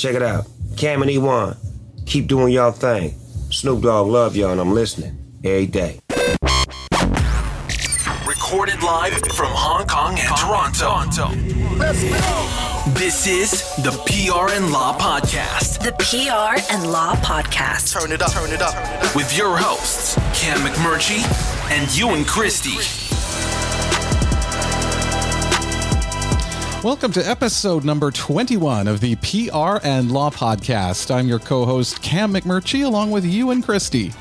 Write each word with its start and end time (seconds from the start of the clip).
Check 0.00 0.14
it 0.14 0.22
out. 0.22 0.46
Cam 0.78 1.02
and 1.02 1.10
Ewan, 1.10 1.58
keep 2.06 2.26
doing 2.26 2.54
y'all 2.54 2.72
thing. 2.72 3.10
Snoop 3.50 3.82
Dogg 3.82 4.06
love 4.06 4.34
y'all 4.34 4.48
and 4.50 4.58
I'm 4.58 4.72
listening 4.72 5.18
every 5.44 5.66
day. 5.66 6.00
Recorded 8.26 8.82
live 8.82 9.12
from 9.34 9.52
Hong 9.52 9.86
Kong 9.86 10.18
and 10.18 10.36
Toronto. 10.38 11.28
Let's 11.76 12.02
go. 12.02 12.92
This 12.98 13.26
is 13.26 13.76
the 13.84 13.90
PR 14.06 14.54
and 14.54 14.72
Law 14.72 14.96
Podcast. 14.96 15.82
The 15.84 15.92
PR 15.92 16.72
and 16.72 16.90
Law 16.90 17.14
Podcast. 17.16 17.92
Turn 17.92 18.10
it 18.10 18.22
up, 18.22 18.32
turn 18.32 18.52
it 18.52 18.62
up. 18.62 18.74
With 19.14 19.36
your 19.36 19.54
hosts, 19.54 20.14
Cam 20.32 20.60
McMurchie 20.60 21.20
and 21.70 21.94
Ewan 21.94 22.24
Christie. 22.24 22.99
Welcome 26.82 27.12
to 27.12 27.28
episode 27.28 27.84
number 27.84 28.10
21 28.10 28.88
of 28.88 29.00
the 29.00 29.14
PR 29.16 29.86
and 29.86 30.10
Law 30.10 30.30
Podcast. 30.30 31.14
I'm 31.14 31.28
your 31.28 31.38
co 31.38 31.66
host, 31.66 32.00
Cam 32.00 32.32
McMurchie, 32.32 32.86
along 32.86 33.10
with 33.10 33.22
Ewan 33.22 33.60
Christie. 33.60 34.14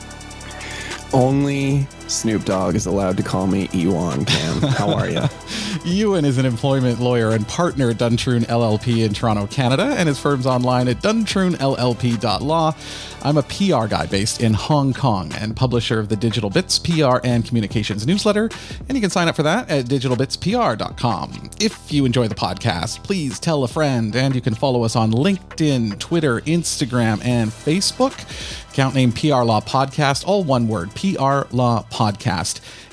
Only 1.14 1.88
Snoop 2.10 2.44
Dogg 2.44 2.76
is 2.76 2.88
allowed 2.88 3.18
to 3.18 3.24
call 3.24 3.46
me 3.46 3.70
Ewan 3.72 4.26
Cam. 4.26 4.62
How 4.62 4.92
are 4.94 5.10
you? 5.10 5.22
Ewan 5.86 6.26
is 6.26 6.40
an 6.40 6.46
employment 6.46 7.00
lawyer 7.00 7.32
and 7.32 7.48
partner 7.48 7.92
at 7.92 7.98
Duntroon 7.98 8.46
LLP 8.46 9.06
in 9.06 9.14
Toronto, 9.14 9.46
Canada, 9.48 9.96
and 9.98 10.10
his 10.10 10.20
firm's 10.20 10.48
online 10.48 10.88
at 10.88 10.98
duntroonllp.law. 11.04 12.76
I'm 13.22 13.38
a 13.38 13.44
PR 13.44 13.88
guy 13.88 14.06
based 14.08 14.42
in 14.42 14.54
Hong 14.54 14.94
Kong 14.94 15.32
and 15.36 15.56
publisher 15.56 16.00
of 16.00 16.10
the 16.10 16.16
Digital 16.16 16.50
Bits 16.50 16.80
PR 16.80 17.18
and 17.24 17.46
Communications 17.46 18.08
newsletter, 18.08 18.50
and 18.88 18.98
you 18.98 19.02
can 19.02 19.10
sign 19.12 19.28
up 19.28 19.36
for 19.36 19.44
that 19.44 19.70
at 19.70 19.86
digitalbitspr.com. 19.86 21.52
If 21.60 21.92
you 21.92 22.06
enjoy 22.06 22.28
the 22.28 22.36
podcast, 22.36 23.04
please 23.04 23.40
tell 23.40 23.64
a 23.64 23.68
friend, 23.68 24.16
and 24.16 24.34
you 24.34 24.42
can 24.42 24.56
follow 24.56 24.84
us 24.84 24.96
on 24.96 25.12
LinkedIn, 25.12 26.00
Twitter, 26.00 26.42
Instagram, 26.42 27.24
and 27.24 27.52
Facebook. 27.52 28.16
Account 28.72 28.96
name 28.96 29.12
PR 29.12 29.44
Law 29.44 29.60
Podcast, 29.60 30.26
all 30.26 30.44
one 30.44 30.68
word, 30.68 30.90
PR 30.96 31.54
Law 31.54 31.84
Podcast. 31.92 31.99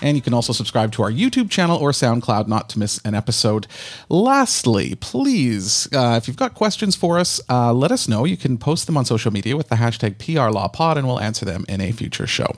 And 0.03 0.17
you 0.17 0.23
can 0.23 0.35
also 0.35 0.53
subscribe 0.53 0.93
to 0.93 1.03
our 1.03 1.11
YouTube 1.11 1.51
channel 1.51 1.79
or 1.79 1.91
SoundCloud 1.91 2.49
not 2.49 2.69
to 2.71 2.79
miss 2.79 2.99
an 3.05 3.15
episode. 3.15 3.67
Lastly, 4.09 4.95
please, 4.97 5.89
uh, 5.93 6.15
if 6.17 6.29
you've 6.29 6.37
got 6.37 6.55
questions 6.55 6.97
for 6.97 7.19
us, 7.19 7.41
uh, 7.49 7.73
let 7.73 7.93
us 7.93 8.09
know. 8.09 8.25
You 8.25 8.37
can 8.37 8.59
post 8.59 8.87
them 8.87 8.97
on 8.97 9.05
social 9.05 9.33
media 9.33 9.57
with 9.57 9.69
the 9.69 9.77
hashtag 9.77 10.17
PRLawPod 10.17 10.97
and 10.97 11.07
we'll 11.07 11.21
answer 11.21 11.45
them 11.45 11.65
in 11.69 11.81
a 11.81 11.93
future 11.93 12.27
show. 12.27 12.55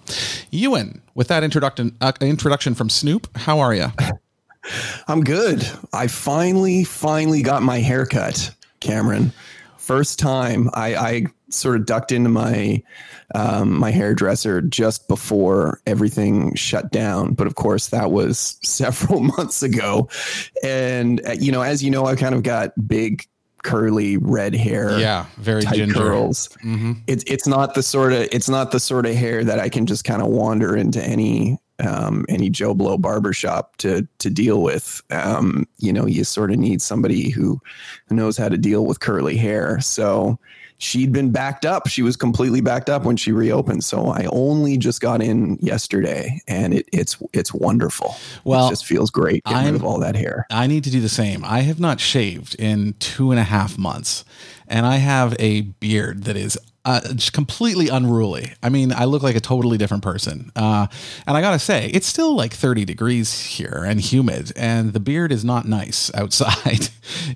Ewan, 0.50 1.02
with 1.14 1.28
that 1.28 1.44
introduction, 1.44 1.96
uh, 2.00 2.12
introduction 2.20 2.74
from 2.74 2.88
Snoop, 2.88 3.28
how 3.36 3.60
are 3.60 3.74
you? 3.74 3.86
I'm 5.08 5.22
good. 5.22 5.66
I 5.92 6.06
finally, 6.06 6.84
finally 6.84 7.42
got 7.42 7.62
my 7.62 7.78
haircut, 7.78 8.54
Cameron. 8.80 9.32
First 9.78 10.18
time 10.18 10.68
I, 10.74 10.94
I 10.94 11.26
sort 11.50 11.76
of 11.76 11.86
ducked 11.86 12.12
into 12.12 12.28
my 12.28 12.82
um, 13.34 13.72
my 13.78 13.90
hairdresser 13.90 14.60
just 14.62 15.08
before 15.08 15.80
everything 15.86 16.54
shut 16.54 16.90
down. 16.90 17.34
But 17.34 17.46
of 17.46 17.54
course, 17.54 17.88
that 17.88 18.10
was 18.10 18.58
several 18.62 19.20
months 19.20 19.62
ago. 19.62 20.08
And 20.62 21.26
uh, 21.26 21.32
you 21.32 21.52
know, 21.52 21.62
as 21.62 21.82
you 21.82 21.90
know, 21.90 22.06
I 22.06 22.16
kind 22.16 22.34
of 22.34 22.42
got 22.42 22.72
big 22.86 23.26
curly 23.62 24.16
red 24.16 24.54
hair. 24.54 24.98
Yeah, 24.98 25.26
very 25.36 25.62
tight 25.62 25.76
ginger. 25.76 25.94
curls. 25.94 26.48
Mm-hmm. 26.64 26.92
It's 27.06 27.24
it's 27.26 27.46
not 27.46 27.74
the 27.74 27.82
sort 27.82 28.12
of 28.12 28.28
it's 28.32 28.48
not 28.48 28.70
the 28.70 28.80
sort 28.80 29.06
of 29.06 29.14
hair 29.14 29.44
that 29.44 29.58
I 29.58 29.68
can 29.68 29.86
just 29.86 30.04
kind 30.04 30.22
of 30.22 30.28
wander 30.28 30.76
into 30.76 31.02
any 31.02 31.58
um, 31.80 32.24
any 32.28 32.50
Joe 32.50 32.74
Blow 32.74 32.98
barbershop 32.98 33.76
to 33.78 34.06
to 34.18 34.30
deal 34.30 34.62
with. 34.62 35.02
Um, 35.10 35.66
you 35.78 35.92
know, 35.92 36.06
you 36.06 36.24
sort 36.24 36.50
of 36.50 36.58
need 36.58 36.82
somebody 36.82 37.30
who 37.30 37.60
knows 38.10 38.36
how 38.36 38.48
to 38.48 38.58
deal 38.58 38.86
with 38.86 39.00
curly 39.00 39.36
hair. 39.36 39.80
So 39.80 40.38
she'd 40.78 41.12
been 41.12 41.30
backed 41.30 41.66
up. 41.66 41.88
She 41.88 42.02
was 42.02 42.16
completely 42.16 42.60
backed 42.60 42.88
up 42.88 43.04
when 43.04 43.16
she 43.16 43.32
reopened. 43.32 43.84
So 43.84 44.06
I 44.06 44.26
only 44.32 44.78
just 44.78 45.00
got 45.00 45.20
in 45.20 45.58
yesterday, 45.60 46.40
and 46.48 46.72
it, 46.72 46.88
it's 46.92 47.16
it's 47.32 47.52
wonderful. 47.52 48.16
Well, 48.44 48.66
it 48.66 48.70
just 48.70 48.86
feels 48.86 49.10
great 49.10 49.44
getting 49.44 49.58
I'm, 49.58 49.66
rid 49.66 49.74
of 49.74 49.84
all 49.84 49.98
that 50.00 50.16
hair. 50.16 50.46
I 50.50 50.66
need 50.66 50.84
to 50.84 50.90
do 50.90 51.00
the 51.00 51.08
same. 51.08 51.44
I 51.44 51.60
have 51.60 51.80
not 51.80 52.00
shaved 52.00 52.54
in 52.58 52.94
two 52.94 53.30
and 53.30 53.38
a 53.38 53.44
half 53.44 53.76
months, 53.76 54.24
and 54.66 54.86
I 54.86 54.96
have 54.96 55.36
a 55.38 55.62
beard 55.62 56.24
that 56.24 56.36
is 56.36 56.58
uh, 56.88 57.02
just 57.12 57.34
completely 57.34 57.90
unruly. 57.90 58.54
I 58.62 58.70
mean, 58.70 58.92
I 58.92 59.04
look 59.04 59.22
like 59.22 59.36
a 59.36 59.40
totally 59.40 59.76
different 59.76 60.02
person. 60.02 60.50
Uh, 60.56 60.86
and 61.26 61.36
I 61.36 61.42
gotta 61.42 61.58
say, 61.58 61.90
it's 61.92 62.06
still 62.06 62.34
like 62.34 62.54
30 62.54 62.86
degrees 62.86 63.44
here 63.44 63.84
and 63.86 64.00
humid, 64.00 64.52
and 64.56 64.94
the 64.94 65.00
beard 65.00 65.30
is 65.30 65.44
not 65.44 65.68
nice 65.68 66.10
outside 66.14 66.88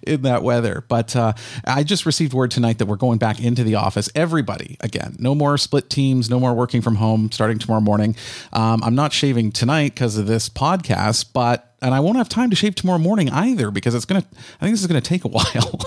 in 0.05 0.23
that 0.23 0.43
weather. 0.43 0.85
But 0.89 1.15
uh, 1.15 1.35
I 1.67 1.83
just 1.83 2.07
received 2.07 2.33
word 2.33 2.51
tonight 2.51 2.79
that 2.79 2.87
we're 2.87 2.97
going 2.97 3.19
back 3.19 3.45
into 3.45 3.62
the 3.62 3.75
office. 3.75 4.09
Everybody 4.15 4.79
again, 4.81 5.17
no 5.19 5.35
more 5.35 5.59
split 5.59 5.91
teams, 5.91 6.31
no 6.31 6.41
more 6.41 6.55
working 6.55 6.81
from 6.81 6.95
home 6.95 7.31
starting 7.31 7.59
tomorrow 7.59 7.83
morning. 7.83 8.17
Um, 8.55 8.83
I'm 8.83 8.95
not 8.95 9.12
shaving 9.12 9.53
tonight 9.53 9.95
because 9.95 10.17
of 10.17 10.27
this 10.27 10.49
podcast, 10.49 11.27
but 11.35 11.72
and 11.82 11.94
I 11.94 12.00
won't 12.00 12.16
have 12.16 12.28
time 12.28 12.50
to 12.50 12.56
shave 12.56 12.75
tomorrow 12.75 12.98
morning 12.98 13.28
either 13.31 13.70
because 13.70 13.94
it's 13.94 14.04
gonna. 14.04 14.25
I 14.60 14.65
think 14.65 14.72
this 14.72 14.81
is 14.81 14.87
gonna 14.87 15.00
take 15.00 15.25
a 15.25 15.28
while, 15.28 15.81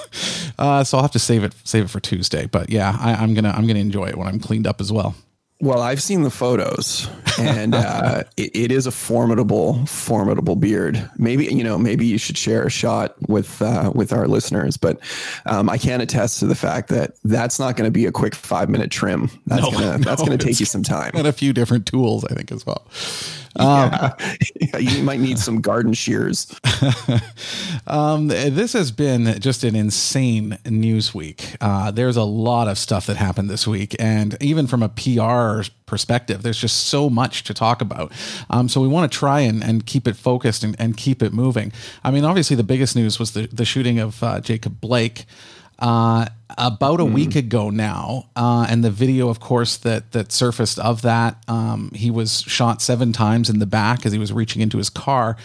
uh, 0.59 0.83
so 0.83 0.97
I'll 0.97 1.03
have 1.03 1.11
to 1.11 1.19
save 1.19 1.43
it 1.43 1.53
save 1.63 1.85
it 1.85 1.89
for 1.89 1.99
Tuesday. 1.99 2.45
But 2.45 2.69
yeah, 2.69 2.95
I, 2.99 3.13
I'm 3.13 3.33
gonna 3.33 3.51
I'm 3.51 3.65
gonna 3.65 3.79
enjoy 3.79 4.07
it 4.07 4.17
when 4.17 4.27
I'm 4.27 4.39
cleaned 4.39 4.67
up 4.67 4.81
as 4.81 4.91
well. 4.91 5.15
Well, 5.61 5.81
I've 5.81 6.03
seen 6.03 6.23
the 6.23 6.29
photos, 6.29 7.09
and 7.39 7.73
uh, 7.73 8.23
it, 8.37 8.53
it 8.53 8.71
is 8.73 8.87
a 8.87 8.91
formidable, 8.91 9.85
formidable 9.85 10.57
beard. 10.57 11.09
Maybe 11.17 11.45
you 11.45 11.63
know, 11.63 11.77
maybe 11.77 12.05
you 12.05 12.17
should 12.17 12.37
share 12.37 12.63
a 12.63 12.69
shot 12.69 13.15
with 13.29 13.61
uh, 13.61 13.89
with 13.95 14.11
our 14.11 14.27
listeners. 14.27 14.75
But 14.75 14.99
um, 15.45 15.69
I 15.69 15.77
can 15.77 16.01
attest 16.01 16.39
to 16.41 16.45
the 16.45 16.55
fact 16.55 16.89
that 16.89 17.13
that's 17.23 17.57
not 17.57 17.77
going 17.77 17.87
to 17.87 17.91
be 17.91 18.05
a 18.05 18.11
quick 18.11 18.35
five 18.35 18.69
minute 18.69 18.91
trim. 18.91 19.29
That's 19.47 19.63
no, 19.63 19.71
gonna 19.71 19.85
no, 19.97 19.97
that's 19.99 20.21
gonna 20.21 20.37
take 20.37 20.59
you 20.59 20.65
some 20.65 20.83
time 20.83 21.11
and 21.13 21.25
a 21.25 21.31
few 21.31 21.53
different 21.53 21.85
tools, 21.85 22.25
I 22.25 22.35
think, 22.35 22.51
as 22.51 22.65
well. 22.65 22.85
Um, 23.57 23.91
yeah. 24.61 24.77
you 24.77 25.03
might 25.03 25.19
need 25.19 25.39
some 25.39 25.61
garden 25.61 25.93
shears. 25.93 26.53
um, 27.87 28.27
this 28.27 28.73
has 28.73 28.91
been 28.91 29.39
just 29.39 29.63
an 29.63 29.75
insane 29.75 30.57
news 30.65 31.13
week. 31.13 31.55
Uh, 31.61 31.91
there's 31.91 32.17
a 32.17 32.23
lot 32.23 32.67
of 32.67 32.77
stuff 32.77 33.05
that 33.07 33.17
happened 33.17 33.49
this 33.49 33.67
week, 33.67 33.95
and 33.99 34.37
even 34.41 34.67
from 34.67 34.83
a 34.83 34.89
PR 34.89 35.69
perspective, 35.85 36.41
there's 36.43 36.59
just 36.59 36.87
so 36.87 37.09
much 37.09 37.43
to 37.43 37.53
talk 37.53 37.81
about. 37.81 38.11
Um, 38.49 38.67
so 38.67 38.81
we 38.81 38.87
want 38.87 39.11
to 39.11 39.17
try 39.17 39.41
and, 39.41 39.63
and 39.63 39.85
keep 39.85 40.07
it 40.07 40.15
focused 40.15 40.63
and, 40.63 40.75
and 40.79 40.97
keep 40.97 41.21
it 41.21 41.33
moving. 41.33 41.71
I 42.03 42.11
mean, 42.11 42.25
obviously, 42.25 42.55
the 42.55 42.63
biggest 42.63 42.95
news 42.95 43.19
was 43.19 43.31
the, 43.31 43.47
the 43.47 43.65
shooting 43.65 43.99
of 43.99 44.21
uh, 44.23 44.41
Jacob 44.41 44.81
Blake 44.81 45.25
uh, 45.79 46.27
about 46.57 46.99
a 46.99 47.03
mm. 47.03 47.13
week 47.13 47.35
ago 47.35 47.69
now, 47.69 48.29
uh, 48.35 48.65
and 48.69 48.83
the 48.83 48.91
video, 48.91 49.29
of 49.29 49.39
course, 49.39 49.77
that 49.77 50.11
that 50.13 50.31
surfaced 50.31 50.79
of 50.79 51.01
that. 51.01 51.43
Um, 51.47 51.91
he 51.93 52.11
was 52.11 52.41
shot 52.41 52.81
seven 52.81 53.11
times 53.11 53.49
in 53.49 53.59
the 53.59 53.65
back 53.65 54.05
as 54.05 54.11
he 54.11 54.19
was 54.19 54.31
reaching 54.31 54.61
into 54.61 54.77
his 54.77 54.89
car, 54.89 55.37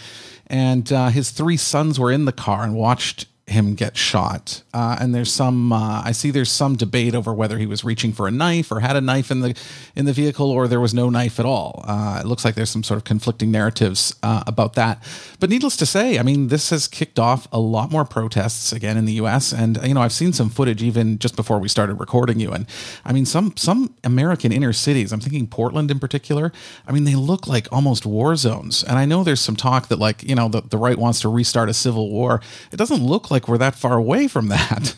and 0.47 0.91
uh, 0.91 1.09
his 1.09 1.31
three 1.31 1.57
sons 1.57 1.99
were 1.99 2.11
in 2.11 2.25
the 2.25 2.31
car 2.31 2.63
and 2.63 2.75
watched 2.75 3.25
him 3.47 3.75
get 3.75 3.97
shot. 3.97 4.61
Uh, 4.73 4.97
and 4.99 5.13
there's 5.13 5.31
some, 5.31 5.73
uh, 5.73 6.01
I 6.03 6.11
see 6.11 6.31
there's 6.31 6.51
some 6.51 6.75
debate 6.75 7.15
over 7.15 7.33
whether 7.33 7.57
he 7.57 7.65
was 7.65 7.83
reaching 7.83 8.13
for 8.13 8.27
a 8.27 8.31
knife 8.31 8.71
or 8.71 8.79
had 8.79 8.95
a 8.95 9.01
knife 9.01 9.31
in 9.31 9.41
the 9.41 9.57
in 9.95 10.05
the 10.05 10.13
vehicle, 10.13 10.49
or 10.49 10.67
there 10.67 10.79
was 10.79 10.93
no 10.93 11.09
knife 11.09 11.39
at 11.39 11.45
all. 11.45 11.83
Uh, 11.87 12.21
it 12.23 12.27
looks 12.27 12.45
like 12.45 12.55
there's 12.55 12.69
some 12.69 12.83
sort 12.83 12.97
of 12.97 13.03
conflicting 13.03 13.51
narratives 13.51 14.15
uh, 14.23 14.43
about 14.47 14.73
that. 14.73 15.03
But 15.39 15.49
needless 15.49 15.75
to 15.77 15.85
say, 15.85 16.17
I 16.17 16.23
mean, 16.23 16.47
this 16.47 16.69
has 16.69 16.87
kicked 16.87 17.19
off 17.19 17.47
a 17.51 17.59
lot 17.59 17.91
more 17.91 18.05
protests 18.05 18.71
again 18.71 18.97
in 18.97 19.05
the 19.05 19.13
U.S. 19.13 19.51
And 19.51 19.79
you 19.83 19.93
know, 19.93 20.01
I've 20.01 20.13
seen 20.13 20.33
some 20.33 20.49
footage 20.49 20.83
even 20.83 21.19
just 21.19 21.35
before 21.35 21.59
we 21.59 21.67
started 21.67 21.95
recording 21.95 22.39
you. 22.39 22.51
And 22.51 22.67
I 23.03 23.11
mean, 23.11 23.25
some 23.25 23.53
some 23.57 23.95
American 24.03 24.51
inner 24.51 24.73
cities. 24.73 25.11
I'm 25.11 25.19
thinking 25.19 25.47
Portland 25.47 25.91
in 25.91 25.99
particular. 25.99 26.51
I 26.87 26.91
mean, 26.91 27.03
they 27.03 27.15
look 27.15 27.47
like 27.47 27.67
almost 27.71 28.05
war 28.05 28.35
zones. 28.35 28.83
And 28.83 28.97
I 28.97 29.05
know 29.05 29.23
there's 29.23 29.41
some 29.41 29.55
talk 29.55 29.87
that 29.87 29.99
like 29.99 30.23
you 30.23 30.35
know 30.35 30.47
the, 30.47 30.61
the 30.61 30.77
right 30.77 30.97
wants 30.97 31.21
to 31.21 31.29
restart 31.29 31.69
a 31.69 31.73
civil 31.73 32.09
war. 32.09 32.41
It 32.71 32.77
doesn't 32.77 33.03
look 33.03 33.30
like 33.31 33.47
we're 33.47 33.57
that 33.57 33.75
far 33.75 33.93
away 33.93 34.27
from 34.27 34.47
that. 34.49 34.95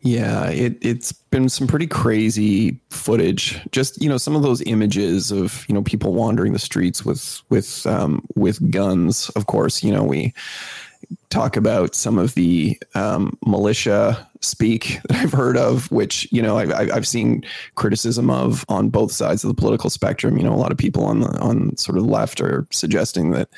Yeah, 0.00 0.48
it 0.48 0.78
it's 0.80 1.12
been 1.12 1.48
some 1.48 1.66
pretty 1.66 1.86
crazy 1.86 2.80
footage. 2.90 3.60
Just 3.72 4.00
you 4.00 4.08
know, 4.08 4.16
some 4.16 4.36
of 4.36 4.42
those 4.42 4.62
images 4.62 5.30
of 5.30 5.66
you 5.68 5.74
know 5.74 5.82
people 5.82 6.12
wandering 6.12 6.52
the 6.52 6.58
streets 6.58 7.04
with 7.04 7.42
with 7.50 7.84
um, 7.86 8.24
with 8.36 8.70
guns. 8.70 9.28
Of 9.30 9.46
course, 9.46 9.82
you 9.82 9.92
know 9.92 10.04
we 10.04 10.32
talk 11.30 11.56
about 11.56 11.94
some 11.94 12.18
of 12.18 12.34
the 12.34 12.78
um, 12.94 13.36
militia 13.44 14.26
speak 14.40 15.00
that 15.08 15.18
I've 15.18 15.32
heard 15.32 15.56
of, 15.56 15.90
which 15.90 16.30
you 16.32 16.40
know 16.40 16.58
I, 16.58 16.92
have 16.92 17.06
seen 17.06 17.44
criticism 17.74 18.30
of 18.30 18.64
on 18.68 18.88
both 18.88 19.12
sides 19.12 19.44
of 19.44 19.48
the 19.48 19.54
political 19.54 19.90
spectrum. 19.90 20.36
You 20.36 20.44
know, 20.44 20.54
a 20.54 20.56
lot 20.56 20.72
of 20.72 20.78
people 20.78 21.04
on 21.04 21.20
the 21.20 21.38
on 21.38 21.76
sort 21.76 21.98
of 21.98 22.04
the 22.04 22.10
left 22.10 22.40
are 22.40 22.66
suggesting 22.70 23.30
that 23.32 23.48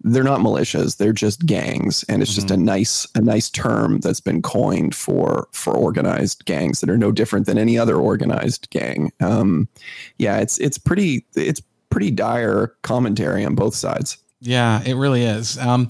they're 0.00 0.24
not 0.24 0.40
militias; 0.40 0.96
they're 0.96 1.12
just 1.12 1.46
gangs, 1.46 2.04
and 2.08 2.22
it's 2.22 2.32
mm-hmm. 2.32 2.40
just 2.40 2.50
a 2.50 2.56
nice 2.56 3.06
a 3.14 3.20
nice 3.20 3.50
term 3.50 4.00
that's 4.00 4.20
been 4.20 4.42
coined 4.42 4.94
for 4.94 5.48
for 5.52 5.74
organized 5.74 6.44
gangs 6.44 6.80
that 6.80 6.90
are 6.90 6.98
no 6.98 7.12
different 7.12 7.46
than 7.46 7.58
any 7.58 7.78
other 7.78 7.96
organized 7.96 8.68
gang. 8.70 9.12
Um, 9.20 9.68
yeah, 10.18 10.38
it's 10.38 10.58
it's 10.58 10.78
pretty 10.78 11.24
it's 11.34 11.62
pretty 11.90 12.10
dire 12.10 12.74
commentary 12.82 13.44
on 13.44 13.54
both 13.54 13.74
sides. 13.74 14.16
Yeah, 14.44 14.82
it 14.84 14.94
really 14.94 15.22
is. 15.22 15.56
Um, 15.56 15.86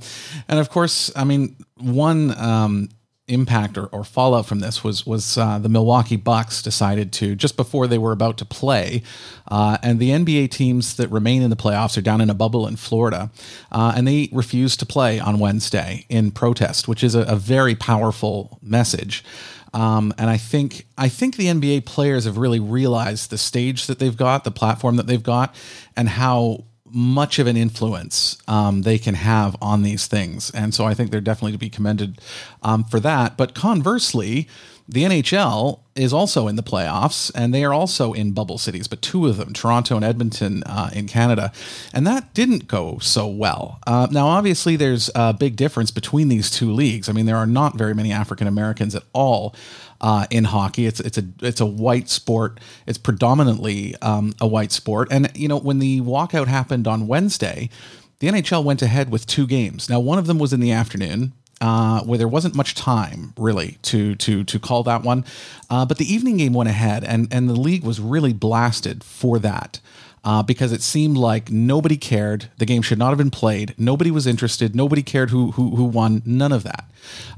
and 0.46 0.60
of 0.60 0.69
course, 0.69 1.10
I 1.16 1.25
mean, 1.25 1.56
one 1.78 2.37
um, 2.38 2.90
impact 3.26 3.78
or, 3.78 3.87
or 3.87 4.04
fallout 4.04 4.44
from 4.44 4.60
this 4.60 4.84
was 4.84 5.06
was 5.06 5.38
uh, 5.38 5.58
the 5.58 5.70
Milwaukee 5.70 6.16
Bucks 6.16 6.60
decided 6.60 7.12
to 7.14 7.34
just 7.34 7.56
before 7.56 7.87
they 7.87 7.96
were 7.96 8.12
about 8.12 8.37
to 8.38 8.44
play, 8.44 9.02
uh, 9.49 9.78
and 9.82 9.99
the 9.99 10.10
NBA 10.10 10.50
teams 10.50 10.96
that 10.96 11.08
remain 11.08 11.40
in 11.40 11.49
the 11.49 11.56
playoffs 11.56 11.96
are 11.96 12.02
down 12.02 12.20
in 12.20 12.28
a 12.28 12.34
bubble 12.34 12.66
in 12.66 12.76
Florida, 12.76 13.31
uh, 13.72 13.94
and 13.96 14.06
they 14.06 14.28
refused 14.32 14.78
to 14.81 14.87
play 14.87 15.19
on 15.19 15.38
Wednesday 15.38 16.05
in 16.10 16.31
protest, 16.31 16.87
which 16.87 17.02
is 17.02 17.14
a, 17.14 17.22
a 17.22 17.37
very 17.37 17.75
powerful 17.75 18.58
message. 18.60 19.25
Um, 19.72 20.12
and 20.19 20.28
I 20.28 20.37
think 20.37 20.87
I 20.98 21.08
think 21.08 21.37
the 21.37 21.46
NBA 21.46 21.87
players 21.87 22.26
have 22.26 22.37
really 22.37 22.60
realized 22.60 23.31
the 23.31 23.38
stage 23.38 23.87
that 23.87 23.98
they've 23.98 24.16
got, 24.16 24.44
the 24.44 24.50
platform 24.50 24.96
that 24.96 25.06
they've 25.06 25.22
got, 25.22 25.55
and 25.96 26.10
how 26.10 26.64
much 26.92 27.38
of 27.38 27.46
an 27.46 27.56
influence 27.56 28.38
um, 28.46 28.82
they 28.82 28.98
can 28.98 29.14
have 29.14 29.56
on 29.60 29.82
these 29.82 30.06
things. 30.06 30.50
And 30.50 30.74
so 30.74 30.84
I 30.84 30.94
think 30.94 31.10
they're 31.10 31.20
definitely 31.20 31.52
to 31.52 31.58
be 31.58 31.70
commended 31.70 32.20
um, 32.62 32.84
for 32.84 33.00
that. 33.00 33.36
But 33.36 33.54
conversely, 33.54 34.48
the 34.92 35.04
NHL 35.04 35.80
is 35.94 36.12
also 36.12 36.48
in 36.48 36.56
the 36.56 36.62
playoffs, 36.62 37.30
and 37.34 37.54
they 37.54 37.64
are 37.64 37.72
also 37.72 38.12
in 38.12 38.32
bubble 38.32 38.58
cities, 38.58 38.88
but 38.88 39.00
two 39.00 39.26
of 39.26 39.38
them, 39.38 39.54
Toronto 39.54 39.96
and 39.96 40.04
Edmonton 40.04 40.62
uh, 40.64 40.90
in 40.92 41.06
Canada. 41.06 41.50
And 41.94 42.06
that 42.06 42.34
didn't 42.34 42.68
go 42.68 42.98
so 42.98 43.26
well. 43.26 43.78
Uh, 43.86 44.06
now, 44.10 44.26
obviously, 44.26 44.76
there's 44.76 45.10
a 45.14 45.32
big 45.32 45.56
difference 45.56 45.90
between 45.90 46.28
these 46.28 46.50
two 46.50 46.70
leagues. 46.70 47.08
I 47.08 47.12
mean, 47.12 47.24
there 47.24 47.36
are 47.36 47.46
not 47.46 47.78
very 47.78 47.94
many 47.94 48.12
African 48.12 48.46
Americans 48.46 48.94
at 48.94 49.02
all. 49.12 49.54
Uh, 50.00 50.26
in 50.30 50.42
hockey, 50.44 50.86
it's 50.86 50.98
it's 50.98 51.16
a 51.16 51.24
it's 51.40 51.60
a 51.60 51.66
white 51.66 52.10
sport. 52.10 52.58
It's 52.86 52.98
predominantly 52.98 53.94
um, 54.02 54.34
a 54.40 54.48
white 54.48 54.72
sport, 54.72 55.06
and 55.12 55.30
you 55.36 55.46
know 55.46 55.58
when 55.58 55.78
the 55.78 56.00
walkout 56.00 56.48
happened 56.48 56.88
on 56.88 57.06
Wednesday, 57.06 57.70
the 58.18 58.26
NHL 58.26 58.64
went 58.64 58.82
ahead 58.82 59.10
with 59.10 59.26
two 59.26 59.46
games. 59.46 59.88
Now, 59.88 60.00
one 60.00 60.18
of 60.18 60.26
them 60.26 60.40
was 60.40 60.52
in 60.52 60.58
the 60.58 60.72
afternoon, 60.72 61.34
uh, 61.62 62.02
where 62.02 62.18
there 62.18 62.28
wasn't 62.28 62.56
much 62.56 62.74
time 62.74 63.32
really 63.38 63.78
to 63.82 64.16
to 64.16 64.42
to 64.44 64.58
call 64.58 64.82
that 64.82 65.02
one. 65.02 65.24
Uh, 65.70 65.86
but 65.86 65.96
the 65.96 66.12
evening 66.12 66.36
game 66.36 66.52
went 66.52 66.68
ahead, 66.68 67.04
and 67.04 67.32
and 67.32 67.48
the 67.48 67.54
league 67.54 67.84
was 67.84 68.00
really 68.00 68.34
blasted 68.34 69.02
for 69.02 69.38
that. 69.38 69.80
Uh, 70.24 70.40
because 70.40 70.70
it 70.70 70.82
seemed 70.82 71.16
like 71.16 71.50
nobody 71.50 71.96
cared. 71.96 72.48
The 72.58 72.64
game 72.64 72.80
should 72.80 72.98
not 72.98 73.08
have 73.08 73.18
been 73.18 73.32
played. 73.32 73.74
Nobody 73.76 74.12
was 74.12 74.24
interested. 74.24 74.76
Nobody 74.76 75.02
cared 75.02 75.30
who 75.30 75.50
who, 75.52 75.74
who 75.74 75.82
won. 75.82 76.22
None 76.24 76.52
of 76.52 76.62
that. 76.62 76.84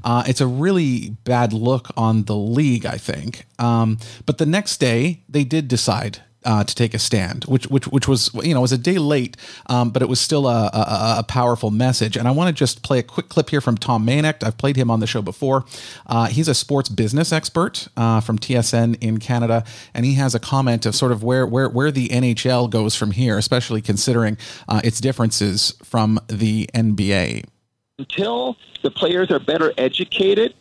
Uh, 0.03 0.23
it's 0.27 0.39
a 0.39 0.45
really 0.45 1.15
bad 1.23 1.51
look 1.51 1.87
on 1.97 2.25
the 2.25 2.35
league, 2.35 2.85
I 2.85 2.97
think. 2.97 3.47
Um, 3.57 3.97
but 4.27 4.37
the 4.37 4.45
next 4.45 4.77
day, 4.77 5.23
they 5.27 5.43
did 5.43 5.67
decide 5.67 6.21
uh, 6.45 6.63
to 6.63 6.75
take 6.75 6.93
a 6.93 6.99
stand, 6.99 7.43
which 7.45 7.67
which 7.67 7.87
which 7.87 8.07
was 8.07 8.31
you 8.43 8.53
know 8.53 8.61
was 8.61 8.71
a 8.71 8.77
day 8.77 8.97
late, 8.97 9.35
um, 9.65 9.89
but 9.89 10.01
it 10.01 10.09
was 10.09 10.19
still 10.19 10.47
a, 10.47 10.69
a, 10.73 11.15
a, 11.19 11.25
powerful 11.27 11.71
message. 11.71 12.15
And 12.15 12.27
I 12.27 12.31
want 12.31 12.47
to 12.47 12.53
just 12.53 12.83
play 12.83 12.99
a 12.99 13.03
quick 13.03 13.29
clip 13.29 13.49
here 13.49 13.61
from 13.61 13.77
Tom 13.77 14.05
Mayenknecht. 14.05 14.43
I've 14.43 14.57
played 14.57 14.75
him 14.75 14.91
on 14.91 14.99
the 14.99 15.07
show 15.07 15.21
before. 15.21 15.65
Uh, 16.05 16.27
he's 16.27 16.47
a 16.47 16.53
sports 16.53 16.87
business 16.87 17.31
expert 17.31 17.87
uh, 17.97 18.21
from 18.21 18.37
TSN 18.37 18.97
in 19.01 19.17
Canada, 19.17 19.65
and 19.93 20.05
he 20.05 20.13
has 20.13 20.35
a 20.35 20.39
comment 20.39 20.85
of 20.85 20.95
sort 20.95 21.11
of 21.11 21.23
where 21.23 21.45
where 21.45 21.67
where 21.67 21.91
the 21.91 22.09
NHL 22.09 22.69
goes 22.69 22.95
from 22.95 23.11
here, 23.11 23.37
especially 23.37 23.81
considering 23.81 24.37
uh, 24.69 24.81
its 24.83 25.01
differences 25.01 25.73
from 25.83 26.19
the 26.27 26.69
NBA. 26.73 27.45
Until 27.97 28.57
the 28.83 28.91
players 28.91 29.31
are 29.31 29.39
better 29.39 29.73
educated 29.77 30.53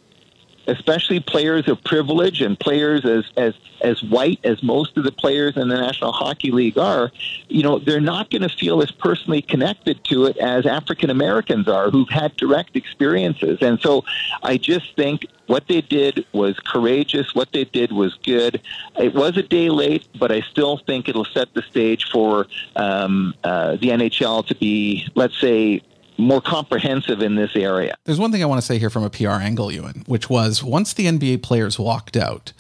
especially 0.66 1.20
players 1.20 1.69
of 1.69 1.82
privilege 1.84 2.40
and 2.40 2.58
players 2.58 3.05
as, 3.05 3.25
as, 3.37 3.55
as 3.81 4.02
white 4.02 4.40
as 4.44 4.62
most 4.62 4.96
of 4.96 5.05
the 5.05 5.12
players 5.12 5.56
in 5.56 5.69
the 5.69 5.76
National 5.76 6.12
Hockey 6.12 6.50
League 6.50 6.78
are, 6.78 7.11
you 7.49 7.62
know, 7.62 7.78
they're 7.78 8.00
not 8.00 8.31
going 8.31 8.43
to 8.43 8.49
feel 8.49 8.82
as 8.82 8.90
personally 8.90 9.43
connected 9.43 10.02
to 10.05 10.26
it 10.26 10.37
as 10.38 10.66
African 10.66 11.11
Americans 11.11 11.69
are 11.69 11.90
who've 11.90 12.08
had 12.08 12.37
direct 12.37 12.76
experiences. 12.76 13.58
And 13.61 13.81
so 13.81 14.05
I 14.43 14.56
just 14.56 14.96
think 14.96 15.26
what 15.46 15.69
they 15.69 15.82
did 15.82 16.25
was 16.32 16.58
courageous. 16.61 17.34
What 17.34 17.52
they 17.52 17.64
did 17.64 17.93
was 17.93 18.14
good. 18.22 18.62
It 18.96 19.14
was 19.14 19.37
a 19.37 19.43
day 19.43 19.69
late, 19.69 20.06
but 20.19 20.32
I 20.32 20.40
still 20.40 20.78
think 20.78 21.08
it'll 21.08 21.26
set 21.26 21.52
the 21.55 21.62
stage 21.62 22.11
for 22.11 22.46
um, 22.76 23.34
uh, 23.44 23.72
the 23.72 23.88
NHL 23.88 24.46
to 24.46 24.55
be, 24.55 25.06
let's 25.14 25.38
say, 25.40 25.82
more 26.16 26.40
comprehensive 26.40 27.20
in 27.22 27.34
this 27.34 27.56
area. 27.56 27.94
There's 28.05 28.19
one 28.19 28.32
thing 28.32 28.43
I 28.43 28.46
want 28.46 28.61
to 28.61 28.66
say 28.66 28.78
here 28.78 28.90
from 28.90 29.05
a 29.05 29.11
PR 29.11 29.31
angle, 29.31 29.72
Ewan, 29.72 30.05
which 30.06 30.31
was 30.31 30.62
once 30.62 30.93
the 30.93 31.06
NBA 31.06 31.43
players 31.43 31.78
walked 31.78 32.16
out, 32.16 32.52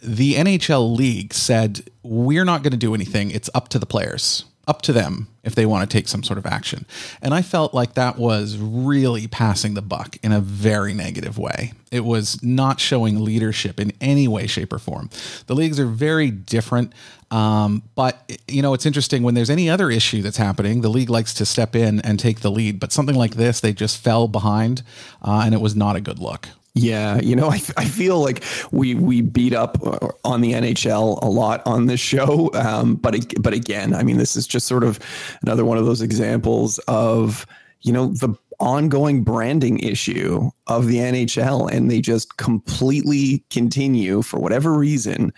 the 0.00 0.34
NHL 0.34 0.96
league 0.96 1.32
said, 1.32 1.88
We're 2.02 2.44
not 2.44 2.62
going 2.62 2.72
to 2.72 2.78
do 2.78 2.94
anything. 2.94 3.30
It's 3.30 3.50
up 3.54 3.68
to 3.70 3.78
the 3.78 3.86
players 3.86 4.44
up 4.66 4.82
to 4.82 4.92
them 4.92 5.28
if 5.42 5.54
they 5.54 5.66
want 5.66 5.88
to 5.88 5.96
take 5.96 6.08
some 6.08 6.22
sort 6.22 6.38
of 6.38 6.46
action. 6.46 6.86
And 7.20 7.34
I 7.34 7.42
felt 7.42 7.74
like 7.74 7.94
that 7.94 8.18
was 8.18 8.56
really 8.56 9.26
passing 9.26 9.74
the 9.74 9.82
buck 9.82 10.16
in 10.22 10.32
a 10.32 10.40
very 10.40 10.94
negative 10.94 11.38
way. 11.38 11.72
It 11.90 12.04
was 12.04 12.42
not 12.42 12.80
showing 12.80 13.24
leadership 13.24 13.78
in 13.78 13.92
any 14.00 14.26
way, 14.26 14.46
shape, 14.46 14.72
or 14.72 14.78
form. 14.78 15.10
The 15.46 15.54
leagues 15.54 15.78
are 15.78 15.86
very 15.86 16.30
different. 16.30 16.92
Um, 17.30 17.82
but, 17.94 18.38
you 18.46 18.62
know, 18.62 18.74
it's 18.74 18.86
interesting 18.86 19.22
when 19.22 19.34
there's 19.34 19.50
any 19.50 19.68
other 19.68 19.90
issue 19.90 20.22
that's 20.22 20.36
happening, 20.36 20.82
the 20.82 20.88
league 20.88 21.10
likes 21.10 21.34
to 21.34 21.46
step 21.46 21.74
in 21.74 22.00
and 22.00 22.18
take 22.18 22.40
the 22.40 22.50
lead. 22.50 22.78
But 22.78 22.92
something 22.92 23.16
like 23.16 23.34
this, 23.34 23.60
they 23.60 23.72
just 23.72 23.98
fell 23.98 24.28
behind, 24.28 24.82
uh, 25.20 25.42
and 25.44 25.52
it 25.52 25.60
was 25.60 25.74
not 25.74 25.96
a 25.96 26.00
good 26.00 26.18
look. 26.18 26.48
Yeah, 26.74 27.20
you 27.20 27.36
know, 27.36 27.48
I, 27.50 27.60
I 27.76 27.84
feel 27.84 28.20
like 28.20 28.42
we 28.72 28.94
we 28.94 29.20
beat 29.20 29.54
up 29.54 29.78
uh, 29.86 30.08
on 30.24 30.40
the 30.40 30.52
NHL 30.52 31.22
a 31.22 31.28
lot 31.28 31.62
on 31.66 31.86
this 31.86 32.00
show, 32.00 32.50
um, 32.54 32.96
but 32.96 33.16
but 33.40 33.54
again, 33.54 33.94
I 33.94 34.02
mean, 34.02 34.18
this 34.18 34.34
is 34.34 34.46
just 34.46 34.66
sort 34.66 34.82
of 34.82 34.98
another 35.42 35.64
one 35.64 35.78
of 35.78 35.86
those 35.86 36.02
examples 36.02 36.78
of 36.80 37.46
you 37.82 37.92
know 37.92 38.08
the 38.08 38.34
ongoing 38.58 39.22
branding 39.22 39.78
issue 39.78 40.50
of 40.66 40.88
the 40.88 40.96
NHL, 40.96 41.70
and 41.70 41.90
they 41.90 42.00
just 42.00 42.38
completely 42.38 43.44
continue 43.50 44.22
for 44.22 44.40
whatever 44.40 44.72
reason 44.72 45.32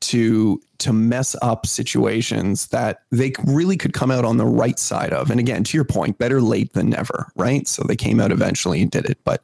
to 0.00 0.60
to 0.78 0.92
mess 0.92 1.34
up 1.40 1.66
situations 1.66 2.66
that 2.68 3.02
they 3.10 3.32
really 3.44 3.76
could 3.76 3.94
come 3.94 4.10
out 4.10 4.24
on 4.24 4.36
the 4.36 4.46
right 4.46 4.78
side 4.78 5.12
of. 5.12 5.30
And 5.30 5.40
again, 5.40 5.64
to 5.64 5.76
your 5.76 5.84
point, 5.84 6.18
better 6.18 6.40
late 6.40 6.74
than 6.74 6.90
never, 6.90 7.32
right? 7.34 7.66
So 7.66 7.82
they 7.82 7.96
came 7.96 8.20
out 8.20 8.30
eventually 8.30 8.82
and 8.82 8.90
did 8.90 9.06
it. 9.06 9.18
But 9.24 9.42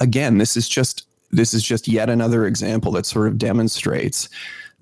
again, 0.00 0.38
this 0.38 0.56
is 0.56 0.68
just 0.68 1.06
this 1.30 1.54
is 1.54 1.62
just 1.62 1.88
yet 1.88 2.10
another 2.10 2.46
example 2.46 2.92
that 2.92 3.06
sort 3.06 3.28
of 3.28 3.38
demonstrates 3.38 4.28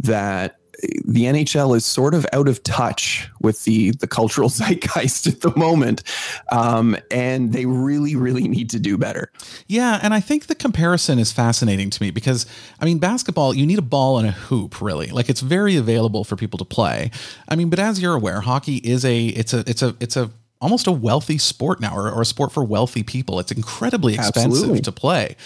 that 0.01 0.59
the 1.05 1.25
NHL 1.25 1.77
is 1.77 1.85
sort 1.85 2.15
of 2.15 2.27
out 2.33 2.49
of 2.49 2.63
touch 2.63 3.29
with 3.41 3.65
the 3.65 3.93
the 3.93 4.07
cultural 4.07 4.49
zeitgeist 4.51 5.27
at 5.27 5.41
the 5.41 5.53
moment, 5.57 6.03
um, 6.51 6.97
and 7.11 7.53
they 7.53 7.67
really, 7.67 8.17
really 8.17 8.49
need 8.49 8.71
to 8.71 8.81
do 8.81 8.97
better. 8.99 9.31
Yeah, 9.67 10.01
and 10.03 10.15
I 10.15 10.21
think 10.21 10.47
the 10.47 10.55
comparison 10.55 11.19
is 11.19 11.33
fascinating 11.33 11.91
to 11.91 12.03
me 12.03 12.11
because 12.11 12.47
I 12.81 12.85
mean, 12.85 12.99
basketball 12.99 13.55
you 13.55 13.67
need 13.67 13.79
a 13.79 13.83
ball 13.83 14.19
and 14.19 14.29
a 14.29 14.33
hoop, 14.33 14.81
really. 14.81 15.09
Like 15.09 15.29
it's 15.29 15.41
very 15.41 15.77
available 15.77 16.25
for 16.25 16.37
people 16.37 16.59
to 16.59 16.65
play. 16.65 17.11
I 17.49 17.57
mean, 17.57 17.71
but 17.71 17.79
as 17.79 18.01
you're 18.01 18.15
aware, 18.15 18.41
hockey 18.41 18.77
is 18.77 19.05
a 19.05 19.27
it's 19.27 19.53
a 19.53 19.61
it's 19.69 19.83
a 19.83 19.97
it's 20.01 20.17
a 20.17 20.31
almost 20.61 20.87
a 20.87 20.93
wealthy 20.93 21.37
sport 21.37 21.81
now 21.81 21.95
or, 21.95 22.11
or, 22.11 22.23
a 22.23 22.25
sport 22.25 22.51
for 22.51 22.65
wealthy 22.65 23.03
people. 23.03 23.39
It's 23.39 23.53
incredibly 23.53 24.15
expensive 24.15 24.53
Absolutely. 24.53 24.81
to 24.81 24.93
play. 24.93 25.37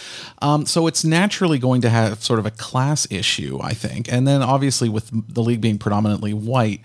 Um, 0.41 0.65
so 0.65 0.87
it's 0.87 1.05
naturally 1.05 1.59
going 1.59 1.81
to 1.81 1.91
have 1.91 2.23
sort 2.23 2.38
of 2.38 2.47
a 2.47 2.53
class 2.53 3.07
issue, 3.11 3.59
I 3.61 3.73
think. 3.73 4.11
And 4.12 4.29
then 4.29 4.43
obviously 4.43 4.88
with 4.88 5.11
the 5.12 5.43
league 5.43 5.61
being 5.61 5.79
predominantly 5.79 6.35
white, 6.35 6.83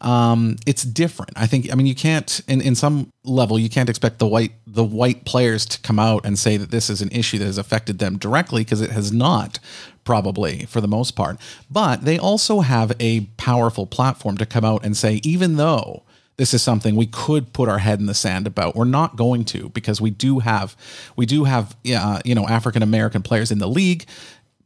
um, 0.00 0.56
it's 0.66 0.82
different. 0.82 1.32
I 1.36 1.46
think, 1.46 1.70
I 1.70 1.76
mean, 1.76 1.86
you 1.86 1.94
can't, 1.94 2.40
in, 2.48 2.60
in 2.60 2.74
some 2.74 3.12
level, 3.24 3.58
you 3.58 3.70
can't 3.70 3.88
expect 3.88 4.18
the 4.18 4.26
white, 4.26 4.52
the 4.66 4.84
white 4.84 5.24
players 5.24 5.64
to 5.66 5.80
come 5.80 5.98
out 5.98 6.26
and 6.26 6.38
say 6.38 6.56
that 6.56 6.70
this 6.70 6.90
is 6.90 7.02
an 7.02 7.10
issue 7.10 7.38
that 7.38 7.46
has 7.46 7.58
affected 7.58 7.98
them 7.98 8.18
directly 8.18 8.64
because 8.64 8.80
it 8.80 8.90
has 8.90 9.12
not 9.12 9.58
probably 10.04 10.64
for 10.66 10.80
the 10.80 10.88
most 10.88 11.12
part. 11.12 11.38
But 11.70 12.04
they 12.04 12.18
also 12.18 12.60
have 12.60 12.92
a 12.98 13.20
powerful 13.36 13.86
platform 13.86 14.38
to 14.38 14.46
come 14.46 14.64
out 14.64 14.84
and 14.84 14.96
say, 14.96 15.20
even 15.22 15.56
though 15.56 16.02
this 16.36 16.52
is 16.52 16.62
something 16.62 16.96
we 16.96 17.06
could 17.06 17.52
put 17.52 17.68
our 17.68 17.78
head 17.78 17.98
in 17.98 18.06
the 18.06 18.14
sand 18.14 18.46
about. 18.46 18.76
We're 18.76 18.84
not 18.84 19.16
going 19.16 19.44
to 19.46 19.70
because 19.70 20.00
we 20.00 20.10
do 20.10 20.40
have 20.40 20.76
we 21.16 21.26
do 21.26 21.44
have 21.44 21.76
uh, 21.94 22.20
you 22.24 22.34
know 22.34 22.46
African 22.46 22.82
American 22.82 23.22
players 23.22 23.50
in 23.50 23.58
the 23.58 23.68
league, 23.68 24.04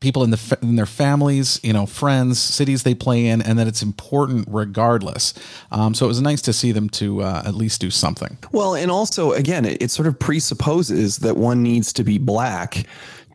people 0.00 0.24
in 0.24 0.30
the 0.30 0.58
in 0.62 0.76
their 0.76 0.86
families, 0.86 1.60
you 1.62 1.72
know, 1.72 1.86
friends, 1.86 2.40
cities 2.40 2.82
they 2.82 2.94
play 2.94 3.26
in, 3.26 3.40
and 3.40 3.58
that 3.58 3.68
it's 3.68 3.82
important 3.82 4.46
regardless. 4.50 5.34
Um, 5.70 5.94
so 5.94 6.06
it 6.06 6.08
was 6.08 6.20
nice 6.20 6.42
to 6.42 6.52
see 6.52 6.72
them 6.72 6.88
to 6.90 7.22
uh, 7.22 7.42
at 7.44 7.54
least 7.54 7.80
do 7.80 7.90
something. 7.90 8.36
Well, 8.52 8.74
and 8.74 8.90
also 8.90 9.32
again, 9.32 9.64
it, 9.64 9.82
it 9.82 9.90
sort 9.90 10.08
of 10.08 10.18
presupposes 10.18 11.18
that 11.18 11.36
one 11.36 11.62
needs 11.62 11.92
to 11.94 12.04
be 12.04 12.18
black 12.18 12.86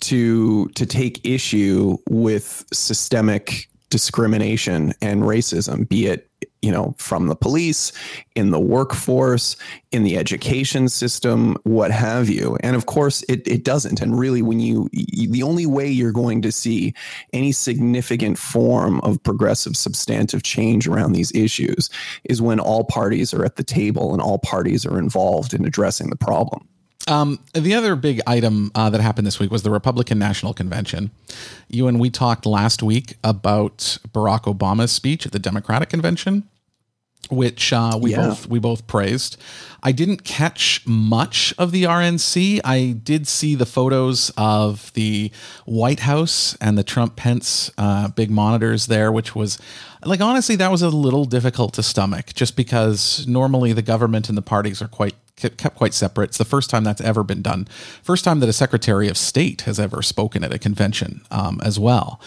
to 0.01 0.68
to 0.70 0.86
take 0.86 1.25
issue 1.25 1.98
with 2.10 2.65
systemic 2.74 3.70
discrimination 3.89 4.94
and 5.01 5.22
racism, 5.22 5.88
be 5.88 6.08
it 6.08 6.30
you 6.65 6.72
know, 6.72 6.95
from 6.98 7.27
the 7.27 7.36
police, 7.36 7.91
in 8.34 8.50
the 8.50 8.60
workforce, 8.60 9.55
in 9.91 10.01
the 10.01 10.17
education 10.17 10.89
system, 10.89 11.55
what 11.62 11.91
have 11.91 12.27
you. 12.27 12.57
And 12.62 12.75
of 12.75 12.88
course, 12.88 13.22
it, 13.29 13.48
it 13.48 13.63
doesn't. 13.63 14.01
And 14.01 14.17
really, 14.17 14.41
when 14.41 14.60
you, 14.60 14.89
the 14.91 15.43
only 15.43 15.67
way 15.67 15.88
you're 15.88 16.12
going 16.12 16.41
to 16.41 16.51
see 16.51 16.95
any 17.34 17.51
significant 17.51 18.39
form 18.39 19.00
of 19.01 19.22
progressive 19.22 19.77
substantive 19.77 20.41
change 20.41 20.88
around 20.88 21.12
these 21.12 21.31
issues 21.36 21.91
is 22.24 22.41
when 22.41 22.60
all 22.60 22.84
parties 22.84 23.31
are 23.31 23.45
at 23.45 23.57
the 23.57 23.63
table 23.63 24.12
and 24.12 24.19
all 24.19 24.39
parties 24.39 24.88
are 24.88 24.98
involved 24.98 25.53
in 25.53 25.65
addressing 25.65 26.10
the 26.10 26.15
problem. 26.15 26.67
Um, 27.07 27.39
the 27.53 27.75
other 27.75 27.95
big 27.95 28.22
item 28.25 28.72
uh, 28.74 28.89
that 28.89 29.01
happened 29.01 29.27
this 29.27 29.39
week 29.39 29.51
was 29.51 29.62
the 29.62 29.69
Republican 29.69 30.17
National 30.17 30.55
Convention. 30.55 31.12
Ewan 31.69 32.00
we 32.00 32.10
talked 32.10 32.48
last 32.48 32.81
week 32.81 33.17
about 33.24 34.00
Barack 34.12 34.51
Obama's 34.51 34.91
speech 34.91 35.27
at 35.27 35.31
the 35.31 35.38
Democratic 35.38 35.89
Convention 35.89 36.50
which 37.29 37.74
uh, 37.74 37.98
we 38.00 38.12
yeah. 38.12 38.27
both 38.27 38.48
we 38.48 38.60
both 38.60 38.88
praised. 38.88 39.38
I 39.84 39.91
didn't 39.91 40.24
catch 40.24 40.82
much 40.88 41.53
of 41.58 41.72
the 41.72 41.84
RNC. 41.84 42.60
I 42.63 42.96
did 43.03 43.27
see 43.27 43.53
the 43.53 43.67
photos 43.67 44.32
of 44.36 44.91
the 44.94 45.32
White 45.65 46.00
House 46.01 46.58
and 46.60 46.77
the 46.77 46.84
Trump 46.84 47.15
Pence 47.15 47.70
uh, 47.77 48.08
big 48.08 48.32
monitors 48.32 48.88
there, 48.88 49.12
which 49.12 49.36
was 49.36 49.60
like 50.03 50.22
honestly 50.22 50.55
that 50.55 50.72
was 50.72 50.82
a 50.82 50.89
little 50.89 51.25
difficult 51.25 51.74
to 51.75 51.84
stomach, 51.84 52.34
just 52.34 52.55
because 52.55 53.27
normally 53.27 53.74
the 53.74 53.82
government 53.82 54.29
and 54.29 54.38
the 54.38 54.41
parties 54.41 54.82
are 54.82 54.88
quite 54.88 55.15
kept 55.36 55.75
quite 55.75 55.94
separate. 55.94 56.30
It's 56.30 56.38
the 56.38 56.46
first 56.46 56.70
time 56.70 56.84
that's 56.84 57.01
ever 57.01 57.24
been 57.24 57.42
done. 57.42 57.68
First 58.01 58.24
time 58.24 58.39
that 58.39 58.50
a 58.50 58.54
Secretary 58.54 59.08
of 59.10 59.18
State 59.18 59.62
has 59.62 59.80
ever 59.80 60.01
spoken 60.01 60.44
at 60.44 60.54
a 60.54 60.60
convention 60.60 61.22
um, 61.32 61.60
as 61.63 61.80
well. 61.80 62.22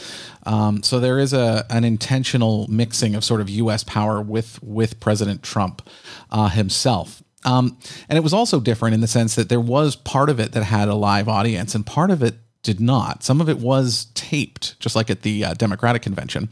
Um, 0.44 0.82
so 0.82 1.00
there 1.00 1.18
is 1.18 1.32
a 1.32 1.66
an 1.70 1.84
intentional 1.84 2.66
mixing 2.68 3.14
of 3.14 3.24
sort 3.24 3.40
of 3.40 3.48
U.S. 3.50 3.84
power 3.84 4.20
with 4.20 4.62
with 4.62 5.00
President 5.00 5.42
Trump 5.42 5.88
uh, 6.30 6.48
himself. 6.48 7.22
Um, 7.44 7.78
and 8.08 8.18
it 8.18 8.22
was 8.22 8.34
also 8.34 8.60
different 8.60 8.94
in 8.94 9.00
the 9.00 9.06
sense 9.06 9.36
that 9.36 9.48
there 9.48 9.60
was 9.60 9.94
part 9.96 10.28
of 10.28 10.40
it 10.40 10.52
that 10.52 10.64
had 10.64 10.88
a 10.88 10.94
live 10.94 11.28
audience, 11.28 11.74
and 11.74 11.86
part 11.86 12.10
of 12.10 12.22
it 12.22 12.34
did 12.62 12.80
not. 12.80 13.22
Some 13.22 13.40
of 13.40 13.48
it 13.48 13.58
was 13.58 14.08
taped, 14.14 14.78
just 14.80 14.96
like 14.96 15.08
at 15.08 15.22
the 15.22 15.44
uh, 15.44 15.54
Democratic 15.54 16.02
convention. 16.02 16.48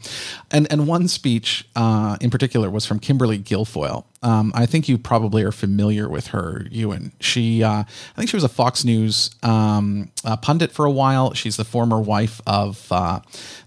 And 0.49 0.67
and 0.71 0.87
one 0.87 1.07
speech 1.07 1.67
uh, 1.75 2.17
in 2.21 2.29
particular 2.29 2.69
was 2.69 2.85
from 2.85 2.99
Kimberly 2.99 3.37
Guilfoyle. 3.37 4.05
Um, 4.23 4.51
I 4.55 4.65
think 4.65 4.89
you 4.89 4.97
probably 4.97 5.43
are 5.43 5.51
familiar 5.51 6.09
with 6.09 6.27
her, 6.27 6.65
Ewan. 6.71 7.11
She, 7.19 7.63
uh, 7.63 7.83
I 7.83 7.85
think 8.15 8.29
she 8.29 8.35
was 8.35 8.43
a 8.43 8.49
Fox 8.49 8.83
News 8.83 9.29
um, 9.43 10.11
pundit 10.41 10.71
for 10.71 10.85
a 10.85 10.91
while. 10.91 11.33
She's 11.33 11.57
the 11.57 11.63
former 11.63 11.99
wife 11.99 12.41
of 12.47 12.91
uh, 12.91 13.19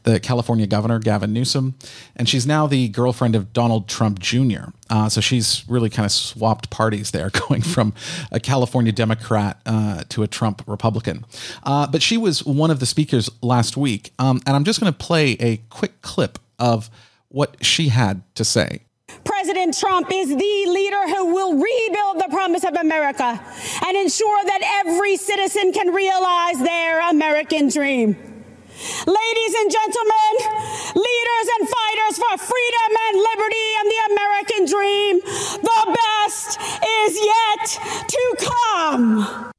the 0.02 0.18
California 0.18 0.66
governor, 0.66 0.98
Gavin 0.98 1.32
Newsom, 1.32 1.74
and 2.16 2.28
she's 2.28 2.46
now 2.46 2.66
the 2.66 2.88
girlfriend 2.88 3.36
of 3.36 3.52
Donald 3.52 3.88
Trump 3.88 4.18
Jr. 4.18 4.70
Uh, 4.88 5.08
so 5.08 5.20
she's 5.20 5.64
really 5.68 5.88
kind 5.88 6.04
of 6.04 6.12
swapped 6.12 6.68
parties 6.70 7.12
there, 7.12 7.30
going 7.48 7.62
from 7.62 7.94
a 8.32 8.40
California 8.40 8.92
Democrat 8.92 9.60
uh, 9.66 10.02
to 10.08 10.22
a 10.22 10.26
Trump 10.26 10.62
Republican. 10.66 11.24
Uh, 11.62 11.86
but 11.86 12.02
she 12.02 12.16
was 12.16 12.44
one 12.44 12.70
of 12.70 12.80
the 12.80 12.86
speakers 12.86 13.30
last 13.40 13.76
week, 13.76 14.12
um, 14.18 14.40
and 14.46 14.56
I'm 14.56 14.64
just 14.64 14.80
going 14.80 14.92
to 14.92 14.98
play 14.98 15.32
a 15.40 15.58
quick 15.68 16.02
clip 16.02 16.38
of 16.58 16.90
what 17.28 17.64
she 17.64 17.88
had 17.88 18.22
to 18.34 18.44
say. 18.44 18.82
President 19.24 19.76
Trump 19.78 20.08
is 20.12 20.28
the 20.28 20.64
leader 20.68 21.08
who 21.08 21.34
will 21.34 21.52
rebuild 21.54 22.18
the 22.20 22.28
promise 22.30 22.64
of 22.64 22.74
America 22.74 23.40
and 23.86 23.96
ensure 23.96 24.44
that 24.44 24.84
every 24.84 25.16
citizen 25.16 25.72
can 25.72 25.92
realize 25.92 26.58
their 26.58 27.08
American 27.10 27.68
dream. 27.68 28.16
Ladies 29.06 29.54
and 29.60 29.70
gentlemen, 29.70 30.32
leaders 30.94 31.46
and 31.58 31.68
fighters 31.68 32.16
for 32.16 32.38
freedom 32.38 32.90
and 33.08 33.16
liberty 33.18 33.68
and 33.78 33.86
the 33.90 34.00
American 34.12 34.64
dream, 34.66 35.20
the 35.62 35.96
best 36.00 36.60
is 37.04 37.20
yet 37.20 38.06
to 38.08 38.36
come. 38.38 39.50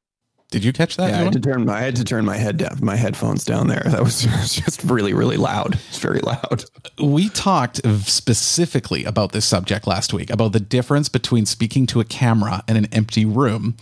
Did 0.51 0.65
you 0.65 0.73
catch 0.73 0.97
that? 0.97 1.09
Yeah, 1.09 1.21
I 1.21 1.23
had 1.23 1.33
to 1.33 1.39
turn 1.39 1.65
my 1.65 1.77
I 1.77 1.81
had 1.81 1.95
to 1.95 2.03
turn 2.03 2.25
my 2.25 2.35
head 2.35 2.57
down, 2.57 2.77
my 2.81 2.97
headphones 2.97 3.43
down 3.43 3.67
there. 3.67 3.81
That 3.91 4.03
was 4.03 4.21
just 4.55 4.83
really, 4.85 5.13
really 5.13 5.37
loud. 5.37 5.75
It's 5.89 5.99
very 5.99 6.19
loud. 6.19 6.63
We 7.01 7.29
talked 7.29 7.81
specifically 8.05 9.03
about 9.03 9.31
this 9.31 9.45
subject 9.45 9.85
last 9.85 10.13
week 10.13 10.29
about 10.29 10.53
the 10.53 10.59
difference 10.59 11.09
between 11.09 11.45
speaking 11.45 11.87
to 11.87 11.99
a 11.99 12.05
camera 12.05 12.63
in 12.67 12.77
an 12.77 12.85
empty 12.93 13.25
room 13.25 13.75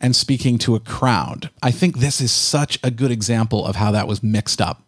and 0.00 0.14
speaking 0.14 0.58
to 0.58 0.74
a 0.74 0.80
crowd. 0.80 1.50
I 1.62 1.70
think 1.70 1.98
this 1.98 2.20
is 2.20 2.30
such 2.30 2.78
a 2.84 2.90
good 2.90 3.10
example 3.10 3.64
of 3.64 3.76
how 3.76 3.90
that 3.92 4.06
was 4.06 4.22
mixed 4.22 4.60
up. 4.60 4.82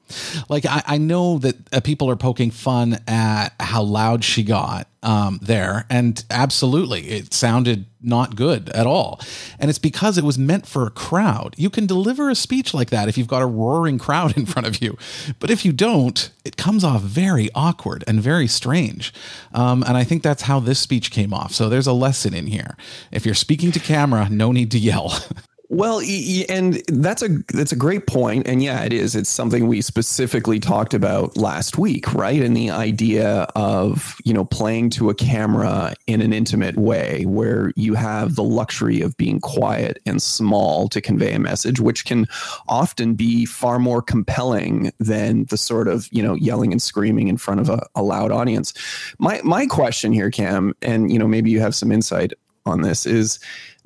Like 0.48 0.66
I, 0.66 0.82
I 0.86 0.98
know 0.98 1.38
that 1.38 1.56
uh, 1.72 1.80
people 1.80 2.10
are 2.10 2.16
poking 2.16 2.50
fun 2.50 2.98
at 3.06 3.50
how 3.60 3.82
loud 3.82 4.24
she 4.24 4.42
got 4.42 4.88
um, 5.02 5.38
there, 5.42 5.86
and 5.88 6.22
absolutely, 6.30 7.08
it 7.08 7.32
sounded 7.32 7.86
not 8.00 8.36
good 8.36 8.68
at 8.70 8.86
all. 8.86 9.20
And 9.58 9.68
it's 9.68 9.78
because 9.78 10.18
it 10.18 10.24
was 10.24 10.38
meant 10.38 10.66
for 10.66 10.86
a 10.86 10.90
crowd. 10.90 11.54
You 11.56 11.70
can 11.70 11.86
deliver 11.86 12.30
a 12.30 12.34
speech 12.34 12.72
like 12.72 12.90
that 12.90 13.08
if 13.08 13.18
you've 13.18 13.26
got 13.26 13.42
a 13.42 13.46
roaring 13.46 13.98
crowd 13.98 14.36
in 14.36 14.46
front 14.46 14.66
of 14.66 14.80
you, 14.82 14.96
but 15.38 15.50
if 15.50 15.64
you 15.64 15.72
don't, 15.72 16.30
it 16.44 16.56
comes 16.56 16.84
off 16.84 17.02
very 17.02 17.48
awkward 17.54 18.04
and 18.06 18.20
very 18.20 18.46
strange. 18.46 19.12
Um, 19.52 19.82
and 19.82 19.96
I 19.96 20.04
think 20.04 20.22
that's 20.22 20.42
how 20.42 20.60
this 20.60 20.78
speech 20.78 21.10
came 21.10 21.32
off. 21.34 21.52
So 21.52 21.68
there's 21.68 21.86
a 21.86 21.92
lesson 21.92 22.34
in 22.34 22.46
here. 22.46 22.76
If 23.10 23.26
you're 23.26 23.34
speaking 23.34 23.72
to 23.72 23.80
camera, 23.80 24.28
no 24.30 24.52
need 24.52 24.70
to 24.72 24.78
yell. 24.78 25.18
Well, 25.70 26.00
and 26.48 26.82
that's 26.88 27.22
a 27.22 27.28
that's 27.52 27.72
a 27.72 27.76
great 27.76 28.06
point, 28.06 28.48
and 28.48 28.62
yeah, 28.62 28.84
it 28.84 28.92
is. 28.94 29.14
It's 29.14 29.28
something 29.28 29.66
we 29.66 29.82
specifically 29.82 30.58
talked 30.58 30.94
about 30.94 31.36
last 31.36 31.76
week, 31.76 32.14
right? 32.14 32.40
And 32.40 32.56
the 32.56 32.70
idea 32.70 33.42
of 33.54 34.16
you 34.24 34.32
know 34.32 34.46
playing 34.46 34.88
to 34.90 35.10
a 35.10 35.14
camera 35.14 35.94
in 36.06 36.22
an 36.22 36.32
intimate 36.32 36.78
way, 36.78 37.26
where 37.26 37.74
you 37.76 37.92
have 37.92 38.34
the 38.34 38.42
luxury 38.42 39.02
of 39.02 39.14
being 39.18 39.40
quiet 39.40 40.00
and 40.06 40.22
small 40.22 40.88
to 40.88 41.02
convey 41.02 41.34
a 41.34 41.38
message, 41.38 41.80
which 41.80 42.06
can 42.06 42.26
often 42.66 43.14
be 43.14 43.44
far 43.44 43.78
more 43.78 44.00
compelling 44.00 44.90
than 44.98 45.44
the 45.50 45.58
sort 45.58 45.86
of 45.86 46.08
you 46.10 46.22
know 46.22 46.32
yelling 46.34 46.72
and 46.72 46.80
screaming 46.80 47.28
in 47.28 47.36
front 47.36 47.60
of 47.60 47.68
a, 47.68 47.86
a 47.94 48.02
loud 48.02 48.32
audience. 48.32 48.72
My 49.18 49.42
my 49.44 49.66
question 49.66 50.14
here, 50.14 50.30
Cam, 50.30 50.74
and 50.80 51.12
you 51.12 51.18
know 51.18 51.28
maybe 51.28 51.50
you 51.50 51.60
have 51.60 51.74
some 51.74 51.92
insight 51.92 52.32
on 52.68 52.82
this 52.82 53.06
is 53.06 53.38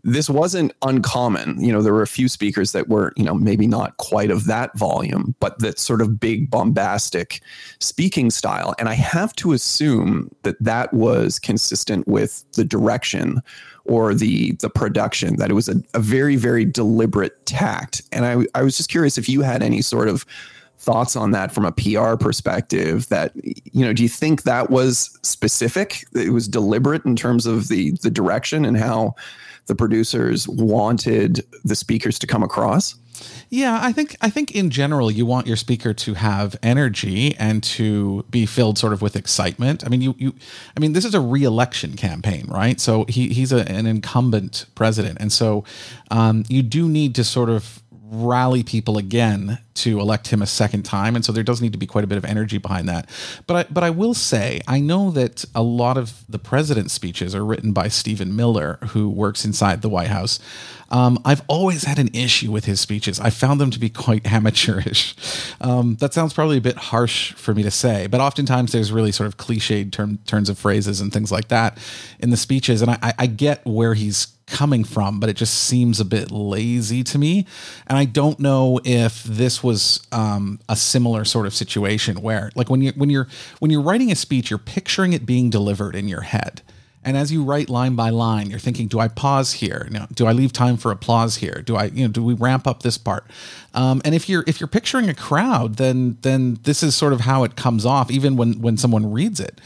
this 0.04 0.28
wasn't 0.28 0.72
uncommon. 0.82 1.62
You 1.62 1.72
know, 1.72 1.80
there 1.80 1.92
were 1.92 2.02
a 2.02 2.08
few 2.08 2.28
speakers 2.28 2.72
that 2.72 2.88
were, 2.88 3.12
you 3.16 3.24
know, 3.24 3.34
maybe 3.34 3.68
not 3.68 3.96
quite 3.98 4.30
of 4.30 4.46
that 4.46 4.76
volume, 4.76 5.36
but 5.38 5.60
that 5.60 5.78
sort 5.78 6.00
of 6.00 6.18
big 6.18 6.50
bombastic 6.50 7.40
speaking 7.78 8.30
style. 8.30 8.74
And 8.80 8.88
I 8.88 8.94
have 8.94 9.34
to 9.36 9.52
assume 9.52 10.34
that 10.42 10.60
that 10.60 10.92
was 10.92 11.38
consistent 11.38 12.08
with 12.08 12.44
the 12.52 12.64
direction 12.64 13.42
or 13.84 14.12
the 14.14 14.52
the 14.52 14.70
production, 14.70 15.36
that 15.36 15.50
it 15.50 15.54
was 15.54 15.68
a, 15.68 15.76
a 15.94 16.00
very, 16.00 16.36
very 16.36 16.64
deliberate 16.64 17.44
tact. 17.46 18.02
And 18.10 18.24
I, 18.24 18.44
I 18.58 18.62
was 18.62 18.76
just 18.76 18.90
curious 18.90 19.18
if 19.18 19.28
you 19.28 19.42
had 19.42 19.62
any 19.62 19.82
sort 19.82 20.08
of 20.08 20.26
thoughts 20.78 21.14
on 21.14 21.30
that 21.30 21.52
from 21.52 21.64
a 21.64 21.70
PR 21.70 22.16
perspective 22.16 23.08
that 23.08 23.32
you 23.36 23.84
know 23.84 23.92
do 23.92 24.02
you 24.02 24.08
think 24.08 24.42
that 24.42 24.68
was 24.68 25.16
specific 25.22 26.04
it 26.12 26.30
was 26.30 26.48
deliberate 26.48 27.04
in 27.04 27.14
terms 27.14 27.46
of 27.46 27.68
the 27.68 27.92
the 28.02 28.10
direction 28.10 28.64
and 28.64 28.76
how 28.76 29.14
the 29.66 29.74
producers 29.74 30.48
wanted 30.48 31.44
the 31.64 31.76
speakers 31.76 32.18
to 32.20 32.26
come 32.26 32.42
across? 32.42 32.96
Yeah, 33.50 33.78
I 33.80 33.92
think 33.92 34.16
I 34.20 34.30
think 34.30 34.52
in 34.52 34.70
general 34.70 35.10
you 35.10 35.26
want 35.26 35.46
your 35.46 35.56
speaker 35.56 35.92
to 35.94 36.14
have 36.14 36.56
energy 36.62 37.36
and 37.36 37.62
to 37.64 38.24
be 38.30 38.46
filled 38.46 38.78
sort 38.78 38.92
of 38.92 39.02
with 39.02 39.16
excitement. 39.16 39.84
I 39.84 39.88
mean, 39.88 40.00
you 40.00 40.14
you 40.18 40.34
I 40.76 40.80
mean, 40.80 40.92
this 40.92 41.04
is 41.04 41.14
a 41.14 41.20
re-election 41.20 41.96
campaign, 41.96 42.46
right? 42.48 42.80
So 42.80 43.04
he 43.08 43.28
he's 43.28 43.52
a, 43.52 43.70
an 43.70 43.86
incumbent 43.86 44.66
president, 44.74 45.18
and 45.20 45.32
so 45.32 45.64
um, 46.10 46.44
you 46.48 46.62
do 46.62 46.88
need 46.88 47.14
to 47.16 47.24
sort 47.24 47.50
of 47.50 47.81
rally 48.12 48.62
people 48.62 48.98
again 48.98 49.58
to 49.74 49.98
elect 49.98 50.28
him 50.28 50.42
a 50.42 50.46
second 50.46 50.82
time, 50.82 51.16
and 51.16 51.24
so 51.24 51.32
there 51.32 51.42
does 51.42 51.62
need 51.62 51.72
to 51.72 51.78
be 51.78 51.86
quite 51.86 52.04
a 52.04 52.06
bit 52.06 52.18
of 52.18 52.26
energy 52.26 52.58
behind 52.58 52.86
that. 52.86 53.08
But 53.46 53.56
I, 53.56 53.72
but 53.72 53.82
I 53.82 53.88
will 53.88 54.12
say 54.12 54.60
I 54.68 54.80
know 54.80 55.10
that 55.12 55.46
a 55.54 55.62
lot 55.62 55.96
of 55.96 56.22
the 56.28 56.38
president's 56.38 56.92
speeches 56.92 57.34
are 57.34 57.44
written 57.44 57.72
by 57.72 57.88
Stephen 57.88 58.36
Miller, 58.36 58.78
who 58.88 59.08
works 59.08 59.46
inside 59.46 59.80
the 59.80 59.88
White 59.88 60.08
House. 60.08 60.38
Um, 60.90 61.18
I've 61.24 61.40
always 61.48 61.84
had 61.84 61.98
an 61.98 62.10
issue 62.12 62.52
with 62.52 62.66
his 62.66 62.78
speeches. 62.78 63.18
I 63.18 63.30
found 63.30 63.58
them 63.58 63.70
to 63.70 63.78
be 63.78 63.88
quite 63.88 64.26
amateurish. 64.30 65.16
Um, 65.62 65.96
that 65.96 66.12
sounds 66.12 66.34
probably 66.34 66.58
a 66.58 66.60
bit 66.62 66.76
harsh 66.76 67.32
for 67.32 67.54
me 67.54 67.62
to 67.62 67.70
say, 67.70 68.08
but 68.08 68.20
oftentimes 68.20 68.72
there's 68.72 68.92
really 68.92 69.12
sort 69.12 69.26
of 69.26 69.38
cliched 69.38 69.90
term, 69.90 70.18
turns 70.26 70.50
of 70.50 70.58
phrases 70.58 71.00
and 71.00 71.10
things 71.10 71.32
like 71.32 71.48
that 71.48 71.78
in 72.20 72.28
the 72.28 72.36
speeches, 72.36 72.82
and 72.82 72.90
I, 72.90 73.14
I 73.18 73.26
get 73.26 73.64
where 73.64 73.94
he's 73.94 74.26
coming 74.52 74.84
from, 74.84 75.18
but 75.18 75.28
it 75.28 75.36
just 75.36 75.54
seems 75.54 75.98
a 75.98 76.04
bit 76.04 76.30
lazy 76.30 77.02
to 77.02 77.18
me. 77.18 77.46
And 77.86 77.98
I 77.98 78.04
don't 78.04 78.38
know 78.38 78.78
if 78.84 79.24
this 79.24 79.64
was 79.64 80.06
um, 80.12 80.60
a 80.68 80.76
similar 80.76 81.24
sort 81.24 81.46
of 81.46 81.54
situation 81.54 82.20
where, 82.22 82.50
like, 82.54 82.70
when 82.70 82.82
you 82.82 82.92
when 82.92 83.10
you're 83.10 83.26
when 83.58 83.70
you're 83.70 83.82
writing 83.82 84.12
a 84.12 84.14
speech, 84.14 84.50
you're 84.50 84.58
picturing 84.58 85.12
it 85.12 85.26
being 85.26 85.50
delivered 85.50 85.96
in 85.96 86.06
your 86.06 86.20
head. 86.20 86.62
And 87.04 87.16
as 87.16 87.32
you 87.32 87.42
write 87.42 87.68
line 87.68 87.96
by 87.96 88.10
line, 88.10 88.48
you're 88.50 88.60
thinking, 88.60 88.86
do 88.86 89.00
I 89.00 89.08
pause 89.08 89.54
here? 89.54 89.88
You 89.90 89.98
know, 89.98 90.06
do 90.14 90.26
I 90.26 90.32
leave 90.32 90.52
time 90.52 90.76
for 90.76 90.92
applause 90.92 91.36
here? 91.36 91.60
Do 91.66 91.74
I, 91.74 91.86
you 91.86 92.06
know, 92.06 92.12
do 92.12 92.22
we 92.22 92.34
ramp 92.34 92.66
up 92.66 92.84
this 92.84 92.96
part? 92.96 93.24
Um, 93.74 94.00
and 94.04 94.14
if 94.14 94.28
you're 94.28 94.44
if 94.46 94.60
you're 94.60 94.68
picturing 94.68 95.08
a 95.08 95.14
crowd, 95.14 95.76
then 95.76 96.18
then 96.22 96.58
this 96.62 96.82
is 96.82 96.94
sort 96.94 97.12
of 97.12 97.20
how 97.20 97.42
it 97.42 97.56
comes 97.56 97.84
off, 97.84 98.10
even 98.10 98.36
when 98.36 98.60
when 98.60 98.76
someone 98.76 99.10
reads 99.10 99.40
it. 99.40 99.60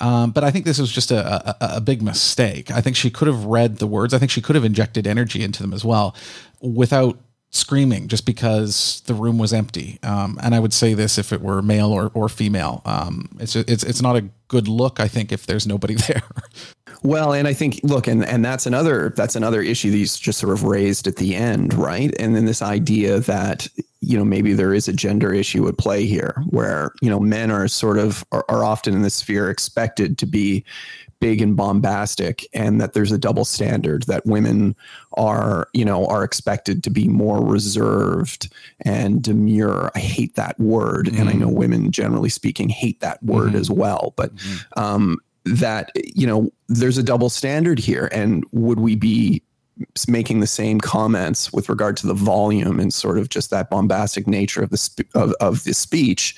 Um, 0.00 0.30
but 0.30 0.44
I 0.44 0.50
think 0.50 0.64
this 0.64 0.78
was 0.78 0.92
just 0.92 1.10
a, 1.10 1.48
a, 1.50 1.76
a, 1.76 1.80
big 1.80 2.02
mistake. 2.02 2.70
I 2.70 2.80
think 2.80 2.96
she 2.96 3.10
could 3.10 3.26
have 3.26 3.44
read 3.44 3.78
the 3.78 3.86
words. 3.86 4.14
I 4.14 4.18
think 4.18 4.30
she 4.30 4.40
could 4.40 4.54
have 4.54 4.64
injected 4.64 5.06
energy 5.06 5.42
into 5.42 5.62
them 5.62 5.72
as 5.72 5.84
well 5.84 6.14
without 6.60 7.18
screaming 7.50 8.08
just 8.08 8.26
because 8.26 9.02
the 9.06 9.14
room 9.14 9.38
was 9.38 9.52
empty. 9.52 9.98
Um, 10.02 10.38
and 10.42 10.54
I 10.54 10.60
would 10.60 10.72
say 10.72 10.94
this 10.94 11.18
if 11.18 11.32
it 11.32 11.40
were 11.40 11.62
male 11.62 11.90
or, 11.90 12.10
or 12.14 12.28
female. 12.28 12.82
Um, 12.84 13.28
it's, 13.40 13.56
it's, 13.56 13.82
it's 13.82 14.02
not 14.02 14.16
a 14.16 14.28
good 14.48 14.68
look, 14.68 15.00
I 15.00 15.08
think, 15.08 15.32
if 15.32 15.46
there's 15.46 15.66
nobody 15.66 15.94
there. 16.08 16.22
Well, 17.02 17.32
and 17.32 17.46
I 17.46 17.52
think 17.52 17.80
look, 17.84 18.08
and 18.08 18.24
and 18.24 18.44
that's 18.44 18.66
another 18.66 19.12
that's 19.14 19.36
another 19.36 19.62
issue 19.62 19.92
that 19.92 19.96
he's 19.96 20.18
just 20.18 20.40
sort 20.40 20.52
of 20.52 20.64
raised 20.64 21.06
at 21.06 21.14
the 21.14 21.36
end, 21.36 21.72
right? 21.74 22.12
And 22.18 22.34
then 22.34 22.44
this 22.44 22.60
idea 22.60 23.20
that 23.20 23.68
you 24.00 24.16
know 24.16 24.24
maybe 24.24 24.52
there 24.52 24.74
is 24.74 24.88
a 24.88 24.92
gender 24.92 25.32
issue 25.32 25.66
at 25.68 25.78
play 25.78 26.06
here, 26.06 26.42
where 26.50 26.92
you 27.02 27.10
know 27.10 27.20
men 27.20 27.50
are 27.50 27.68
sort 27.68 27.98
of 27.98 28.24
are, 28.32 28.44
are 28.48 28.64
often 28.64 28.94
in 28.94 29.02
the 29.02 29.10
sphere 29.10 29.50
expected 29.50 30.18
to 30.18 30.26
be 30.26 30.64
big 31.20 31.40
and 31.40 31.56
bombastic 31.56 32.46
and 32.52 32.80
that 32.80 32.92
there's 32.92 33.10
a 33.10 33.18
double 33.18 33.44
standard 33.44 34.04
that 34.04 34.24
women 34.24 34.74
are 35.14 35.68
you 35.72 35.84
know 35.84 36.06
are 36.06 36.22
expected 36.22 36.82
to 36.84 36.90
be 36.90 37.08
more 37.08 37.44
reserved 37.44 38.52
and 38.82 39.22
demure 39.22 39.90
i 39.94 39.98
hate 39.98 40.36
that 40.36 40.58
word 40.60 41.06
mm-hmm. 41.06 41.20
and 41.20 41.28
i 41.28 41.32
know 41.32 41.48
women 41.48 41.90
generally 41.90 42.28
speaking 42.28 42.68
hate 42.68 43.00
that 43.00 43.22
word 43.22 43.48
mm-hmm. 43.48 43.56
as 43.56 43.70
well 43.70 44.12
but 44.16 44.34
mm-hmm. 44.36 44.80
um, 44.80 45.18
that 45.44 45.90
you 46.14 46.26
know 46.26 46.50
there's 46.68 46.98
a 46.98 47.02
double 47.02 47.30
standard 47.30 47.78
here 47.78 48.08
and 48.12 48.44
would 48.52 48.78
we 48.78 48.94
be 48.94 49.42
making 50.08 50.40
the 50.40 50.46
same 50.46 50.80
comments 50.80 51.52
with 51.52 51.68
regard 51.68 51.96
to 51.96 52.06
the 52.06 52.14
volume 52.14 52.80
and 52.80 52.92
sort 52.92 53.18
of 53.18 53.28
just 53.28 53.50
that 53.50 53.70
bombastic 53.70 54.26
nature 54.26 54.62
of 54.62 54.70
the 54.70 54.76
sp- 54.78 55.08
of, 55.14 55.32
of 55.40 55.64
the 55.64 55.74
speech 55.74 56.36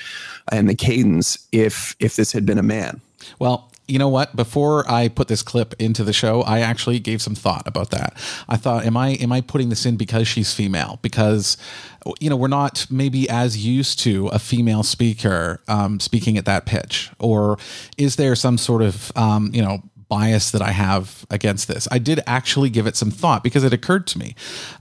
and 0.52 0.68
the 0.68 0.74
cadence 0.74 1.46
if 1.52 1.94
if 2.00 2.16
this 2.16 2.32
had 2.32 2.44
been 2.44 2.58
a 2.58 2.62
man 2.62 3.00
well 3.38 3.70
you 3.90 3.98
know 3.98 4.08
what? 4.08 4.36
Before 4.36 4.90
I 4.90 5.08
put 5.08 5.28
this 5.28 5.42
clip 5.42 5.74
into 5.78 6.04
the 6.04 6.12
show, 6.12 6.42
I 6.42 6.60
actually 6.60 7.00
gave 7.00 7.20
some 7.20 7.34
thought 7.34 7.66
about 7.66 7.90
that. 7.90 8.14
I 8.48 8.56
thought, 8.56 8.86
am 8.86 8.96
I 8.96 9.10
am 9.14 9.32
I 9.32 9.40
putting 9.40 9.68
this 9.68 9.84
in 9.84 9.96
because 9.96 10.28
she's 10.28 10.54
female? 10.54 11.00
Because 11.02 11.56
you 12.20 12.30
know 12.30 12.36
we're 12.36 12.48
not 12.48 12.86
maybe 12.88 13.28
as 13.28 13.58
used 13.64 13.98
to 14.00 14.28
a 14.28 14.38
female 14.38 14.84
speaker 14.84 15.60
um, 15.66 15.98
speaking 15.98 16.38
at 16.38 16.44
that 16.44 16.66
pitch, 16.66 17.10
or 17.18 17.58
is 17.98 18.16
there 18.16 18.36
some 18.36 18.56
sort 18.56 18.82
of 18.82 19.12
um, 19.16 19.50
you 19.52 19.60
know 19.60 19.82
bias 20.10 20.50
that 20.50 20.60
I 20.60 20.72
have 20.72 21.24
against 21.30 21.68
this. 21.68 21.88
I 21.90 21.98
did 21.98 22.20
actually 22.26 22.68
give 22.68 22.86
it 22.86 22.96
some 22.96 23.10
thought 23.10 23.42
because 23.42 23.64
it 23.64 23.72
occurred 23.72 24.06
to 24.08 24.18
me, 24.18 24.34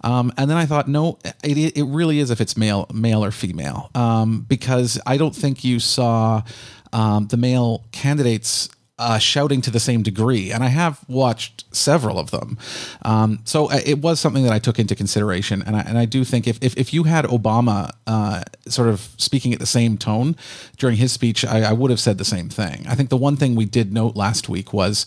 um, 0.04 0.34
and 0.38 0.50
then 0.50 0.58
I 0.58 0.66
thought, 0.66 0.90
no, 0.90 1.20
it, 1.42 1.78
it 1.78 1.84
really 1.84 2.20
is 2.20 2.32
if 2.32 2.42
it's 2.42 2.58
male, 2.58 2.88
male 2.94 3.24
or 3.24 3.32
female, 3.32 3.90
um, 3.96 4.46
because 4.50 5.00
I 5.06 5.16
don't 5.16 5.36
think 5.36 5.64
you 5.64 5.80
saw 5.80 6.42
um, 6.92 7.28
the 7.28 7.38
male 7.38 7.86
candidates 7.94 8.70
uh, 9.00 9.18
shouting 9.18 9.62
to 9.62 9.72
the 9.72 9.80
same 9.80 10.04
degree, 10.04 10.52
and 10.52 10.64
I 10.64 10.68
have 10.68 11.00
watched 11.08 11.66
several 11.76 12.20
of 12.20 12.32
them. 12.32 12.58
Um, 13.04 13.40
so 13.46 13.72
uh, 13.72 13.80
it 13.86 14.00
was 14.00 14.20
something 14.20 14.44
that 14.44 14.52
I 14.52 14.60
took 14.60 14.78
into 14.78 14.96
consideration, 14.96 15.64
and 15.66 15.76
I, 15.76 15.80
and 15.82 15.98
I 15.98 16.06
do 16.06 16.24
think 16.24 16.48
if 16.48 16.62
if, 16.62 16.78
if 16.78 16.94
you 16.94 17.04
had 17.04 17.26
Obama 17.26 17.92
uh, 18.06 18.44
sort 18.68 18.90
of 18.90 19.10
speaking 19.18 19.54
at 19.54 19.60
the 19.60 19.66
same 19.66 19.98
tone 19.98 20.36
during 20.78 20.98
his 20.98 21.12
speech, 21.12 21.46
I, 21.46 21.62
I 21.62 21.72
would 21.72 21.90
have 21.90 22.00
said 22.00 22.18
the 22.18 22.26
same 22.26 22.50
thing. 22.50 22.86
I 22.88 22.96
think 22.96 23.10
the 23.10 23.18
one 23.18 23.38
thing 23.38 23.56
we 23.56 23.66
did 23.66 23.94
note 23.94 24.16
last 24.16 24.50
week 24.50 24.74
was 24.74 25.06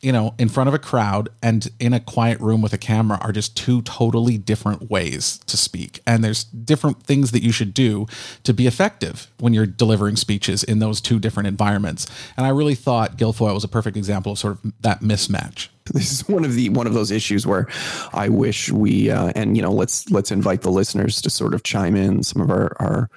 you 0.00 0.12
know, 0.12 0.34
in 0.38 0.48
front 0.48 0.68
of 0.68 0.74
a 0.74 0.78
crowd 0.78 1.28
and 1.42 1.68
in 1.78 1.92
a 1.92 2.00
quiet 2.00 2.40
room 2.40 2.62
with 2.62 2.72
a 2.72 2.78
camera 2.78 3.18
are 3.20 3.32
just 3.32 3.56
two 3.56 3.82
totally 3.82 4.38
different 4.38 4.90
ways 4.90 5.38
to 5.46 5.56
speak. 5.56 6.00
And 6.06 6.24
there's 6.24 6.44
different 6.44 7.02
things 7.02 7.32
that 7.32 7.42
you 7.42 7.52
should 7.52 7.74
do 7.74 8.06
to 8.44 8.54
be 8.54 8.66
effective 8.66 9.30
when 9.38 9.52
you're 9.52 9.66
delivering 9.66 10.16
speeches 10.16 10.64
in 10.64 10.78
those 10.78 11.00
two 11.00 11.18
different 11.18 11.48
environments. 11.48 12.06
And 12.36 12.46
I 12.46 12.50
really 12.50 12.74
thought 12.74 13.18
Guilfoyle 13.18 13.54
was 13.54 13.64
a 13.64 13.68
perfect 13.68 13.96
example 13.96 14.32
of 14.32 14.38
sort 14.38 14.64
of 14.64 14.72
that 14.80 15.00
mismatch. 15.00 15.68
This 15.92 16.12
is 16.12 16.28
one 16.28 16.44
of 16.44 16.54
the 16.54 16.68
one 16.68 16.86
of 16.86 16.94
those 16.94 17.10
issues 17.10 17.48
where 17.48 17.66
I 18.12 18.28
wish 18.28 18.70
we 18.70 19.10
uh, 19.10 19.32
and 19.34 19.56
you 19.56 19.62
know 19.62 19.72
let's 19.72 20.08
let's 20.08 20.30
invite 20.30 20.62
the 20.62 20.70
listeners 20.70 21.20
to 21.22 21.30
sort 21.30 21.52
of 21.52 21.64
chime 21.64 21.96
in 21.96 22.22
some 22.22 22.40
of 22.40 22.48
our 22.48 22.76
our 22.78 23.10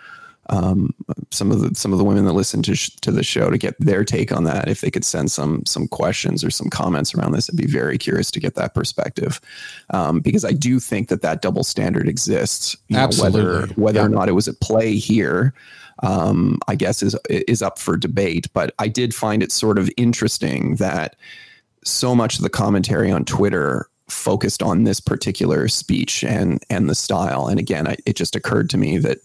um, 0.50 0.94
some 1.32 1.52
of 1.52 1.62
the 1.62 1.74
some 1.76 1.94
of 1.94 1.98
the 1.98 2.04
women 2.04 2.26
that 2.26 2.34
listen 2.34 2.62
to 2.64 2.76
sh- 2.76 2.96
to 3.02 3.12
the 3.12 3.24
show 3.24 3.50
to 3.50 3.58
get 3.58 3.76
their 3.80 4.04
take 4.04 4.32
on 4.32 4.44
that. 4.44 4.68
If 4.68 4.82
they 4.82 4.92
could 4.92 5.06
send 5.06 5.32
some 5.32 5.66
some 5.66 5.88
questions 5.88 6.44
or 6.44 6.52
some 6.52 6.70
comments 6.70 7.16
around 7.16 7.32
this, 7.32 7.50
I'd 7.50 7.56
be 7.56 7.68
very 7.68 7.98
curious 7.98 8.30
to 8.32 8.40
get 8.40 8.56
that 8.56 8.74
perspective 8.74 9.40
um, 9.92 10.20
because 10.20 10.44
I 10.44 10.52
do 10.52 10.80
think 10.80 11.08
that 11.10 11.22
that 11.22 11.42
double 11.42 11.64
standard 11.64 12.08
exists. 12.08 12.76
Absolutely, 12.94 13.42
know, 13.42 13.50
whether 13.50 13.68
whether 13.74 14.00
yeah. 14.00 14.06
or 14.06 14.10
not 14.10 14.30
it 14.30 14.34
was 14.34 14.48
at 14.48 14.60
play 14.60 14.96
here. 14.96 15.54
Um, 16.02 16.60
I 16.68 16.76
guess 16.76 17.04
is 17.04 17.16
is 17.30 17.62
up 17.62 17.80
for 17.80 17.96
debate, 17.96 18.48
but 18.54 18.74
I 18.80 18.88
did 18.88 19.14
find 19.14 19.44
it 19.44 19.52
sort 19.52 19.78
of 19.78 19.90
interesting 19.96 20.76
that 20.78 21.16
so 21.86 22.16
much 22.16 22.38
of 22.38 22.42
the 22.42 22.50
commentary 22.50 23.12
on 23.12 23.26
Twitter 23.26 23.88
focused 24.10 24.62
on 24.62 24.84
this 24.84 25.00
particular 25.00 25.68
speech 25.68 26.24
and 26.24 26.64
and 26.70 26.90
the 26.90 26.96
style. 26.96 27.48
And 27.48 27.60
again, 27.60 27.88
I, 27.88 27.96
it 28.06 28.16
just 28.16 28.36
occurred 28.36 28.70
to 28.72 28.78
me 28.78 28.98
that 28.98 29.20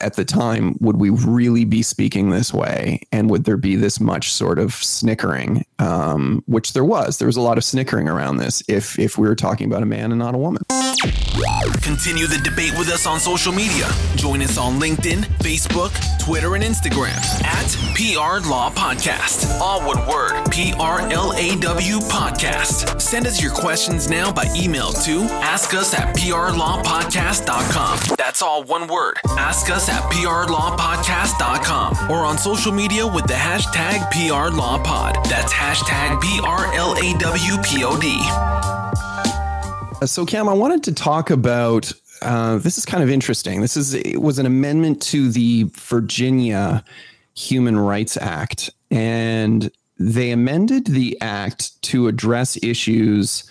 at 0.00 0.14
the 0.14 0.24
time, 0.24 0.76
would 0.80 0.96
we 0.96 1.10
really 1.10 1.64
be 1.64 1.82
speaking 1.82 2.30
this 2.30 2.52
way? 2.52 3.00
And 3.12 3.30
would 3.30 3.44
there 3.44 3.56
be 3.56 3.76
this 3.76 4.00
much 4.00 4.32
sort 4.32 4.58
of 4.58 4.74
snickering? 4.74 5.64
Um, 5.78 6.42
which 6.46 6.72
there 6.72 6.84
was. 6.84 7.18
There 7.18 7.26
was 7.26 7.36
a 7.36 7.40
lot 7.40 7.58
of 7.58 7.64
snickering 7.64 8.08
around 8.08 8.38
this 8.38 8.62
if 8.68 8.98
if 8.98 9.18
we 9.18 9.28
were 9.28 9.36
talking 9.36 9.66
about 9.66 9.82
a 9.82 9.86
man 9.86 10.12
and 10.12 10.18
not 10.18 10.34
a 10.34 10.38
woman. 10.38 10.62
Continue 11.82 12.26
the 12.26 12.38
debate 12.42 12.72
with 12.78 12.88
us 12.88 13.06
on 13.06 13.20
social 13.20 13.52
media. 13.52 13.88
Join 14.16 14.40
us 14.42 14.56
on 14.56 14.80
LinkedIn, 14.80 15.24
Facebook, 15.40 15.92
Twitter, 16.18 16.54
and 16.54 16.64
Instagram 16.64 17.14
at 17.44 17.66
PR 17.94 18.40
Law 18.48 18.70
Podcast. 18.70 19.60
All 19.60 19.80
one 19.86 20.06
word 20.08 20.50
P 20.50 20.72
R 20.78 21.00
L 21.10 21.34
A 21.34 21.56
W 21.56 21.98
Podcast. 21.98 23.00
Send 23.00 23.26
us 23.26 23.42
your 23.42 23.52
questions 23.52 24.08
now 24.08 24.32
by 24.32 24.46
email 24.56 24.92
to 24.92 25.22
ask 25.24 25.74
us 25.74 25.92
at 25.94 26.14
prlawpodcast.com. 26.16 28.16
That's 28.16 28.40
all 28.42 28.62
one 28.64 28.86
word. 28.86 29.16
Ask 29.36 29.70
us 29.70 29.73
at 29.74 30.04
prlawpodcast.com 30.04 32.08
or 32.08 32.24
on 32.24 32.38
social 32.38 32.70
media 32.70 33.04
with 33.04 33.26
the 33.26 33.34
hashtag 33.34 34.08
PRLawPod. 34.12 35.28
That's 35.28 35.52
hashtag 35.52 36.20
P 36.20 36.38
R 36.44 36.72
L 36.74 36.96
A 36.96 37.18
W 37.18 37.56
P 37.64 37.82
O 37.84 37.98
D. 37.98 38.22
So, 40.06 40.24
Cam, 40.24 40.48
I 40.48 40.52
wanted 40.52 40.84
to 40.84 40.94
talk 40.94 41.30
about. 41.30 41.90
Uh, 42.22 42.58
this 42.58 42.78
is 42.78 42.86
kind 42.86 43.02
of 43.02 43.10
interesting. 43.10 43.62
This 43.62 43.76
is 43.76 43.96
was 44.16 44.38
an 44.38 44.46
amendment 44.46 45.02
to 45.02 45.28
the 45.28 45.64
Virginia 45.74 46.84
Human 47.34 47.76
Rights 47.76 48.16
Act, 48.16 48.70
and 48.92 49.72
they 49.98 50.30
amended 50.30 50.86
the 50.86 51.20
act 51.20 51.82
to 51.82 52.06
address 52.06 52.56
issues 52.62 53.42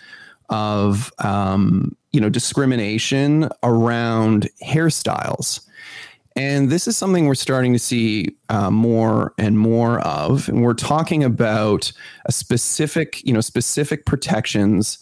of 0.48 1.12
um, 1.20 1.98
you 2.14 2.22
know 2.22 2.30
discrimination 2.30 3.50
around 3.62 4.48
hairstyles. 4.66 5.60
And 6.36 6.70
this 6.70 6.88
is 6.88 6.98
something 6.98 7.28
we're 7.28 7.36
starting 7.36 7.74
to 7.74 7.80
see 7.80 8.36
uh, 8.50 8.72
more 8.72 9.34
and 9.38 9.60
more 9.60 10.00
of. 10.00 10.50
And 10.50 10.64
we're 10.64 10.74
talking 10.74 11.24
about 11.24 11.92
a 12.26 12.32
specific, 12.32 13.24
you 13.24 13.34
know, 13.34 13.42
specific 13.42 14.06
protections, 14.06 14.98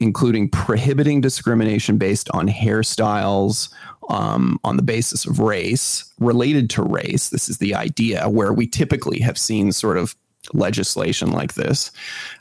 including 0.00 0.50
prohibiting 0.50 1.20
discrimination 1.22 1.96
based 1.96 2.28
on 2.32 2.48
hairstyles, 2.48 3.72
um, 4.10 4.60
on 4.64 4.76
the 4.76 4.82
basis 4.82 5.24
of 5.24 5.40
race, 5.40 6.12
related 6.20 6.68
to 6.70 6.82
race. 6.82 7.30
This 7.30 7.48
is 7.48 7.58
the 7.58 7.74
idea 7.74 8.28
where 8.28 8.52
we 8.52 8.66
typically 8.66 9.18
have 9.20 9.38
seen 9.38 9.72
sort 9.72 9.96
of 9.96 10.14
legislation 10.52 11.30
like 11.32 11.54
this. 11.54 11.90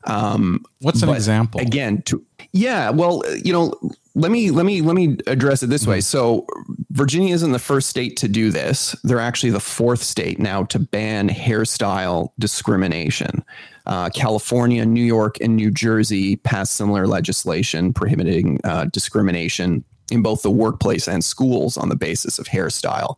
Um, 0.03 0.63
What's 0.81 1.01
an 1.01 1.09
example? 1.09 1.61
Again, 1.61 2.01
to 2.03 2.23
yeah, 2.51 2.89
well, 2.89 3.23
you 3.43 3.51
know, 3.51 3.73
let 4.15 4.31
me 4.31 4.49
let 4.49 4.65
me 4.65 4.81
let 4.81 4.95
me 4.95 5.17
address 5.27 5.61
it 5.61 5.67
this 5.67 5.85
way. 5.85 5.99
So 5.99 6.47
Virginia 6.91 7.33
isn't 7.33 7.51
the 7.51 7.59
first 7.59 7.89
state 7.89 8.15
to 8.17 8.29
do 8.29 8.49
this. 8.49 8.95
They're 9.03 9.19
actually 9.19 9.49
the 9.51 9.59
fourth 9.59 10.01
state 10.01 10.39
now 10.39 10.63
to 10.65 10.79
ban 10.79 11.29
hairstyle 11.29 12.29
discrimination. 12.39 13.43
Uh, 13.85 14.09
California, 14.09 14.85
New 14.85 15.03
York, 15.03 15.35
and 15.41 15.55
New 15.55 15.69
Jersey 15.69 16.37
passed 16.37 16.73
similar 16.73 17.05
legislation 17.07 17.93
prohibiting 17.93 18.59
uh, 18.63 18.85
discrimination 18.85 19.83
in 20.11 20.21
both 20.21 20.43
the 20.43 20.51
workplace 20.51 21.07
and 21.07 21.23
schools 21.23 21.77
on 21.77 21.89
the 21.89 21.95
basis 21.95 22.37
of 22.37 22.47
hairstyle. 22.47 23.17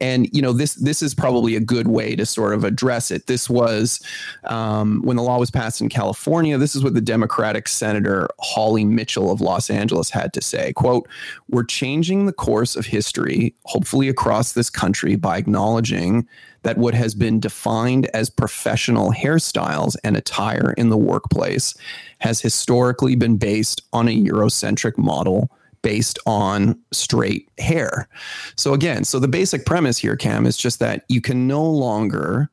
And 0.00 0.28
you 0.32 0.40
know 0.40 0.52
this 0.52 0.74
this 0.74 1.02
is 1.02 1.14
probably 1.14 1.56
a 1.56 1.60
good 1.60 1.88
way 1.88 2.14
to 2.16 2.24
sort 2.24 2.54
of 2.54 2.64
address 2.64 3.10
it. 3.10 3.26
This 3.26 3.50
was 3.50 4.00
um, 4.44 5.02
when 5.02 5.16
the 5.16 5.22
law 5.22 5.38
was 5.38 5.50
passed 5.50 5.80
in 5.80 5.88
California. 5.88 6.56
This 6.56 6.76
is 6.76 6.84
what 6.84 6.94
the 6.94 7.00
Democratic 7.00 7.66
Senator 7.68 8.28
Holly 8.40 8.84
Mitchell 8.84 9.32
of 9.32 9.40
Los 9.40 9.68
Angeles 9.68 10.10
had 10.10 10.32
to 10.34 10.40
say. 10.40 10.72
"Quote: 10.72 11.08
We're 11.48 11.64
changing 11.64 12.26
the 12.26 12.32
course 12.32 12.76
of 12.76 12.86
history, 12.86 13.54
hopefully 13.64 14.08
across 14.08 14.52
this 14.52 14.70
country, 14.70 15.16
by 15.16 15.38
acknowledging." 15.38 16.26
That 16.64 16.76
what 16.76 16.92
has 16.92 17.14
been 17.14 17.38
defined 17.38 18.06
as 18.12 18.28
professional 18.28 19.12
hairstyles 19.12 19.94
and 20.02 20.16
attire 20.16 20.72
in 20.72 20.90
the 20.90 20.96
workplace 20.96 21.72
has 22.18 22.40
historically 22.40 23.14
been 23.14 23.36
based 23.36 23.80
on 23.92 24.08
a 24.08 24.24
Eurocentric 24.24 24.98
model 24.98 25.50
based 25.82 26.18
on 26.26 26.78
straight 26.92 27.48
hair. 27.58 28.08
So 28.56 28.74
again, 28.74 29.04
so 29.04 29.18
the 29.18 29.28
basic 29.28 29.66
premise 29.66 29.98
here, 29.98 30.16
Cam, 30.16 30.46
is 30.46 30.56
just 30.56 30.78
that 30.80 31.04
you 31.08 31.20
can 31.20 31.46
no 31.46 31.64
longer 31.64 32.50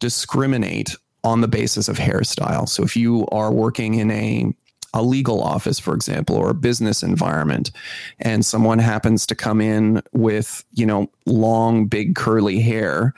discriminate 0.00 0.96
on 1.22 1.40
the 1.40 1.48
basis 1.48 1.88
of 1.88 1.96
hairstyle. 1.96 2.68
So 2.68 2.82
if 2.82 2.96
you 2.96 3.26
are 3.28 3.52
working 3.52 3.94
in 3.94 4.10
a 4.10 4.52
a 4.96 5.02
legal 5.02 5.42
office, 5.42 5.80
for 5.80 5.92
example, 5.92 6.36
or 6.36 6.50
a 6.50 6.54
business 6.54 7.02
environment, 7.02 7.72
and 8.20 8.46
someone 8.46 8.78
happens 8.78 9.26
to 9.26 9.34
come 9.34 9.60
in 9.60 10.00
with, 10.12 10.64
you 10.72 10.86
know, 10.86 11.10
long, 11.26 11.86
big 11.86 12.14
curly 12.14 12.60
hair, 12.60 13.12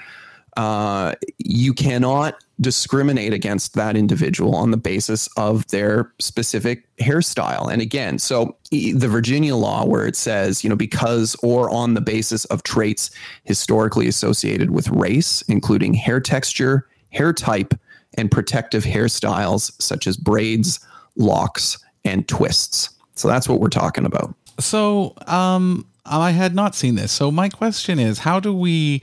you 1.38 1.74
cannot 1.74 2.42
discriminate 2.60 3.34
against 3.34 3.74
that 3.74 3.96
individual 3.96 4.54
on 4.54 4.70
the 4.70 4.76
basis 4.76 5.28
of 5.36 5.66
their 5.68 6.12
specific 6.18 6.84
hairstyle. 6.96 7.70
And 7.70 7.82
again, 7.82 8.18
so 8.18 8.56
the 8.70 9.08
Virginia 9.08 9.54
law, 9.54 9.84
where 9.84 10.06
it 10.06 10.16
says, 10.16 10.64
you 10.64 10.70
know, 10.70 10.76
because 10.76 11.36
or 11.42 11.68
on 11.70 11.94
the 11.94 12.00
basis 12.00 12.46
of 12.46 12.62
traits 12.62 13.10
historically 13.44 14.08
associated 14.08 14.70
with 14.70 14.88
race, 14.88 15.42
including 15.42 15.92
hair 15.92 16.20
texture, 16.20 16.86
hair 17.10 17.32
type, 17.32 17.74
and 18.16 18.30
protective 18.30 18.84
hairstyles 18.84 19.70
such 19.80 20.06
as 20.06 20.16
braids, 20.16 20.80
locks, 21.16 21.78
and 22.04 22.26
twists. 22.26 22.90
So 23.14 23.28
that's 23.28 23.48
what 23.48 23.60
we're 23.60 23.68
talking 23.68 24.06
about. 24.06 24.34
So, 24.58 25.14
um, 25.26 25.86
Um, 26.06 26.22
I 26.22 26.30
had 26.30 26.54
not 26.54 26.74
seen 26.74 26.94
this. 26.94 27.12
So 27.12 27.30
my 27.30 27.48
question 27.48 27.98
is, 27.98 28.20
how 28.20 28.40
do 28.40 28.54
we 28.54 29.02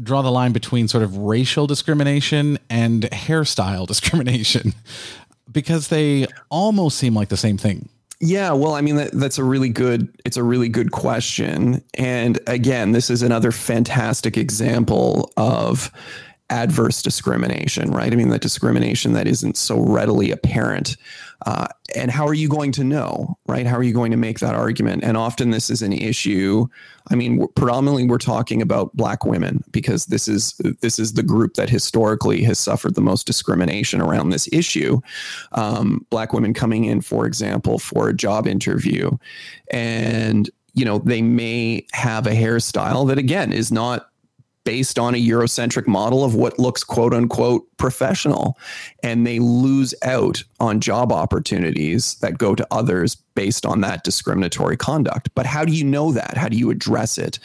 draw 0.00 0.22
the 0.22 0.30
line 0.30 0.52
between 0.52 0.88
sort 0.88 1.02
of 1.02 1.16
racial 1.16 1.66
discrimination 1.66 2.58
and 2.70 3.04
hairstyle 3.04 3.86
discrimination? 3.88 4.74
Because 5.50 5.88
they 5.88 6.26
almost 6.50 6.98
seem 6.98 7.14
like 7.14 7.28
the 7.28 7.36
same 7.36 7.58
thing. 7.58 7.88
Yeah, 8.24 8.52
well, 8.52 8.74
I 8.74 8.82
mean 8.82 8.96
that, 8.96 9.10
that's 9.12 9.36
a 9.36 9.42
really 9.42 9.68
good 9.68 10.08
it's 10.24 10.36
a 10.36 10.44
really 10.44 10.68
good 10.68 10.92
question. 10.92 11.82
And 11.94 12.38
again, 12.46 12.92
this 12.92 13.10
is 13.10 13.20
another 13.20 13.50
fantastic 13.50 14.36
example 14.36 15.32
of 15.36 15.90
adverse 16.48 17.02
discrimination, 17.02 17.90
right? 17.90 18.12
I 18.12 18.16
mean, 18.16 18.28
that 18.28 18.42
discrimination 18.42 19.14
that 19.14 19.26
isn't 19.26 19.56
so 19.56 19.80
readily 19.80 20.30
apparent. 20.30 20.96
Uh, 21.44 21.66
and 21.96 22.10
how 22.10 22.26
are 22.26 22.34
you 22.34 22.48
going 22.48 22.72
to 22.72 22.84
know, 22.84 23.36
right? 23.46 23.66
How 23.66 23.76
are 23.76 23.82
you 23.82 23.92
going 23.92 24.12
to 24.12 24.16
make 24.16 24.38
that 24.38 24.54
argument? 24.54 25.02
And 25.02 25.16
often 25.16 25.50
this 25.50 25.70
is 25.70 25.82
an 25.82 25.92
issue. 25.92 26.66
I 27.10 27.16
mean, 27.16 27.46
predominantly 27.56 28.06
we're 28.06 28.18
talking 28.18 28.62
about 28.62 28.96
black 28.96 29.24
women 29.24 29.64
because 29.72 30.06
this 30.06 30.28
is 30.28 30.54
this 30.80 30.98
is 30.98 31.14
the 31.14 31.22
group 31.22 31.54
that 31.54 31.68
historically 31.68 32.42
has 32.44 32.58
suffered 32.58 32.94
the 32.94 33.00
most 33.00 33.26
discrimination 33.26 34.00
around 34.00 34.30
this 34.30 34.48
issue. 34.52 35.00
Um, 35.52 36.06
black 36.10 36.32
women 36.32 36.54
coming 36.54 36.84
in, 36.84 37.00
for 37.00 37.26
example, 37.26 37.78
for 37.78 38.08
a 38.08 38.14
job 38.14 38.46
interview, 38.46 39.10
and 39.70 40.48
you 40.74 40.84
know 40.84 40.98
they 40.98 41.22
may 41.22 41.86
have 41.92 42.26
a 42.26 42.30
hairstyle 42.30 43.06
that 43.08 43.18
again 43.18 43.52
is 43.52 43.72
not 43.72 44.11
based 44.64 44.98
on 44.98 45.14
a 45.14 45.18
Eurocentric 45.18 45.86
model 45.86 46.24
of 46.24 46.34
what 46.34 46.58
looks 46.58 46.84
quote 46.84 47.12
unquote 47.12 47.66
professional. 47.78 48.56
And 49.02 49.26
they 49.26 49.38
lose 49.38 49.94
out 50.02 50.42
on 50.60 50.80
job 50.80 51.12
opportunities 51.12 52.14
that 52.16 52.38
go 52.38 52.54
to 52.54 52.66
others 52.70 53.16
based 53.34 53.66
on 53.66 53.80
that 53.80 54.04
discriminatory 54.04 54.76
conduct. 54.76 55.30
But 55.34 55.46
how 55.46 55.64
do 55.64 55.72
you 55.72 55.84
know 55.84 56.12
that? 56.12 56.36
How 56.36 56.48
do 56.48 56.56
you 56.56 56.70
address 56.70 57.18
it? 57.18 57.38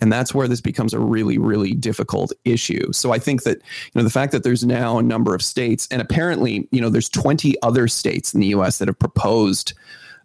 And 0.00 0.12
that's 0.12 0.34
where 0.34 0.46
this 0.46 0.60
becomes 0.60 0.94
a 0.94 1.00
really, 1.00 1.38
really 1.38 1.72
difficult 1.72 2.32
issue. 2.44 2.92
So 2.92 3.12
I 3.12 3.18
think 3.18 3.42
that, 3.42 3.58
you 3.58 3.90
know, 3.96 4.02
the 4.02 4.10
fact 4.10 4.32
that 4.32 4.44
there's 4.44 4.64
now 4.64 4.98
a 4.98 5.02
number 5.02 5.34
of 5.34 5.42
states, 5.42 5.88
and 5.90 6.00
apparently, 6.00 6.68
you 6.70 6.80
know, 6.80 6.88
there's 6.90 7.08
20 7.08 7.60
other 7.62 7.88
states 7.88 8.32
in 8.32 8.40
the 8.40 8.48
US 8.48 8.78
that 8.78 8.88
have 8.88 8.98
proposed 8.98 9.72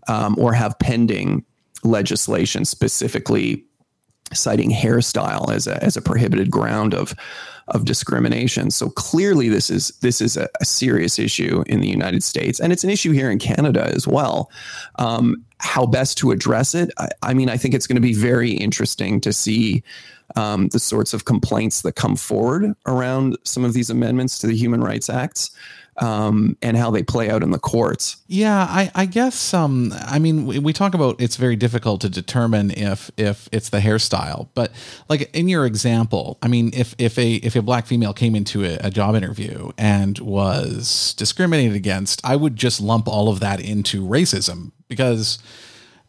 um, 0.07 0.35
or 0.37 0.53
have 0.53 0.77
pending 0.79 1.43
legislation 1.83 2.65
specifically 2.65 3.63
citing 4.33 4.71
hairstyle 4.71 5.51
as 5.51 5.67
a 5.67 5.81
as 5.83 5.95
a 5.97 6.01
prohibited 6.01 6.49
ground 6.49 6.93
of 6.93 7.13
of 7.67 7.85
discrimination. 7.85 8.69
So 8.69 8.89
clearly, 8.89 9.49
this 9.49 9.69
is 9.69 9.89
this 10.01 10.21
is 10.21 10.37
a, 10.37 10.47
a 10.61 10.65
serious 10.65 11.17
issue 11.17 11.63
in 11.67 11.81
the 11.81 11.87
United 11.89 12.23
States, 12.23 12.59
and 12.59 12.71
it's 12.71 12.83
an 12.83 12.89
issue 12.89 13.11
here 13.11 13.31
in 13.31 13.39
Canada 13.39 13.91
as 13.93 14.07
well. 14.07 14.51
Um, 14.99 15.43
how 15.59 15.85
best 15.85 16.17
to 16.19 16.31
address 16.31 16.75
it? 16.75 16.91
I, 16.97 17.09
I 17.23 17.33
mean, 17.33 17.49
I 17.49 17.57
think 17.57 17.73
it's 17.73 17.87
going 17.87 17.95
to 17.95 18.01
be 18.01 18.13
very 18.13 18.51
interesting 18.51 19.21
to 19.21 19.33
see. 19.33 19.83
Um, 20.35 20.69
the 20.69 20.79
sorts 20.79 21.13
of 21.13 21.25
complaints 21.25 21.83
that 21.83 21.93
come 21.93 22.15
forward 22.15 22.73
around 22.87 23.37
some 23.43 23.63
of 23.63 23.73
these 23.73 23.91
amendments 23.91 24.39
to 24.39 24.47
the 24.47 24.55
Human 24.55 24.81
Rights 24.81 25.07
Acts 25.07 25.51
um, 25.97 26.57
and 26.61 26.75
how 26.75 26.91
they 26.91 27.03
play 27.03 27.29
out 27.29 27.41
in 27.41 27.51
the 27.51 27.59
courts. 27.59 28.17
Yeah, 28.27 28.67
I, 28.69 28.91
I 28.93 29.05
guess. 29.05 29.53
Um, 29.53 29.93
I 30.01 30.19
mean, 30.19 30.45
we, 30.45 30.59
we, 30.59 30.73
talk 30.73 30.93
about 30.93 31.21
it's 31.21 31.37
very 31.37 31.55
difficult 31.55 32.01
to 32.01 32.09
determine 32.09 32.71
if 32.71 33.09
if 33.15 33.47
it's 33.51 33.69
the 33.69 33.79
hairstyle, 33.79 34.49
but 34.53 34.71
like 35.07 35.33
in 35.33 35.47
your 35.47 35.65
example, 35.65 36.37
I 36.41 36.47
mean, 36.47 36.71
if 36.73 36.95
if 36.97 37.17
a 37.17 37.35
if 37.35 37.55
a 37.55 37.61
black 37.61 37.85
female 37.85 38.13
came 38.13 38.35
into 38.35 38.65
a, 38.65 38.77
a 38.81 38.91
job 38.91 39.15
interview 39.15 39.71
and 39.77 40.19
was 40.19 41.13
discriminated 41.17 41.75
against, 41.75 42.19
I 42.25 42.35
would 42.35 42.57
just 42.57 42.81
lump 42.81 43.07
all 43.07 43.29
of 43.29 43.39
that 43.39 43.61
into 43.61 44.05
racism 44.05 44.71
because 44.89 45.39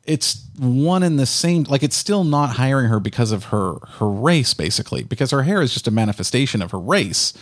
it's 0.05 0.47
one 0.59 1.03
and 1.03 1.19
the 1.19 1.27
same 1.27 1.65
like 1.65 1.83
it's 1.83 1.97
still 1.97 2.25
not 2.25 2.51
hiring 2.51 2.89
her 2.89 3.01
because 3.01 3.33
of 3.33 3.45
her 3.45 3.75
her 3.99 4.09
race 4.09 4.55
basically 4.55 5.03
because 5.03 5.31
her 5.33 5.43
hair 5.43 5.61
is 5.61 5.73
just 5.73 5.89
a 5.89 5.91
manifestation 5.91 6.63
of 6.63 6.71
her 6.71 6.79
race 6.79 7.33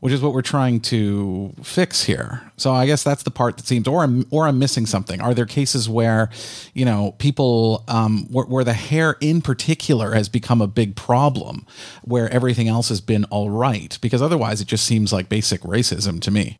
which 0.00 0.12
is 0.12 0.22
what 0.22 0.32
we're 0.32 0.42
trying 0.42 0.80
to 0.80 1.52
fix 1.62 2.04
here. 2.04 2.50
So 2.56 2.72
I 2.72 2.86
guess 2.86 3.02
that's 3.02 3.24
the 3.24 3.30
part 3.30 3.56
that 3.56 3.66
seems, 3.66 3.88
or 3.88 4.02
I'm, 4.02 4.26
or 4.30 4.46
I'm 4.46 4.58
missing 4.58 4.86
something. 4.86 5.20
Are 5.20 5.34
there 5.34 5.46
cases 5.46 5.88
where, 5.88 6.30
you 6.72 6.84
know, 6.84 7.16
people, 7.18 7.84
um, 7.88 8.26
where, 8.30 8.46
where 8.46 8.64
the 8.64 8.74
hair 8.74 9.16
in 9.20 9.42
particular 9.42 10.14
has 10.14 10.28
become 10.28 10.60
a 10.60 10.68
big 10.68 10.94
problem, 10.94 11.66
where 12.02 12.28
everything 12.30 12.68
else 12.68 12.88
has 12.90 13.00
been 13.00 13.24
all 13.24 13.50
right? 13.50 13.98
Because 14.00 14.22
otherwise, 14.22 14.60
it 14.60 14.68
just 14.68 14.84
seems 14.84 15.12
like 15.12 15.28
basic 15.28 15.62
racism 15.62 16.20
to 16.20 16.30
me. 16.30 16.58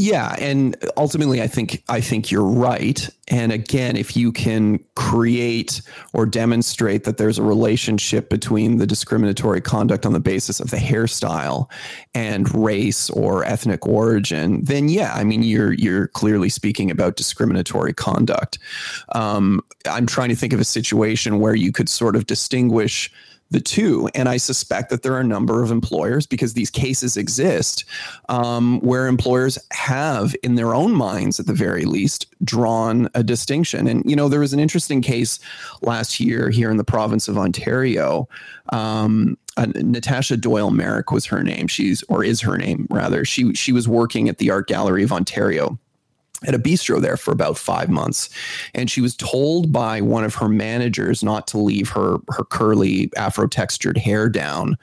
Yeah, 0.00 0.34
and 0.38 0.76
ultimately, 0.96 1.42
I 1.42 1.46
think 1.46 1.82
I 1.90 2.00
think 2.00 2.30
you're 2.30 2.42
right. 2.42 3.06
And 3.28 3.52
again, 3.52 3.98
if 3.98 4.16
you 4.16 4.32
can 4.32 4.82
create 4.96 5.82
or 6.14 6.24
demonstrate 6.24 7.04
that 7.04 7.18
there's 7.18 7.36
a 7.36 7.42
relationship 7.42 8.30
between 8.30 8.78
the 8.78 8.86
discriminatory 8.86 9.60
conduct 9.60 10.06
on 10.06 10.14
the 10.14 10.20
basis 10.20 10.58
of 10.58 10.70
the 10.70 10.78
hairstyle 10.78 11.70
and 12.14 12.52
race 12.54 13.10
or 13.10 13.44
ethnic 13.44 13.86
origin, 13.86 14.64
then 14.64 14.88
yeah, 14.88 15.12
I 15.14 15.22
mean 15.22 15.42
you're 15.42 15.74
you're 15.74 16.08
clearly 16.08 16.48
speaking 16.48 16.90
about 16.90 17.16
discriminatory 17.16 17.92
conduct. 17.92 18.58
Um, 19.14 19.60
I'm 19.84 20.06
trying 20.06 20.30
to 20.30 20.36
think 20.36 20.54
of 20.54 20.60
a 20.60 20.64
situation 20.64 21.40
where 21.40 21.54
you 21.54 21.72
could 21.72 21.90
sort 21.90 22.16
of 22.16 22.24
distinguish 22.24 23.12
the 23.50 23.60
two. 23.60 24.08
And 24.14 24.28
I 24.28 24.36
suspect 24.36 24.90
that 24.90 25.02
there 25.02 25.12
are 25.14 25.20
a 25.20 25.24
number 25.24 25.62
of 25.62 25.70
employers, 25.70 26.26
because 26.26 26.54
these 26.54 26.70
cases 26.70 27.16
exist, 27.16 27.84
um, 28.28 28.80
where 28.80 29.06
employers 29.06 29.58
have, 29.72 30.34
in 30.42 30.54
their 30.54 30.74
own 30.74 30.94
minds 30.94 31.40
at 31.40 31.46
the 31.46 31.52
very 31.52 31.84
least, 31.84 32.26
drawn 32.44 33.08
a 33.14 33.22
distinction. 33.22 33.88
And, 33.88 34.08
you 34.08 34.14
know, 34.14 34.28
there 34.28 34.40
was 34.40 34.52
an 34.52 34.60
interesting 34.60 35.02
case 35.02 35.40
last 35.82 36.20
year 36.20 36.50
here 36.50 36.70
in 36.70 36.76
the 36.76 36.84
province 36.84 37.26
of 37.28 37.36
Ontario. 37.36 38.28
Um, 38.72 39.36
uh, 39.56 39.66
Natasha 39.74 40.36
Doyle 40.36 40.70
Merrick 40.70 41.10
was 41.10 41.26
her 41.26 41.42
name. 41.42 41.66
She's, 41.66 42.04
or 42.04 42.22
is 42.22 42.40
her 42.40 42.56
name 42.56 42.86
rather. 42.88 43.24
She, 43.24 43.52
she 43.54 43.72
was 43.72 43.88
working 43.88 44.28
at 44.28 44.38
the 44.38 44.50
Art 44.50 44.68
Gallery 44.68 45.02
of 45.02 45.12
Ontario 45.12 45.78
at 46.46 46.54
a 46.54 46.58
bistro 46.58 47.00
there 47.00 47.16
for 47.16 47.32
about 47.32 47.58
five 47.58 47.88
months. 47.88 48.30
And 48.74 48.90
she 48.90 49.00
was 49.00 49.14
told 49.14 49.72
by 49.72 50.00
one 50.00 50.24
of 50.24 50.34
her 50.36 50.48
managers 50.48 51.22
not 51.22 51.46
to 51.48 51.58
leave 51.58 51.88
her, 51.90 52.16
her 52.30 52.44
curly 52.44 53.10
afro 53.16 53.46
textured 53.46 53.98
hair 53.98 54.28
down, 54.28 54.78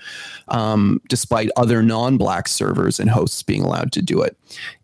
um, 0.50 1.02
despite 1.10 1.50
other 1.58 1.82
non 1.82 2.17
black 2.17 2.48
servers 2.48 3.00
and 3.00 3.10
hosts 3.10 3.41
being 3.43 3.63
allowed 3.63 3.91
to 3.93 4.02
do 4.02 4.22
it. 4.22 4.38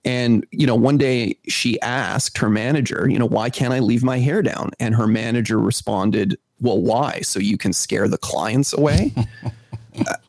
And, 0.03 0.45
you 0.51 0.65
know, 0.65 0.75
one 0.75 0.97
day 0.97 1.37
she 1.47 1.79
asked 1.81 2.37
her 2.37 2.49
manager, 2.49 3.07
you 3.09 3.19
know, 3.19 3.27
why 3.27 3.49
can't 3.49 3.73
I 3.73 3.79
leave 3.79 4.03
my 4.03 4.19
hair 4.19 4.41
down? 4.41 4.71
And 4.79 4.95
her 4.95 5.07
manager 5.07 5.59
responded, 5.59 6.37
well, 6.59 6.81
why? 6.81 7.19
So 7.21 7.39
you 7.39 7.57
can 7.57 7.73
scare 7.73 8.07
the 8.07 8.17
clients 8.17 8.73
away? 8.73 9.13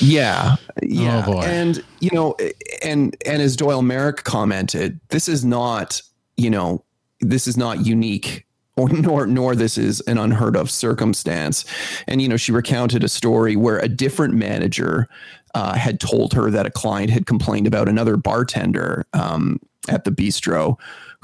Yeah, 0.00 0.56
yeah, 0.82 1.24
oh 1.26 1.40
and 1.40 1.82
you 2.00 2.10
know, 2.12 2.36
and 2.82 3.16
and 3.24 3.40
as 3.40 3.56
Doyle 3.56 3.82
Merrick 3.82 4.24
commented, 4.24 5.00
this 5.08 5.28
is 5.28 5.44
not 5.44 6.02
you 6.36 6.50
know 6.50 6.84
this 7.20 7.46
is 7.46 7.56
not 7.56 7.86
unique 7.86 8.46
or 8.76 8.90
nor 8.90 9.26
nor 9.26 9.54
this 9.54 9.78
is 9.78 10.00
an 10.02 10.18
unheard 10.18 10.56
of 10.56 10.70
circumstance. 10.70 11.64
And 12.06 12.20
you 12.20 12.28
know, 12.28 12.36
she 12.36 12.52
recounted 12.52 13.02
a 13.02 13.08
story 13.08 13.56
where 13.56 13.78
a 13.78 13.88
different 13.88 14.34
manager 14.34 15.08
uh, 15.54 15.74
had 15.74 16.00
told 16.00 16.34
her 16.34 16.50
that 16.50 16.66
a 16.66 16.70
client 16.70 17.10
had 17.10 17.24
complained 17.26 17.66
about 17.66 17.88
another 17.88 18.18
bartender 18.18 19.06
um, 19.14 19.58
at 19.88 20.04
the 20.04 20.10
bistro 20.10 20.76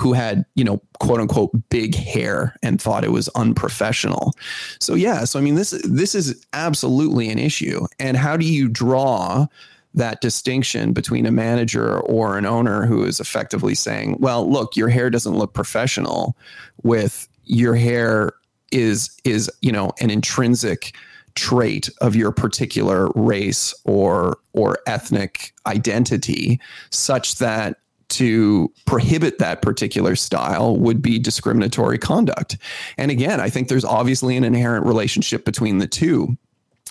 who 0.02 0.12
had, 0.12 0.44
you 0.56 0.64
know, 0.64 0.82
quote 0.98 1.20
unquote 1.20 1.52
big 1.70 1.94
hair 1.94 2.56
and 2.60 2.82
thought 2.82 3.04
it 3.04 3.12
was 3.12 3.28
unprofessional. 3.36 4.32
So 4.80 4.94
yeah, 4.94 5.22
so 5.22 5.38
I 5.38 5.42
mean 5.42 5.54
this 5.54 5.70
this 5.84 6.16
is 6.16 6.44
absolutely 6.52 7.30
an 7.30 7.38
issue. 7.38 7.86
And 8.00 8.16
how 8.16 8.36
do 8.36 8.44
you 8.44 8.68
draw 8.68 9.46
that 9.94 10.20
distinction 10.20 10.92
between 10.92 11.24
a 11.24 11.30
manager 11.30 12.00
or 12.00 12.36
an 12.36 12.46
owner 12.46 12.84
who 12.84 13.04
is 13.04 13.20
effectively 13.20 13.76
saying, 13.76 14.16
"Well, 14.18 14.50
look, 14.50 14.76
your 14.76 14.88
hair 14.88 15.08
doesn't 15.08 15.36
look 15.36 15.54
professional 15.54 16.36
with 16.82 17.28
your 17.44 17.76
hair 17.76 18.32
is 18.72 19.10
is, 19.22 19.48
you 19.60 19.70
know, 19.70 19.92
an 20.00 20.10
intrinsic 20.10 20.96
trait 21.34 21.88
of 22.00 22.16
your 22.16 22.32
particular 22.32 23.08
race 23.14 23.72
or 23.84 24.38
or 24.52 24.78
ethnic 24.86 25.52
identity 25.66 26.60
such 26.90 27.36
that 27.36 27.76
to 28.12 28.72
prohibit 28.86 29.38
that 29.38 29.62
particular 29.62 30.16
style 30.16 30.76
would 30.76 31.02
be 31.02 31.18
discriminatory 31.18 31.98
conduct. 31.98 32.58
And 32.96 33.10
again, 33.10 33.40
I 33.40 33.50
think 33.50 33.68
there's 33.68 33.84
obviously 33.84 34.36
an 34.36 34.44
inherent 34.44 34.86
relationship 34.86 35.44
between 35.44 35.78
the 35.78 35.86
two. 35.86 36.36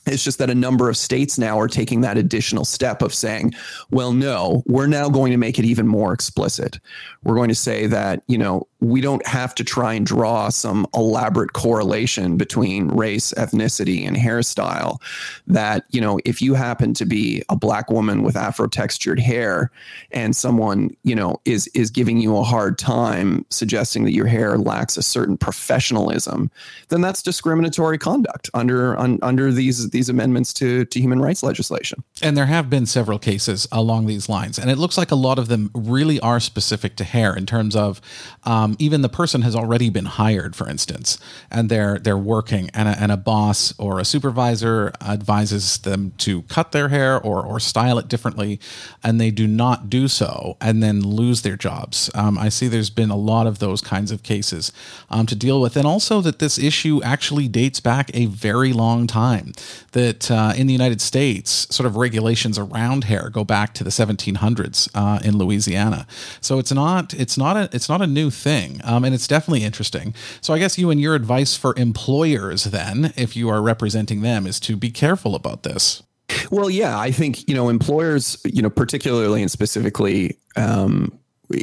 It's 0.08 0.24
just 0.24 0.40
that 0.40 0.50
a 0.50 0.56
number 0.56 0.90
of 0.90 0.98
states 0.98 1.38
now 1.38 1.60
are 1.60 1.68
taking 1.68 2.02
that 2.02 2.18
additional 2.18 2.66
step 2.66 3.04
of 3.04 3.14
saying, 3.14 3.54
well, 3.92 4.14
no, 4.14 4.64
we're 4.66 4.88
now 4.88 5.10
going 5.10 5.32
to 5.32 5.38
make 5.38 5.60
it 5.60 5.66
even 5.66 5.88
more 5.88 6.12
explicit. 6.12 6.80
We're 7.24 7.36
going 7.36 7.50
to 7.50 7.56
say 7.56 7.86
that, 7.88 8.24
you 8.28 8.38
know, 8.38 8.68
we 8.80 9.00
don't 9.00 9.26
have 9.28 9.54
to 9.56 9.64
try 9.64 9.94
and 9.94 10.06
draw 10.06 10.50
some 10.50 10.88
elaborate 10.96 11.54
correlation 11.54 12.36
between 12.36 12.88
race, 12.88 13.32
ethnicity, 13.38 14.08
and 14.08 14.18
hairstyle. 14.18 15.00
That, 15.46 15.86
you 15.92 16.02
know, 16.02 16.20
if 16.26 16.42
you 16.42 16.56
happen 16.56 16.96
to 16.96 17.06
be 17.06 17.44
a 17.50 17.56
black 17.56 17.92
woman 17.92 18.24
with 18.24 18.36
afro 18.36 18.68
textured 18.68 19.20
hair 19.20 19.72
and 20.12 20.36
someone, 20.36 20.96
you 21.04 21.14
know, 21.14 21.40
is 21.46 21.68
is 21.76 21.92
giving 21.92 22.18
you 22.18 22.36
a 22.38 22.44
hard 22.44 22.80
time 22.80 23.46
suggesting 23.50 24.04
that 24.06 24.14
your 24.14 24.26
hair 24.26 24.58
lacks 24.58 24.98
a 24.98 25.04
certain 25.04 25.38
professionalism, 25.38 26.50
then 26.90 27.02
that's 27.02 27.22
discriminatory 27.22 28.00
conduct 28.00 28.50
under 28.56 28.98
un, 28.98 29.20
under 29.22 29.52
these 29.52 29.92
these 29.92 30.10
amendments 30.10 30.54
to, 30.54 30.86
to 30.86 31.00
human 31.00 31.22
rights 31.22 31.44
legislation. 31.44 32.04
And 32.22 32.38
there 32.38 32.46
have 32.46 32.70
been 32.70 32.86
several 32.86 33.20
cases 33.20 33.68
along 33.72 34.06
these 34.06 34.30
lines. 34.30 34.58
And 34.60 34.70
it 34.70 34.78
looks 34.78 34.98
like 34.98 35.12
a 35.12 35.16
lot 35.16 35.40
of 35.40 35.48
them 35.48 35.72
really 35.74 36.20
are 36.20 36.40
specific 36.40 36.96
to 36.98 37.04
hair 37.04 37.36
in 37.36 37.46
terms 37.46 37.76
of 37.76 38.02
um, 38.44 38.76
even 38.80 39.02
the 39.02 39.10
person 39.10 39.42
has 39.42 39.56
already 39.56 39.90
been 39.90 40.06
hired, 40.06 40.56
for 40.56 40.70
instance, 40.70 41.18
and 41.50 41.70
they're 41.70 42.00
they're 42.00 42.18
working 42.18 42.70
and 42.74 42.88
a, 42.88 42.92
and 43.00 43.12
a 43.12 43.18
boss 43.18 43.74
or 43.78 44.00
a 44.00 44.06
supervisor 44.06 44.94
advises 45.02 45.78
them 45.80 46.14
to 46.18 46.42
cut 46.44 46.72
their 46.72 46.90
hair 46.90 47.20
or, 47.20 47.46
or 47.46 47.60
style 47.60 47.98
it 48.00 48.08
differently, 48.08 48.60
and 49.04 49.20
they 49.20 49.32
do 49.32 49.48
not 49.48 49.90
do 49.90 50.08
so 50.08 50.58
and 50.62 50.82
then 50.82 51.02
lose 51.02 51.42
their 51.42 51.58
jobs. 51.58 52.10
Um, 52.14 52.38
I 52.38 52.50
see 52.50 52.68
there's 52.68 52.90
been 52.90 53.10
a 53.10 53.16
lot 53.16 53.48
of 53.48 53.60
those 53.60 53.82
kinds 53.82 54.12
of 54.12 54.24
cases 54.24 54.72
um, 55.10 55.26
to 55.28 55.36
deal 55.36 55.62
with. 55.62 55.76
And 55.78 55.88
also 55.88 56.22
that 56.22 56.40
this 56.40 56.58
issue 56.58 57.02
actually 57.04 57.48
dates 57.48 57.80
back 57.80 58.12
a 58.14 58.26
very 58.26 58.74
long 58.74 59.08
time 59.08 59.54
that 59.92 60.30
uh, 60.32 60.54
in 60.56 60.68
the 60.68 60.74
United 60.74 61.02
States, 61.02 61.68
sort 61.70 61.86
of 61.86 61.96
regulations 62.12 62.60
around 62.60 63.06
hair 63.06 63.30
go 63.30 63.46
back 63.46 63.74
to 63.74 63.86
the 63.86 63.90
1700s 63.90 64.90
uh, 64.94 65.20
in 65.24 65.38
Louisiana. 65.38 66.06
So 66.42 66.60
it's 66.60 66.74
not 66.74 67.14
it's 67.14 67.38
not 67.38 67.56
a 67.56 67.70
it's 67.72 67.88
not 67.88 68.02
a 68.02 68.08
new 68.08 68.30
thing, 68.30 68.82
um, 68.84 69.06
and 69.06 69.16
it's 69.16 69.28
definitely 69.28 69.64
interesting. 69.64 70.14
So 70.42 70.54
I 70.54 70.60
guess 70.60 70.78
Ewan 70.78 71.00
your 71.00 71.16
advice 71.16 71.56
for 71.56 71.74
employers 71.78 72.66
then, 72.66 73.14
if 73.16 73.38
you 73.38 73.48
are 73.48 73.62
representing 73.62 74.22
them, 74.24 74.46
is 74.46 74.60
to 74.62 74.76
be 74.76 74.92
careful 74.92 75.36
about 75.36 75.64
this. 75.64 76.04
Well, 76.50 76.70
yeah, 76.70 77.00
I 77.00 77.12
think 77.12 77.48
you 77.48 77.56
know 77.56 77.70
employers, 77.70 78.38
you 78.44 78.62
know, 78.62 78.70
particularly 78.70 79.42
and 79.42 79.50
specifically 79.50 80.38
um, 80.58 81.18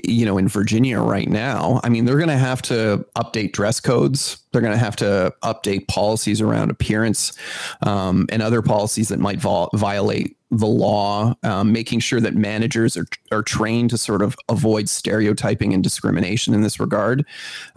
you 0.05 0.25
know, 0.25 0.39
in 0.39 0.49
Virginia 0.49 1.01
right 1.01 1.29
now, 1.29 1.81
I 1.85 1.89
mean, 1.89 2.05
they're 2.05 2.17
going 2.17 2.29
to 2.29 2.37
have 2.37 2.63
to 2.63 3.05
update 3.17 3.53
dress 3.53 3.81
codes. 3.81 4.39
They're 4.53 4.61
going 4.61 4.73
to 4.73 4.79
have 4.79 4.97
to 4.97 5.33
update 5.43 5.89
policies 5.89 6.41
around 6.41 6.71
appearance 6.71 7.37
um, 7.83 8.27
and 8.31 8.43
other 8.43 8.63
policies 8.63 9.09
that 9.09 9.19
might 9.19 9.39
vol- 9.39 9.71
violate 9.75 10.37
the 10.51 10.67
law, 10.67 11.35
um, 11.43 11.73
making 11.73 12.01
sure 12.01 12.21
that 12.21 12.35
managers 12.35 12.97
are, 12.97 13.07
are 13.31 13.43
trained 13.43 13.91
to 13.91 13.99
sort 13.99 14.23
of 14.23 14.37
avoid 14.49 14.89
stereotyping 14.89 15.75
and 15.75 15.83
discrimination 15.83 16.55
in 16.55 16.63
this 16.63 16.81
regard. 16.81 17.25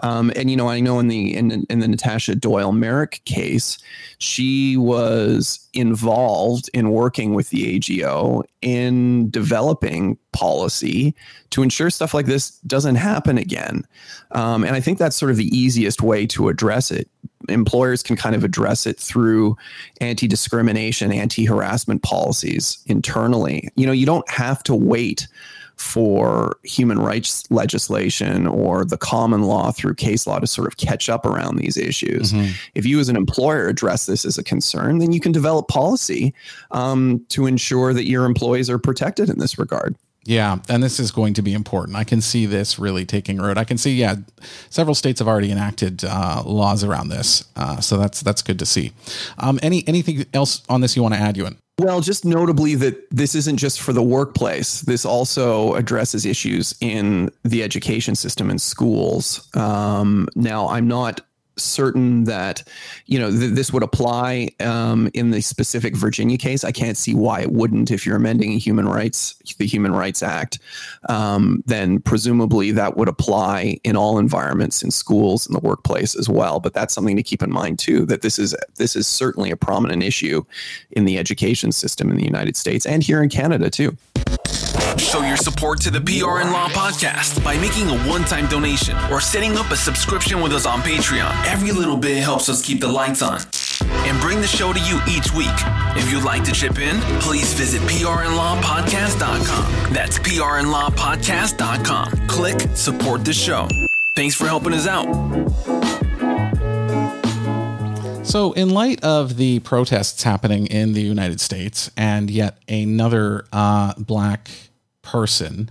Um, 0.04 0.32
and 0.36 0.50
you 0.50 0.56
know, 0.56 0.70
I 0.70 0.80
know 0.80 1.00
in 1.00 1.08
the 1.08 1.36
in, 1.36 1.66
in 1.70 1.80
the 1.80 1.88
Natasha 1.88 2.36
Doyle 2.36 2.72
Merrick 2.72 3.22
case, 3.26 3.78
she 4.20 4.78
was 4.78 5.61
involved 5.74 6.70
in 6.74 6.92
working 6.92 7.34
with 7.34 7.50
the 7.50 7.76
AGO 7.76 8.44
in 8.62 9.30
developing 9.30 10.18
policy 10.34 11.16
to 11.52 11.64
ensure 11.64 11.90
stuff 11.90 12.14
like 12.14 12.26
this 12.26 12.52
doesn't 12.62 12.96
happen 12.96 13.38
again. 13.38 13.86
Um, 14.32 14.64
and 14.64 14.76
I 14.76 14.82
think 14.82 14.98
that's 14.98 15.16
sort 15.16 15.32
of 15.32 15.38
the 15.38 15.56
easiest 15.56 16.02
way 16.02 16.26
to 16.28 16.50
address 16.50 16.92
it 16.92 17.10
employers 17.50 18.04
can 18.04 18.16
kind 18.16 18.36
of 18.36 18.44
address 18.44 18.86
it 18.86 19.00
through 19.00 19.58
anti-discrimination, 20.00 21.12
anti-harassment 21.12 22.04
policies 22.04 22.84
internally. 22.86 23.70
You 23.76 23.86
know, 23.86 23.92
you 23.92 24.06
don't 24.06 24.30
have 24.30 24.64
to 24.64 24.76
wait 24.76 25.28
for 25.82 26.58
human 26.64 27.00
rights 27.00 27.50
legislation 27.50 28.48
or 28.48 28.86
the 28.86 28.98
common 28.98 29.44
law 29.44 29.72
through 29.72 29.96
case 29.96 30.28
law 30.28 30.40
to 30.40 30.48
sort 30.48 30.68
of 30.68 30.78
catch 30.78 31.10
up 31.10 31.26
around 31.26 31.58
these 31.58 31.76
issues. 31.76 32.32
Mm-hmm. 32.32 32.52
If 32.76 32.86
you, 32.86 33.00
as 33.00 33.10
an 33.10 33.16
employer, 33.16 33.68
address 33.68 34.06
this 34.06 34.24
as 34.24 34.38
a 34.38 34.44
concern, 34.44 35.00
then 35.00 35.12
you 35.12 35.20
can 35.20 35.32
develop 35.32 35.68
policy 35.68 36.34
um, 36.70 37.26
to 37.30 37.48
ensure 37.48 37.94
that 37.94 38.08
your 38.08 38.26
employees 38.26 38.70
are 38.70 38.78
protected 38.78 39.30
in 39.30 39.40
this 39.40 39.58
regard. 39.58 39.96
Yeah, 40.24 40.60
and 40.70 40.84
this 40.84 41.00
is 41.00 41.10
going 41.10 41.34
to 41.34 41.42
be 41.42 41.54
important. 41.54 41.98
I 41.98 42.04
can 42.04 42.22
see 42.22 42.46
this 42.46 42.78
really 42.78 43.06
taking 43.06 43.40
root. 43.40 43.58
I 43.58 43.64
can 43.64 43.80
see, 43.80 43.96
yeah, 43.96 44.18
several 44.70 44.94
states 44.94 45.18
have 45.18 45.28
already 45.28 45.52
enacted 45.52 46.04
uh, 46.06 46.44
laws 46.46 46.84
around 46.84 47.10
this, 47.10 47.46
uh, 47.56 47.82
so 47.82 47.98
that's 47.98 48.22
that's 48.22 48.44
good 48.44 48.60
to 48.60 48.66
see. 48.68 48.92
Um, 49.40 49.60
any 49.64 49.84
anything 49.88 50.26
else 50.32 50.62
on 50.70 50.82
this 50.82 50.96
you 50.96 51.02
want 51.02 51.16
to 51.16 51.20
add, 51.20 51.38
Ewan? 51.38 51.58
Well, 51.82 52.00
just 52.00 52.26
notably 52.26 52.76
that 52.76 53.10
this 53.10 53.34
isn't 53.34 53.58
just 53.58 53.82
for 53.82 53.92
the 53.92 54.04
workplace. 54.04 54.82
This 54.82 55.04
also 55.04 55.74
addresses 55.74 56.28
issues 56.28 56.76
in 56.80 57.32
the 57.42 57.64
education 57.64 58.14
system 58.14 58.52
in 58.52 58.60
schools. 58.60 59.50
Um, 59.56 60.28
now, 60.36 60.68
I'm 60.68 60.88
not 60.88 61.22
certain 61.58 62.24
that 62.26 62.64
you 63.06 63.20
know 63.20 63.30
th- 63.30 63.54
this 63.54 63.72
would 63.74 63.84
apply 63.84 64.50
um, 64.60 65.10
in 65.14 65.32
the 65.32 65.42
specific 65.42 65.96
Virginia 65.96 66.38
case. 66.38 66.64
I 66.64 66.72
can't 66.72 66.98
see 66.98 67.14
why 67.14 67.42
it 67.42 67.52
wouldn't. 67.52 67.92
If 67.92 68.06
you're 68.06 68.16
amending 68.16 68.52
human 68.58 68.88
rights, 68.88 69.36
the 69.58 69.66
Human 69.66 69.94
Rights 69.94 70.24
Act, 70.24 70.60
um, 71.10 71.64
then 71.66 72.00
presumably 72.00 72.72
that 72.72 72.98
would 72.98 73.08
apply 73.08 73.80
in 73.84 73.96
all 73.96 74.18
environments, 74.18 74.82
in 74.82 74.92
schools, 74.92 75.48
in 75.48 75.54
the 75.54 75.60
workplace 75.60 76.16
as 76.16 76.30
well. 76.30 76.60
But 76.60 76.74
that's 76.74 76.94
something 76.94 77.16
to 77.16 77.24
keep 77.24 77.44
in 77.44 77.52
mind 77.52 77.80
too. 77.80 78.06
That 78.06 78.22
this 78.22 78.40
is 78.40 78.56
this 78.76 78.96
is 78.96 79.08
certainly 79.08 79.52
a 79.52 79.58
prominent 79.58 80.04
issue 80.04 80.44
in 80.92 81.06
the 81.06 81.18
education 81.18 81.72
system 81.72 82.10
in 82.10 82.18
the 82.18 82.26
United 82.26 82.56
States 82.56 82.86
and 82.86 83.04
here 83.04 83.22
in 83.22 83.30
Canada 83.30 83.70
too. 83.70 83.98
Show 85.02 85.24
your 85.24 85.36
support 85.36 85.82
to 85.82 85.90
the 85.90 86.00
PR 86.00 86.42
and 86.42 86.52
Law 86.52 86.70
podcast 86.70 87.44
by 87.44 87.58
making 87.58 87.90
a 87.90 87.98
one-time 88.08 88.46
donation 88.48 88.96
or 89.12 89.20
setting 89.20 89.58
up 89.58 89.72
a 89.72 89.76
subscription 89.76 90.42
with 90.42 90.54
us 90.54 90.68
on 90.68 90.82
Patreon. 90.82 91.32
Every 91.48 91.72
little 91.72 91.98
bit 91.98 92.22
helps 92.24 92.48
us 92.50 92.64
keep 92.64 92.80
the 92.80 92.88
lights 92.88 93.24
on 93.24 93.42
and 93.82 94.22
bring 94.22 94.40
the 94.42 94.48
show 94.48 94.72
to 94.72 94.80
you 94.80 95.00
each 95.10 95.34
week. 95.34 95.50
If 95.98 96.12
you'd 96.12 96.24
like 96.24 96.44
to 96.44 96.52
chip 96.52 96.78
in, 96.78 97.02
please 97.20 97.52
visit 97.54 97.82
prandlawpodcast.com. 97.82 99.94
That's 99.94 100.20
prandlawpodcast.com. 100.20 102.28
Click 102.28 102.60
support 102.76 103.26
the 103.26 103.34
show. 103.34 103.68
Thanks 104.16 104.36
for 104.36 104.46
helping 104.46 104.74
us 104.74 104.86
out. 104.88 105.08
So, 108.24 108.52
in 108.54 108.70
light 108.70 109.04
of 109.04 109.38
the 109.38 109.58
protests 109.60 110.24
happening 110.24 110.68
in 110.68 110.94
the 110.94 111.02
United 111.02 111.42
States 111.42 111.90
and 111.98 112.30
yet 112.30 112.60
another 112.70 113.46
uh, 113.52 113.94
black 113.98 114.52
person 115.12 115.70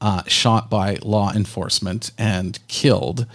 uh, 0.00 0.22
shot 0.26 0.68
by 0.68 0.98
law 1.02 1.32
enforcement 1.32 2.10
and 2.18 2.58
killed. 2.68 3.26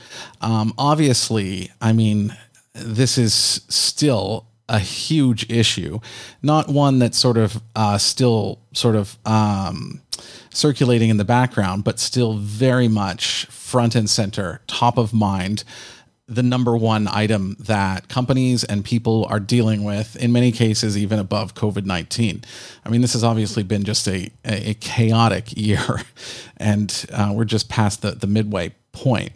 Um, 0.42 0.74
obviously, 0.78 1.72
I 1.82 1.94
mean, 1.94 2.36
this 2.74 3.18
is 3.18 3.34
still 3.34 4.46
a 4.70 4.80
huge 4.80 5.50
issue, 5.50 6.00
not 6.42 6.68
one 6.68 7.00
that's 7.00 7.18
sort 7.18 7.38
of 7.38 7.62
uh, 7.76 7.98
still 7.98 8.60
sort 8.74 8.96
of 8.96 9.18
um, 9.26 10.02
circulating 10.54 11.10
in 11.10 11.18
the 11.18 11.26
background, 11.26 11.86
but 11.86 12.00
still 12.00 12.34
very 12.34 12.90
much 12.90 13.46
front 13.46 13.96
and 13.96 14.10
center, 14.10 14.60
top 14.68 14.98
of 14.98 15.14
mind 15.14 15.64
the 16.28 16.44
number 16.44 16.76
one 16.76 17.08
item 17.08 17.56
that 17.60 18.10
companies 18.10 18.64
and 18.66 18.84
people 18.84 19.26
are 19.30 19.40
dealing 19.40 19.84
with, 19.84 20.16
in 20.18 20.32
many 20.32 20.52
cases, 20.52 20.98
even 20.98 21.20
above 21.20 21.54
COVID 21.54 21.86
19. 21.86 22.44
I 22.84 22.90
mean, 22.90 23.02
this 23.02 23.14
has 23.14 23.24
obviously 23.24 23.64
been 23.64 23.86
just 23.86 24.08
a, 24.08 24.30
a, 24.44 24.74
chaotic 24.76 25.52
year, 25.58 26.02
and 26.58 27.06
uh, 27.14 27.32
we're 27.34 27.46
just 27.46 27.70
past 27.70 28.02
the, 28.02 28.12
the 28.12 28.28
midway 28.28 28.74
point. 29.08 29.32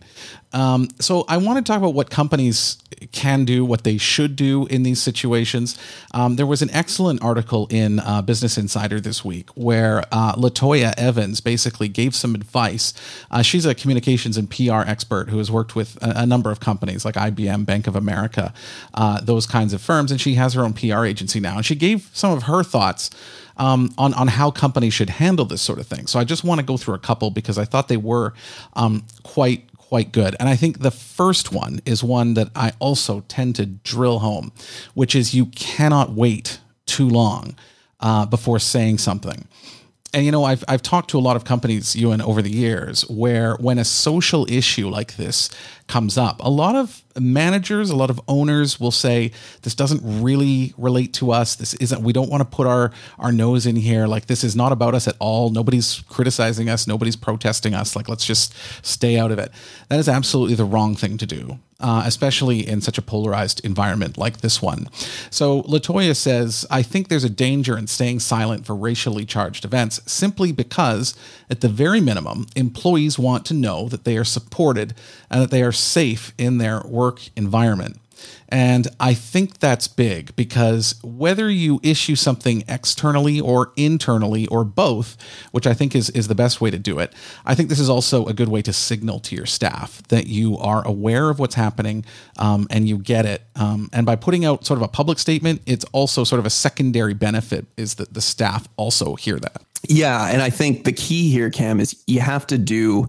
Um, 0.53 0.89
so 0.99 1.23
I 1.29 1.37
want 1.37 1.65
to 1.65 1.69
talk 1.69 1.79
about 1.79 1.93
what 1.93 2.09
companies 2.09 2.77
can 3.13 3.45
do, 3.45 3.63
what 3.63 3.85
they 3.85 3.97
should 3.97 4.35
do 4.35 4.65
in 4.67 4.83
these 4.83 5.01
situations. 5.01 5.77
Um, 6.13 6.35
there 6.35 6.45
was 6.45 6.61
an 6.61 6.69
excellent 6.71 7.23
article 7.23 7.67
in 7.69 8.01
uh, 8.01 8.21
Business 8.21 8.57
Insider 8.57 8.99
this 8.99 9.23
week 9.23 9.49
where 9.51 10.03
uh, 10.11 10.35
Latoya 10.35 10.93
Evans 10.97 11.39
basically 11.39 11.87
gave 11.87 12.13
some 12.13 12.35
advice. 12.35 12.93
Uh, 13.31 13.41
she's 13.41 13.65
a 13.65 13.73
communications 13.73 14.35
and 14.35 14.49
PR 14.49 14.81
expert 14.81 15.29
who 15.29 15.37
has 15.37 15.49
worked 15.49 15.73
with 15.73 15.97
a, 16.03 16.23
a 16.23 16.25
number 16.25 16.51
of 16.51 16.59
companies 16.59 17.05
like 17.05 17.15
IBM, 17.15 17.65
Bank 17.65 17.87
of 17.87 17.95
America, 17.95 18.53
uh, 18.93 19.21
those 19.21 19.47
kinds 19.47 19.73
of 19.73 19.81
firms, 19.81 20.11
and 20.11 20.19
she 20.19 20.33
has 20.35 20.53
her 20.53 20.63
own 20.63 20.73
PR 20.73 21.05
agency 21.05 21.39
now. 21.39 21.55
And 21.55 21.65
she 21.65 21.75
gave 21.75 22.09
some 22.11 22.33
of 22.33 22.43
her 22.43 22.61
thoughts. 22.61 23.09
Um, 23.61 23.93
on 23.95 24.13
on 24.15 24.27
how 24.27 24.49
companies 24.49 24.93
should 24.93 25.11
handle 25.11 25.45
this 25.45 25.61
sort 25.61 25.79
of 25.79 25.85
thing. 25.85 26.07
So 26.07 26.19
I 26.19 26.23
just 26.23 26.43
want 26.43 26.59
to 26.59 26.65
go 26.65 26.77
through 26.77 26.95
a 26.95 26.99
couple 26.99 27.29
because 27.29 27.59
I 27.59 27.65
thought 27.65 27.89
they 27.89 27.97
were 27.97 28.33
um, 28.73 29.05
quite 29.21 29.71
quite 29.91 30.13
good. 30.13 30.37
And 30.39 30.47
I 30.47 30.55
think 30.55 30.79
the 30.79 30.89
first 30.89 31.51
one 31.51 31.81
is 31.85 32.01
one 32.01 32.33
that 32.35 32.49
I 32.55 32.71
also 32.79 33.25
tend 33.27 33.57
to 33.57 33.65
drill 33.65 34.19
home, 34.19 34.53
which 34.93 35.15
is 35.15 35.33
you 35.33 35.47
cannot 35.47 36.13
wait 36.13 36.61
too 36.85 37.09
long 37.09 37.57
uh, 37.99 38.25
before 38.25 38.57
saying 38.57 38.99
something. 38.99 39.49
And 40.13 40.25
you 40.25 40.31
know, 40.31 40.45
I've 40.45 40.63
I've 40.67 40.81
talked 40.81 41.09
to 41.11 41.19
a 41.19 41.23
lot 41.27 41.35
of 41.35 41.43
companies, 41.43 41.93
Ewan, 41.93 42.21
over 42.21 42.41
the 42.41 42.49
years, 42.49 43.01
where 43.09 43.55
when 43.57 43.77
a 43.79 43.85
social 43.85 44.49
issue 44.49 44.87
like 44.89 45.17
this 45.17 45.49
comes 45.91 46.17
up, 46.17 46.39
a 46.39 46.49
lot 46.49 46.73
of 46.75 47.03
managers, 47.19 47.89
a 47.89 47.95
lot 47.95 48.09
of 48.09 48.21
owners 48.29 48.79
will 48.79 48.91
say 48.91 49.31
this 49.63 49.75
doesn't 49.75 50.01
really 50.23 50.73
relate 50.77 51.13
to 51.15 51.31
us. 51.31 51.55
This 51.55 51.73
isn't. 51.75 52.01
We 52.01 52.13
don't 52.13 52.29
want 52.29 52.39
to 52.41 52.45
put 52.45 52.65
our 52.65 52.91
our 53.19 53.33
nose 53.33 53.65
in 53.65 53.75
here. 53.75 54.07
Like 54.07 54.27
this 54.27 54.41
is 54.43 54.55
not 54.55 54.71
about 54.71 54.95
us 54.95 55.05
at 55.09 55.15
all. 55.19 55.49
Nobody's 55.49 55.99
criticizing 56.07 56.69
us. 56.69 56.87
Nobody's 56.87 57.17
protesting 57.17 57.73
us. 57.73 57.93
Like 57.93 58.07
let's 58.07 58.25
just 58.25 58.55
stay 58.85 59.19
out 59.19 59.31
of 59.31 59.37
it. 59.37 59.51
That 59.89 59.99
is 59.99 60.07
absolutely 60.07 60.55
the 60.55 60.63
wrong 60.63 60.95
thing 60.95 61.17
to 61.17 61.25
do 61.25 61.59
uh, 61.81 62.03
especially 62.05 62.67
in 62.67 62.79
such 62.81 62.97
a 62.97 63.01
polarized 63.01 63.63
environment 63.65 64.17
like 64.17 64.37
this 64.37 64.61
one. 64.61 64.87
So 65.29 65.63
Latoya 65.63 66.15
says, 66.15 66.65
I 66.69 66.81
think 66.83 67.07
there's 67.07 67.23
a 67.23 67.29
danger 67.29 67.77
in 67.77 67.87
staying 67.87 68.19
silent 68.19 68.65
for 68.65 68.75
racially 68.75 69.25
charged 69.25 69.65
events 69.65 69.99
simply 70.05 70.51
because, 70.51 71.15
at 71.49 71.61
the 71.61 71.69
very 71.69 71.99
minimum, 71.99 72.47
employees 72.55 73.19
want 73.19 73.45
to 73.47 73.53
know 73.53 73.89
that 73.89 74.05
they 74.05 74.17
are 74.17 74.23
supported 74.23 74.93
and 75.29 75.41
that 75.41 75.51
they 75.51 75.63
are 75.63 75.71
safe 75.81 76.33
in 76.37 76.57
their 76.57 76.81
work 76.85 77.21
environment. 77.35 77.97
And 78.49 78.89
I 78.99 79.13
think 79.13 79.59
that's 79.59 79.87
big 79.87 80.35
because 80.35 80.95
whether 81.03 81.49
you 81.49 81.79
issue 81.83 82.15
something 82.15 82.63
externally 82.67 83.39
or 83.39 83.71
internally 83.77 84.45
or 84.47 84.65
both, 84.65 85.15
which 85.51 85.65
I 85.65 85.73
think 85.73 85.95
is, 85.95 86.09
is 86.09 86.27
the 86.27 86.35
best 86.35 86.59
way 86.59 86.69
to 86.69 86.77
do 86.77 86.99
it, 86.99 87.13
I 87.45 87.55
think 87.55 87.69
this 87.69 87.79
is 87.79 87.89
also 87.89 88.25
a 88.25 88.33
good 88.33 88.49
way 88.49 88.61
to 88.63 88.73
signal 88.73 89.21
to 89.21 89.35
your 89.35 89.45
staff 89.45 90.03
that 90.09 90.27
you 90.27 90.57
are 90.57 90.85
aware 90.85 91.29
of 91.29 91.39
what's 91.39 91.55
happening 91.55 92.03
um, 92.37 92.67
and 92.69 92.89
you 92.89 92.97
get 92.97 93.25
it. 93.25 93.41
Um, 93.55 93.89
and 93.93 94.05
by 94.05 94.17
putting 94.17 94.43
out 94.43 94.65
sort 94.65 94.77
of 94.77 94.83
a 94.83 94.89
public 94.89 95.17
statement, 95.17 95.61
it's 95.65 95.85
also 95.93 96.25
sort 96.25 96.39
of 96.39 96.45
a 96.45 96.49
secondary 96.51 97.13
benefit 97.13 97.65
is 97.77 97.95
that 97.95 98.13
the 98.13 98.21
staff 98.21 98.67
also 98.75 99.15
hear 99.15 99.39
that. 99.39 99.61
Yeah. 99.87 100.27
And 100.27 100.41
I 100.41 100.49
think 100.49 100.83
the 100.83 100.93
key 100.93 101.31
here, 101.31 101.49
Cam, 101.49 101.79
is 101.79 102.01
you 102.05 102.19
have 102.19 102.45
to 102.47 102.57
do 102.57 103.07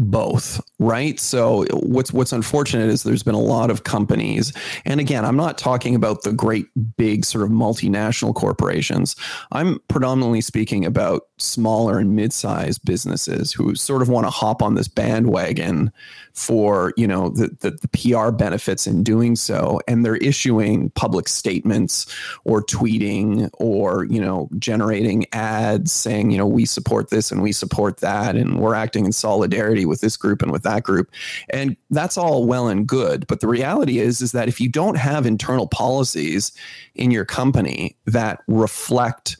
both 0.00 0.60
right? 0.80 1.20
So 1.20 1.66
what's 1.72 2.12
what's 2.12 2.32
unfortunate 2.32 2.88
is 2.88 3.02
there's 3.02 3.22
been 3.22 3.34
a 3.34 3.40
lot 3.40 3.70
of 3.70 3.84
companies 3.84 4.52
and 4.86 4.98
again 4.98 5.26
i'm 5.26 5.36
not 5.36 5.58
talking 5.58 5.94
about 5.94 6.22
the 6.22 6.32
great 6.32 6.66
big 6.96 7.24
sort 7.24 7.44
of 7.44 7.50
multinational 7.50 8.34
corporations. 8.34 9.14
I'm 9.52 9.78
predominantly 9.88 10.40
speaking 10.40 10.86
about 10.86 11.26
smaller 11.36 11.98
and 11.98 12.16
mid-sized 12.16 12.84
businesses 12.84 13.52
who 13.52 13.74
sort 13.74 14.02
of 14.02 14.08
want 14.08 14.26
to 14.26 14.30
hop 14.30 14.62
on 14.62 14.74
this 14.74 14.88
bandwagon 14.88 15.92
for 16.32 16.94
you 16.96 17.06
know 17.06 17.28
the, 17.28 17.48
the, 17.60 17.72
the 17.72 17.88
PR 17.88 18.30
benefits 18.30 18.86
in 18.86 19.02
doing 19.02 19.36
so, 19.36 19.80
and 19.86 20.04
they're 20.04 20.16
issuing 20.16 20.90
public 20.90 21.28
statements 21.28 22.06
or 22.44 22.62
tweeting 22.62 23.50
or 23.54 24.04
you 24.04 24.20
know 24.20 24.48
generating 24.58 25.26
ads 25.32 25.92
saying 25.92 26.30
you 26.30 26.38
know 26.38 26.46
we 26.46 26.64
support 26.64 27.10
this 27.10 27.30
and 27.30 27.42
we 27.42 27.52
support 27.52 27.98
that 27.98 28.36
and 28.36 28.60
we're 28.60 28.74
acting 28.74 29.04
in 29.04 29.12
solidarity 29.12 29.84
with 29.90 30.00
this 30.00 30.16
group 30.16 30.40
and 30.40 30.50
with 30.50 30.62
that 30.62 30.82
group, 30.82 31.10
and 31.50 31.76
that's 31.90 32.16
all 32.16 32.46
well 32.46 32.68
and 32.68 32.86
good. 32.86 33.26
But 33.26 33.40
the 33.40 33.48
reality 33.48 33.98
is 33.98 34.22
is 34.22 34.32
that 34.32 34.48
if 34.48 34.60
you 34.60 34.70
don't 34.70 34.96
have 34.96 35.26
internal 35.26 35.66
policies 35.66 36.52
in 36.94 37.10
your 37.10 37.26
company 37.26 37.96
that 38.06 38.40
reflect 38.48 39.36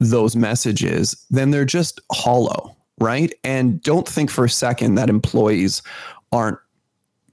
those 0.00 0.34
messages, 0.34 1.24
then 1.30 1.52
they're 1.52 1.64
just 1.64 2.00
hollow 2.10 2.74
right? 2.98 3.32
And 3.42 3.82
don't 3.82 4.08
think 4.08 4.30
for 4.30 4.44
a 4.44 4.50
second 4.50 4.94
that 4.94 5.08
employees 5.08 5.82
aren't 6.32 6.58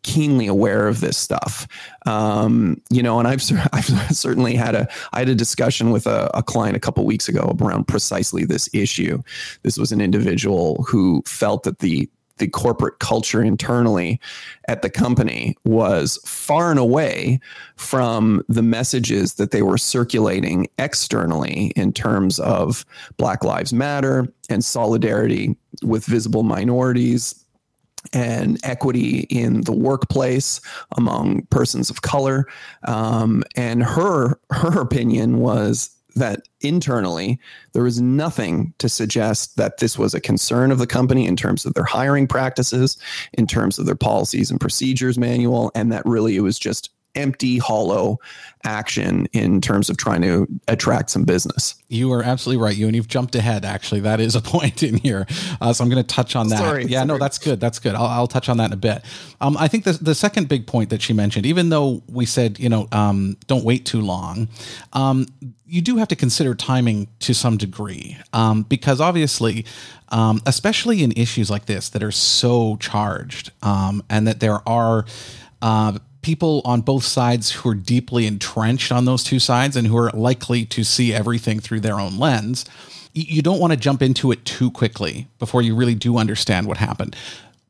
keenly 0.04 0.48
aware 0.48 0.88
of 0.88 1.00
this 1.00 1.18
stuff. 1.18 1.68
Um, 2.08 2.82
you 2.90 3.04
know, 3.04 3.20
and 3.20 3.28
I've 3.28 3.44
I've 3.74 3.86
certainly 4.16 4.56
had 4.56 4.76
a 4.76 4.88
I 5.14 5.20
had 5.20 5.30
a 5.30 5.36
discussion 5.36 5.92
with 5.92 6.08
a, 6.08 6.30
a 6.34 6.44
client 6.44 6.76
a 6.76 6.80
couple 6.80 7.06
weeks 7.06 7.28
ago 7.28 7.56
around 7.62 7.88
precisely 7.88 8.46
this 8.46 8.70
issue. 8.74 9.22
This 9.64 9.78
was 9.78 9.92
an 9.92 10.02
individual 10.02 10.84
who 10.88 11.24
felt 11.26 11.64
that 11.64 11.80
the 11.80 12.10
the 12.42 12.48
corporate 12.48 12.98
culture 12.98 13.44
internally 13.44 14.20
at 14.68 14.82
the 14.82 14.90
company 14.90 15.56
was 15.64 16.18
far 16.26 16.72
and 16.72 16.80
away 16.80 17.40
from 17.76 18.44
the 18.50 18.64
messages 18.64 19.36
that 19.36 19.52
they 19.52 19.62
were 19.62 19.78
circulating 19.78 20.68
externally 20.80 21.72
in 21.76 21.94
terms 21.94 22.40
of 22.40 22.84
Black 23.18 23.44
Lives 23.44 23.74
Matter 23.74 24.28
and 24.50 24.66
solidarity 24.66 25.56
with 25.84 26.04
visible 26.06 26.42
minorities 26.42 27.46
and 28.12 28.60
equity 28.64 29.28
in 29.30 29.62
the 29.62 29.72
workplace 29.72 30.60
among 30.98 31.44
persons 31.52 31.92
of 31.92 32.02
color. 32.02 32.48
Um, 32.88 33.44
and 33.56 33.84
her 33.84 34.40
her 34.50 34.82
opinion 34.82 35.38
was 35.38 35.92
that 36.16 36.48
internally 36.62 37.40
there 37.74 37.84
was 37.84 38.02
nothing 38.02 38.74
to 38.78 38.90
suggest 38.90 39.58
that 39.58 39.78
this 39.78 39.98
was 39.98 40.14
a 40.14 40.22
concern 40.22 40.72
of 40.72 40.78
the 40.78 40.88
company 40.88 41.26
in 41.26 41.36
terms 41.36 41.66
of 41.66 41.74
their 41.74 41.84
hiring 41.84 42.28
practices, 42.28 42.98
in 43.34 43.48
terms 43.48 43.80
of 43.80 43.86
their 43.86 43.96
policies 43.96 44.52
and 44.52 44.60
procedures 44.60 45.18
manual, 45.18 45.72
and 45.76 45.92
that 45.92 46.06
really 46.06 46.36
it 46.36 46.42
was 46.42 46.60
just 46.60 46.90
empty, 47.16 47.58
hollow 47.58 48.20
action 48.64 49.28
in 49.34 49.60
terms 49.62 49.90
of 49.90 49.98
trying 49.98 50.22
to 50.22 50.48
attract 50.68 51.10
some 51.10 51.24
business. 51.24 51.76
You 51.88 52.12
are 52.14 52.24
absolutely 52.24 52.64
right. 52.64 52.76
You 52.76 52.88
and 52.88 52.96
you've 52.96 53.08
jumped 53.08 53.36
ahead. 53.36 53.66
Actually, 53.66 54.02
that 54.02 54.20
is 54.20 54.36
a 54.36 54.42
point 54.42 54.84
in 54.84 54.98
here. 54.98 55.26
Uh, 55.60 55.74
so 55.74 55.84
I'm 55.84 55.90
going 55.90 56.04
to 56.04 56.08
touch 56.08 56.36
on 56.36 56.50
that. 56.50 56.60
Sorry, 56.60 56.86
yeah, 56.86 57.00
sorry. 57.00 57.08
no, 57.08 57.18
that's 57.18 57.38
good. 57.38 57.60
That's 57.60 57.80
good. 57.80 57.96
I'll, 57.96 58.06
I'll, 58.06 58.28
touch 58.28 58.50
on 58.50 58.58
that 58.58 58.68
in 58.68 58.74
a 58.74 58.78
bit. 58.78 59.04
Um, 59.42 59.58
I 59.58 59.68
think 59.68 59.84
the 59.84 59.94
the 59.94 60.16
second 60.16 60.48
big 60.48 60.68
point 60.68 60.90
that 60.90 61.02
she 61.02 61.14
mentioned, 61.14 61.46
even 61.46 61.70
though 61.70 62.04
we 62.08 62.26
said 62.26 62.60
you 62.60 62.70
know 62.70 62.88
um, 62.92 63.38
don't 63.48 63.66
wait 63.66 63.86
too 63.86 64.02
long, 64.02 64.48
um, 64.94 65.28
you 65.66 65.82
do 65.82 65.98
have 65.98 66.08
to 66.10 66.16
consider 66.16 66.56
timing 66.56 67.08
to 67.20 67.34
some 67.34 67.58
degree 67.58 68.18
um, 68.34 68.64
because 68.64 69.02
obviously. 69.02 69.66
Um, 70.14 70.42
especially 70.46 71.04
in 71.04 71.14
issues 71.14 71.50
like 71.50 71.68
this 71.68 71.88
that 71.88 72.04
are 72.04 72.12
so 72.12 72.76
charged, 72.82 73.54
um, 73.64 74.04
and 74.10 74.28
that 74.28 74.42
there 74.42 74.60
are 74.68 75.06
uh, 75.62 76.00
people 76.22 76.62
on 76.66 76.82
both 76.82 77.04
sides 77.04 77.52
who 77.52 77.70
are 77.70 77.76
deeply 77.76 78.28
entrenched 78.28 78.92
on 78.92 79.06
those 79.06 79.24
two 79.24 79.40
sides 79.40 79.76
and 79.76 79.88
who 79.88 79.98
are 79.98 80.12
likely 80.12 80.66
to 80.66 80.84
see 80.84 81.14
everything 81.14 81.60
through 81.60 81.80
their 81.80 82.00
own 82.00 82.18
lens, 82.18 82.66
you 83.14 83.42
don't 83.42 83.60
want 83.60 83.72
to 83.72 83.78
jump 83.78 84.02
into 84.02 84.32
it 84.32 84.46
too 84.46 84.72
quickly 84.72 85.28
before 85.40 85.62
you 85.62 85.76
really 85.76 85.96
do 85.96 86.18
understand 86.18 86.68
what 86.68 86.78
happened. 86.78 87.16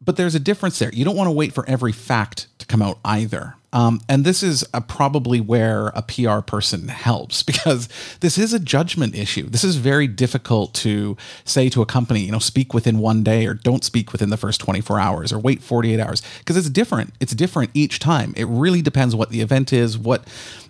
But 0.03 0.17
there's 0.17 0.35
a 0.35 0.39
difference 0.39 0.79
there. 0.79 0.91
You 0.93 1.05
don't 1.05 1.15
want 1.15 1.27
to 1.27 1.31
wait 1.31 1.53
for 1.53 1.67
every 1.67 1.91
fact 1.91 2.47
to 2.59 2.65
come 2.65 2.81
out 2.81 2.99
either. 3.05 3.55
Um, 3.73 4.01
and 4.09 4.25
this 4.25 4.43
is 4.43 4.65
a, 4.73 4.81
probably 4.81 5.39
where 5.39 5.87
a 5.89 6.01
PR 6.01 6.39
person 6.39 6.89
helps 6.89 7.43
because 7.51 7.87
this 8.19 8.37
is 8.37 8.53
a 8.53 8.59
judgment 8.59 9.15
issue. 9.15 9.49
This 9.49 9.63
is 9.63 9.77
very 9.77 10.07
difficult 10.07 10.73
to 10.75 11.17
say 11.45 11.69
to 11.69 11.81
a 11.81 11.85
company, 11.85 12.21
you 12.21 12.31
know, 12.31 12.39
speak 12.39 12.73
within 12.73 12.99
one 12.99 13.23
day 13.23 13.45
or 13.45 13.53
don't 13.53 13.83
speak 13.83 14.11
within 14.11 14.29
the 14.29 14.37
first 14.37 14.59
24 14.59 14.99
hours 14.99 15.33
or 15.33 15.39
wait 15.39 15.61
48 15.61 15.99
hours 15.99 16.21
because 16.39 16.57
it's 16.57 16.69
different. 16.69 17.13
It's 17.19 17.33
different 17.33 17.71
each 17.73 17.99
time. 17.99 18.33
It 18.35 18.45
really 18.45 18.81
depends 18.81 19.15
what 19.15 19.29
the 19.29 19.41
event 19.41 19.71
is, 19.73 19.97
what 19.97 20.27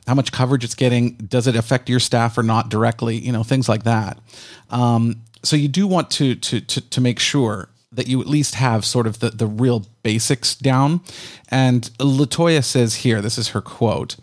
how 0.08 0.16
much 0.16 0.32
coverage 0.32 0.64
it's 0.64 0.76
getting, 0.76 1.12
does 1.16 1.48
it 1.48 1.56
affect 1.56 1.88
your 1.88 2.00
staff 2.00 2.38
or 2.38 2.44
not 2.44 2.70
directly, 2.70 3.18
you 3.18 3.32
know, 3.32 3.44
things 3.44 3.70
like 3.70 3.84
that. 3.84 4.18
Um, 4.70 5.22
so 5.44 5.56
you 5.56 5.68
do 5.68 5.88
want 5.88 6.12
to 6.12 6.36
to 6.36 6.62
to, 6.62 6.82
to 6.82 7.02
make 7.02 7.20
sure 7.20 7.70
that 7.92 8.08
you 8.08 8.22
at 8.22 8.28
least 8.28 8.56
have 8.56 8.86
sort 8.86 9.06
of 9.06 9.20
the, 9.20 9.32
the 9.32 9.48
real 9.48 9.86
basics 10.04 10.56
down. 10.56 11.02
And 11.50 11.84
Latoya 12.00 12.64
says 12.64 12.96
here, 12.96 13.22
this 13.22 13.38
is 13.38 13.50
her 13.50 13.62
quote. 13.62 14.16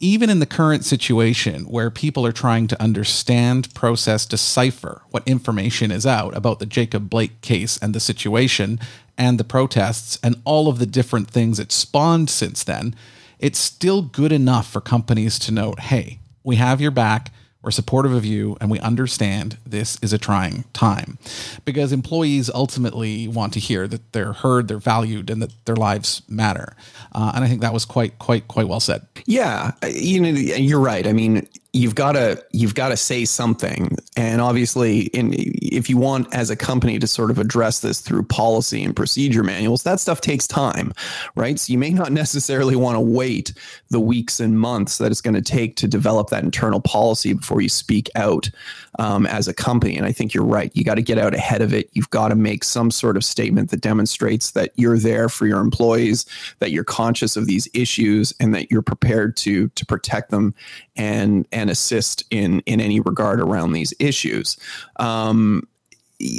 Even 0.00 0.30
in 0.30 0.40
the 0.40 0.46
current 0.46 0.84
situation 0.84 1.62
where 1.64 1.90
people 1.90 2.26
are 2.26 2.32
trying 2.32 2.66
to 2.66 2.82
understand, 2.82 3.72
process, 3.74 4.26
decipher 4.26 5.02
what 5.10 5.26
information 5.28 5.92
is 5.92 6.06
out 6.06 6.36
about 6.36 6.58
the 6.58 6.66
Jacob 6.66 7.08
Blake 7.08 7.40
case 7.40 7.78
and 7.78 7.94
the 7.94 8.00
situation 8.00 8.80
and 9.16 9.38
the 9.38 9.44
protests 9.44 10.18
and 10.22 10.40
all 10.44 10.68
of 10.68 10.78
the 10.78 10.86
different 10.86 11.30
things 11.30 11.60
it 11.60 11.70
spawned 11.70 12.30
since 12.30 12.64
then, 12.64 12.96
it's 13.38 13.58
still 13.58 14.02
good 14.02 14.32
enough 14.32 14.68
for 14.68 14.80
companies 14.80 15.38
to 15.40 15.52
note 15.52 15.78
hey, 15.80 16.18
we 16.42 16.56
have 16.56 16.80
your 16.80 16.90
back 16.90 17.30
we're 17.62 17.70
supportive 17.70 18.12
of 18.12 18.24
you 18.24 18.56
and 18.60 18.70
we 18.70 18.78
understand 18.80 19.56
this 19.64 19.98
is 20.02 20.12
a 20.12 20.18
trying 20.18 20.64
time 20.72 21.18
because 21.64 21.92
employees 21.92 22.50
ultimately 22.50 23.28
want 23.28 23.52
to 23.52 23.60
hear 23.60 23.86
that 23.88 24.12
they're 24.12 24.32
heard, 24.32 24.68
they're 24.68 24.78
valued, 24.78 25.30
and 25.30 25.40
that 25.42 25.52
their 25.64 25.76
lives 25.76 26.22
matter. 26.28 26.74
Uh, 27.14 27.32
and 27.34 27.44
I 27.44 27.48
think 27.48 27.60
that 27.60 27.72
was 27.72 27.84
quite, 27.84 28.18
quite, 28.18 28.48
quite 28.48 28.68
well 28.68 28.80
said. 28.80 29.06
Yeah, 29.26 29.72
you 29.88 30.20
know, 30.20 30.28
you're 30.28 30.80
right. 30.80 31.06
I 31.06 31.12
mean, 31.12 31.46
you've 31.72 31.94
got 31.94 32.12
to 32.12 32.44
you've 32.52 32.74
got 32.74 32.90
to 32.90 32.96
say 32.96 33.24
something. 33.24 33.96
And 34.16 34.40
obviously 34.40 35.02
in 35.06 35.32
if 35.34 35.88
you 35.88 35.96
want 35.96 36.32
as 36.34 36.50
a 36.50 36.56
company 36.56 36.98
to 36.98 37.06
sort 37.06 37.30
of 37.30 37.38
address 37.38 37.80
this 37.80 38.00
through 38.00 38.24
policy 38.24 38.84
and 38.84 38.94
procedure 38.94 39.42
manuals 39.42 39.82
that 39.84 40.00
stuff 40.00 40.20
takes 40.20 40.46
time 40.46 40.92
right? 41.34 41.58
So 41.58 41.72
you 41.72 41.78
may 41.78 41.90
not 41.90 42.12
necessarily 42.22 42.76
want 42.76 42.96
to 42.96 43.00
wait 43.00 43.54
the 43.88 44.00
weeks 44.00 44.40
and 44.40 44.58
months 44.58 44.98
that 44.98 45.10
it's 45.10 45.20
going 45.20 45.34
to 45.34 45.42
take 45.42 45.76
to 45.76 45.88
develop 45.88 46.28
that 46.30 46.44
internal 46.44 46.80
policy 46.80 47.32
before 47.32 47.60
you 47.60 47.68
speak 47.68 48.10
out 48.14 48.50
um, 48.98 49.26
as 49.26 49.48
a 49.48 49.54
company. 49.54 49.96
And 49.96 50.06
i 50.06 50.12
think 50.12 50.34
you're 50.34 50.44
right. 50.44 50.70
You 50.74 50.84
got 50.84 50.96
to 50.96 51.02
get 51.02 51.18
out 51.18 51.34
ahead 51.34 51.62
of 51.62 51.72
it. 51.72 51.88
You've 51.92 52.10
got 52.10 52.28
to 52.28 52.34
make 52.34 52.64
some 52.64 52.90
sort 52.90 53.16
of 53.16 53.24
statement 53.24 53.70
that 53.70 53.80
demonstrates 53.80 54.52
that 54.52 54.72
you're 54.76 54.98
there 54.98 55.28
for 55.28 55.46
your 55.46 55.60
employees 55.60 56.26
that 56.58 56.70
you're 56.70 56.84
conscious 56.84 57.36
of 57.36 57.46
these 57.46 57.68
issues 57.74 58.32
and 58.40 58.54
that 58.54 58.70
you're 58.70 58.82
prepared 58.82 59.36
to 59.38 59.68
to 59.70 59.86
protect 59.86 60.30
them 60.30 60.54
and 60.96 61.46
and 61.52 61.70
assist 61.70 62.24
in 62.30 62.60
in 62.60 62.80
any 62.80 63.00
regard 63.00 63.40
around 63.40 63.72
these 63.72 63.94
issues. 63.98 64.56
Um, 64.96 65.66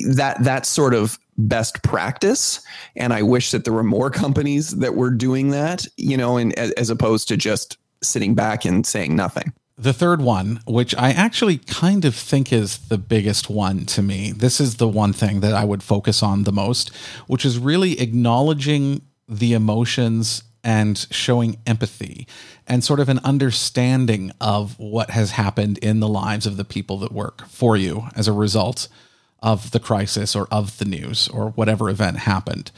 that 0.07 0.41
that's 0.43 0.69
sort 0.69 0.93
of 0.93 1.19
best 1.37 1.81
practice. 1.83 2.61
And 2.95 3.11
i 3.11 3.21
wish 3.23 3.51
that 3.51 3.63
there 3.63 3.73
were 3.73 3.83
more 3.83 4.09
companies 4.09 4.71
that 4.77 4.95
were 4.95 5.09
doing 5.09 5.49
that 5.49 5.87
you 5.97 6.15
know 6.15 6.37
and 6.37 6.53
as 6.53 6.89
opposed 6.89 7.27
to 7.29 7.37
just 7.37 7.77
sitting 8.03 8.35
back 8.35 8.65
and 8.65 8.85
saying 8.85 9.15
nothing 9.15 9.51
the 9.77 9.93
third 9.93 10.21
one, 10.21 10.59
which 10.65 10.95
I 10.95 11.11
actually 11.11 11.57
kind 11.57 12.05
of 12.05 12.15
think 12.15 12.53
is 12.53 12.77
the 12.77 12.97
biggest 12.97 13.49
one 13.49 13.85
to 13.87 14.01
me, 14.01 14.31
this 14.31 14.59
is 14.59 14.75
the 14.75 14.87
one 14.87 15.13
thing 15.13 15.39
that 15.39 15.53
I 15.53 15.65
would 15.65 15.81
focus 15.81 16.21
on 16.21 16.43
the 16.43 16.51
most, 16.51 16.93
which 17.27 17.45
is 17.45 17.57
really 17.57 17.99
acknowledging 17.99 19.01
the 19.27 19.53
emotions 19.53 20.43
and 20.63 21.07
showing 21.11 21.57
empathy 21.65 22.27
and 22.67 22.83
sort 22.83 22.99
of 22.99 23.09
an 23.09 23.19
understanding 23.19 24.31
of 24.39 24.77
what 24.79 25.09
has 25.09 25.31
happened 25.31 25.77
in 25.79 25.99
the 25.99 26.07
lives 26.07 26.45
of 26.45 26.55
the 26.55 26.63
people 26.63 26.99
that 26.99 27.11
work 27.11 27.45
for 27.47 27.75
you 27.75 28.07
as 28.15 28.27
a 28.27 28.33
result 28.33 28.87
of 29.43 29.71
the 29.71 29.79
crisis 29.79 30.35
or 30.35 30.47
of 30.49 30.77
the 30.77 30.85
news 30.85 31.27
or 31.27 31.49
whatever 31.49 31.89
event 31.89 32.17
happened. 32.17 32.71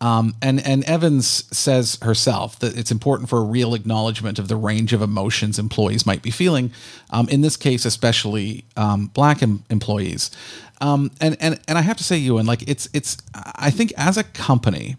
Um, 0.00 0.34
and 0.40 0.64
and 0.64 0.84
Evans 0.84 1.26
says 1.56 1.98
herself 2.00 2.58
that 2.60 2.78
it's 2.78 2.92
important 2.92 3.28
for 3.28 3.40
a 3.40 3.44
real 3.44 3.74
acknowledgement 3.74 4.38
of 4.38 4.46
the 4.46 4.56
range 4.56 4.92
of 4.92 5.02
emotions 5.02 5.58
employees 5.58 6.06
might 6.06 6.22
be 6.22 6.30
feeling. 6.30 6.70
Um, 7.10 7.28
in 7.28 7.40
this 7.40 7.56
case, 7.56 7.84
especially 7.84 8.64
um, 8.76 9.08
black 9.08 9.42
em- 9.42 9.64
employees. 9.68 10.30
Um, 10.80 11.10
and 11.20 11.36
and 11.40 11.60
and 11.66 11.76
I 11.76 11.82
have 11.82 11.96
to 11.96 12.04
say, 12.04 12.16
Ewan, 12.16 12.46
like 12.46 12.68
it's 12.68 12.88
it's 12.92 13.18
I 13.34 13.70
think 13.70 13.92
as 13.96 14.16
a 14.16 14.24
company. 14.24 14.96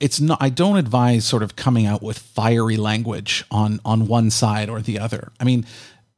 It's 0.00 0.20
not. 0.20 0.38
I 0.42 0.50
don't 0.50 0.76
advise 0.76 1.24
sort 1.24 1.42
of 1.42 1.56
coming 1.56 1.86
out 1.86 2.02
with 2.02 2.18
fiery 2.18 2.76
language 2.76 3.44
on 3.50 3.80
on 3.84 4.08
one 4.08 4.28
side 4.30 4.68
or 4.68 4.82
the 4.82 4.98
other. 4.98 5.32
I 5.40 5.44
mean, 5.44 5.64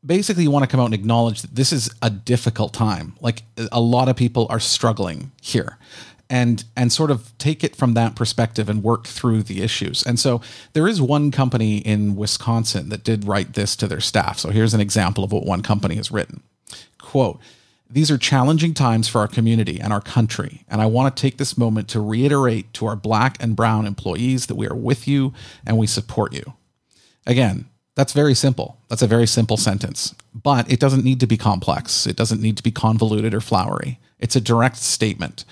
basically 0.07 0.45
you 0.45 0.51
want 0.51 0.63
to 0.63 0.69
come 0.69 0.81
out 0.81 0.87
and 0.87 0.95
acknowledge 0.95 1.43
that 1.43 1.55
this 1.55 1.73
is 1.73 1.91
a 2.01 2.09
difficult 2.09 2.73
time. 2.73 3.17
Like 3.21 3.43
a 3.73 3.81
lot 3.81 4.09
of 4.09 4.17
people 4.17 4.47
are 4.49 4.61
struggling 4.61 5.33
here. 5.43 5.79
And 6.29 6.65
and 6.77 6.93
sort 6.93 7.13
of 7.13 7.39
take 7.39 7.63
it 7.63 7.77
from 7.77 7.95
that 7.95 8.17
perspective 8.17 8.69
and 8.69 8.83
work 8.83 9.07
through 9.07 9.45
the 9.45 9.63
issues. 9.63 10.05
And 10.05 10.19
so 10.19 10.41
there 10.73 10.89
is 10.89 11.01
one 11.01 11.31
company 11.31 11.79
in 11.79 12.17
Wisconsin 12.17 12.89
that 12.89 13.05
did 13.05 13.29
write 13.29 13.53
this 13.53 13.77
to 13.77 13.87
their 13.87 14.01
staff. 14.01 14.41
So 14.41 14.51
here's 14.51 14.75
an 14.75 14.81
example 14.81 15.23
of 15.23 15.31
what 15.31 15.47
one 15.47 15.63
company 15.63 15.95
has 15.95 16.11
written. 16.11 16.43
Quote, 16.99 17.39
these 17.89 18.11
are 18.11 18.19
challenging 18.19 18.75
times 18.75 19.07
for 19.07 19.21
our 19.21 19.29
community 19.29 19.81
and 19.81 19.93
our 19.93 20.01
country, 20.01 20.65
and 20.69 20.81
I 20.81 20.87
want 20.87 21.15
to 21.15 21.21
take 21.21 21.37
this 21.37 21.57
moment 21.57 21.89
to 21.91 22.01
reiterate 22.01 22.73
to 22.75 22.87
our 22.87 22.97
black 22.97 23.41
and 23.41 23.55
brown 23.55 23.87
employees 23.87 24.47
that 24.47 24.57
we 24.57 24.67
are 24.67 24.75
with 24.75 25.07
you 25.07 25.33
and 25.65 25.79
we 25.79 25.87
support 25.87 26.33
you. 26.33 26.55
Again, 27.25 27.67
that's 27.95 28.13
very 28.13 28.35
simple. 28.35 28.76
That's 28.89 29.03
a 29.03 29.07
very 29.07 29.27
simple 29.27 29.57
sentence, 29.57 30.15
but 30.33 30.71
it 30.71 30.79
doesn't 30.79 31.05
need 31.05 31.21
to 31.21 31.27
be 31.27 31.37
complex. 31.37 32.07
It 32.07 32.17
doesn't 32.17 32.41
need 32.41 32.57
to 32.57 32.63
be 32.63 32.71
convoluted 32.71 33.35
or 33.35 33.41
flowery. 33.41 33.99
It's 34.21 34.37
a 34.37 34.41
direct 34.41 34.77
statement. 34.77 35.45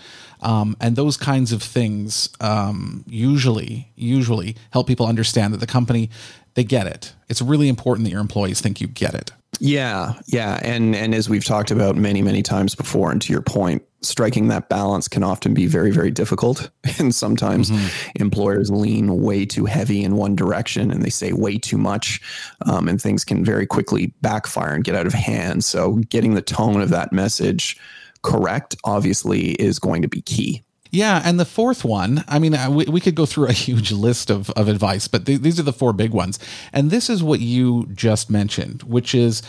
Um, 0.43 0.77
and 0.81 0.97
those 0.97 1.17
kinds 1.17 1.53
of 1.53 1.63
things 1.63 2.29
um, 2.41 3.05
usually 3.07 3.91
usually 3.97 4.57
help 4.71 4.87
people 4.87 5.07
understand 5.07 5.55
that 5.55 5.59
the 5.59 5.67
company 5.67 6.11
they 6.55 6.65
get 6.65 6.87
it. 6.87 7.13
It's 7.29 7.43
really 7.43 7.69
important 7.69 8.05
that 8.05 8.11
your 8.11 8.21
employees 8.21 8.61
think 8.61 8.81
you 8.81 8.87
get 8.87 9.15
it. 9.15 9.33
Yeah, 9.61 10.15
yeah, 10.27 10.59
and 10.63 10.97
and 10.97 11.15
as 11.15 11.29
we've 11.29 11.45
talked 11.45 11.71
about 11.71 11.97
many 11.97 12.23
many 12.23 12.43
times 12.43 12.75
before, 12.75 13.13
and 13.13 13.23
to 13.23 13.33
your 13.33 13.43
point, 13.43 13.83
striking 14.03 14.49
that 14.49 14.69
balance 14.69 15.07
can 15.09 15.23
often 15.23 15.55
be 15.55 15.67
very 15.67 15.91
very 15.91 16.11
difficult, 16.11 16.71
and 16.99 17.15
sometimes 17.15 17.71
mm-hmm. 17.71 18.23
employers 18.23 18.71
lean 18.71 19.23
way 19.23 19.47
too 19.47 19.65
heavy 19.65 20.03
in 20.03 20.17
one 20.17 20.35
direction, 20.35 20.91
and 20.91 21.03
they 21.03 21.11
say 21.11 21.33
way 21.33 21.57
too 21.57 21.79
much, 21.79 22.21
um, 22.67 22.89
and 22.89 23.01
things 23.01 23.25
can 23.25 23.45
very 23.45 23.67
quickly 23.67 24.13
backfire 24.23 24.75
and 24.75 24.85
get 24.85 24.97
out 24.97 25.07
of 25.07 25.13
hand. 25.13 25.65
So, 25.65 25.97
getting 26.09 26.35
the 26.35 26.43
tone 26.43 26.81
of 26.81 26.91
that 26.91 27.13
message 27.13 27.79
correct, 28.25 28.75
obviously, 28.83 29.51
is 29.53 29.79
going 29.79 30.03
to 30.03 30.09
be 30.09 30.23
key. 30.23 30.65
Yeah, 30.91 31.21
and 31.25 31.39
the 31.39 31.45
fourth 31.45 31.85
one, 31.85 32.25
I 32.29 32.39
mean, 32.39 32.55
uh, 32.55 32.71
we, 32.71 32.85
we 32.85 33.01
could 33.01 33.15
go 33.15 33.27
through 33.27 33.49
a 33.49 33.53
huge 33.67 33.93
list 33.93 34.31
of, 34.31 34.51
of 34.51 34.69
advice, 34.69 35.07
but 35.07 35.27
th- 35.27 35.41
these 35.41 35.61
are 35.61 35.65
the 35.65 35.73
four 35.73 35.93
big 35.93 36.11
ones. 36.11 36.39
And 36.73 36.91
this 36.91 37.11
is 37.11 37.23
what 37.23 37.41
you 37.41 37.89
just 37.95 38.31
mentioned, 38.31 38.83
which 38.85 39.15
is 39.15 39.43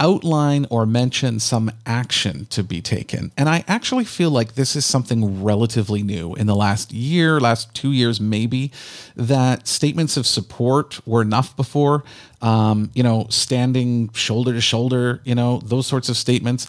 outline 0.00 0.64
or 0.70 0.86
mention 0.86 1.40
some 1.40 1.70
action 1.84 2.46
to 2.46 2.62
be 2.62 2.80
taken. 2.80 3.32
And 3.36 3.48
I 3.48 3.64
actually 3.66 4.04
feel 4.04 4.30
like 4.30 4.54
this 4.54 4.76
is 4.76 4.84
something 4.84 5.42
relatively 5.42 6.02
new 6.02 6.34
in 6.34 6.46
the 6.46 6.54
last 6.54 6.92
year, 6.92 7.40
last 7.40 7.74
two 7.74 7.92
years, 7.92 8.20
maybe, 8.20 8.70
that 9.16 9.66
statements 9.66 10.16
of 10.16 10.26
support 10.26 11.04
were 11.06 11.22
enough 11.22 11.56
before. 11.56 12.04
Um, 12.40 12.90
you 12.94 13.02
know, 13.02 13.26
standing 13.30 14.12
shoulder 14.12 14.52
to 14.52 14.60
shoulder, 14.60 15.20
you 15.24 15.34
know, 15.34 15.58
those 15.64 15.88
sorts 15.88 16.08
of 16.08 16.16
statements 16.16 16.68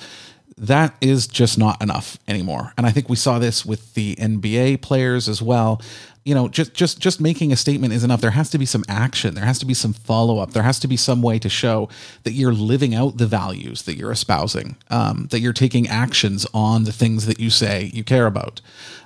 that 0.60 0.96
is 1.02 1.26
just 1.26 1.58
not 1.58 1.82
enough 1.82 2.18
anymore. 2.28 2.74
And 2.78 2.86
I 2.86 2.92
think 2.92 3.10
we 3.10 3.16
saw 3.16 3.40
this 3.40 3.66
with 3.66 3.94
the 3.94 4.16
NBA 4.18 4.82
players 4.82 5.30
as 5.30 5.42
well. 5.42 5.82
You 6.26 6.36
know, 6.36 6.48
just 6.48 6.74
just 6.74 7.00
just 7.00 7.22
making 7.22 7.52
a 7.52 7.56
statement 7.56 7.94
is 7.94 8.04
enough. 8.04 8.22
There 8.22 8.32
has 8.32 8.50
to 8.52 8.58
be 8.58 8.66
some 8.66 8.84
action. 8.88 9.36
There 9.36 9.46
has 9.46 9.60
to 9.60 9.66
be 9.66 9.74
some 9.74 9.94
follow 9.94 10.40
up. 10.40 10.52
There 10.52 10.64
has 10.64 10.80
to 10.80 10.88
be 10.88 10.98
some 10.98 11.22
way 11.22 11.40
to 11.40 11.50
show 11.50 11.90
that 12.24 12.34
you're 12.34 12.54
living 12.54 12.94
out 12.94 13.18
the 13.18 13.28
values 13.28 13.84
that 13.84 13.96
you're 13.96 14.12
espousing. 14.12 14.76
Um, 14.90 15.28
that 15.32 15.40
you're 15.40 15.54
taking 15.54 15.88
actions 15.88 16.46
on 16.54 16.84
the 16.84 16.92
things 16.92 17.26
that 17.26 17.40
you 17.40 17.50
say 17.50 17.90
you 17.94 18.04
care 18.04 18.28
about 18.28 18.62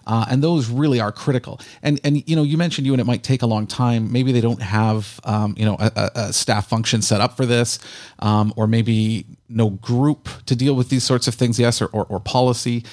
uh, 0.06 0.26
and 0.30 0.44
those 0.44 0.70
really 0.70 1.00
are 1.00 1.12
critical. 1.12 1.60
And 1.82 2.00
and 2.04 2.28
you 2.30 2.36
know, 2.36 2.44
you 2.44 2.58
mentioned 2.58 2.86
Ewan 2.86 3.00
it 3.00 3.06
might 3.06 3.24
take 3.24 3.42
a 3.42 3.46
long 3.46 3.68
time. 3.68 4.12
Maybe 4.12 4.32
they 4.32 4.42
don't 4.42 4.62
have 4.62 5.20
um, 5.24 5.56
you 5.58 5.66
know 5.66 5.78
a, 5.80 6.12
a, 6.16 6.34
staff 6.34 6.68
function 6.68 7.02
set 7.02 7.22
up 7.22 7.38
for 7.38 7.46
this, 7.46 7.80
um, 8.20 8.54
or 8.56 8.68
maybe 8.68 9.26
no 9.50 9.70
group 9.70 10.30
to 10.46 10.56
deal 10.56 10.76
with 10.76 10.90
these 10.90 11.04
sorts 11.04 11.28
of 11.28 11.36
things. 11.36 11.60
Yes, 11.60 11.82
or, 11.82 11.88
or, 11.88 12.06
or 12.06 12.20
policy 12.20 12.84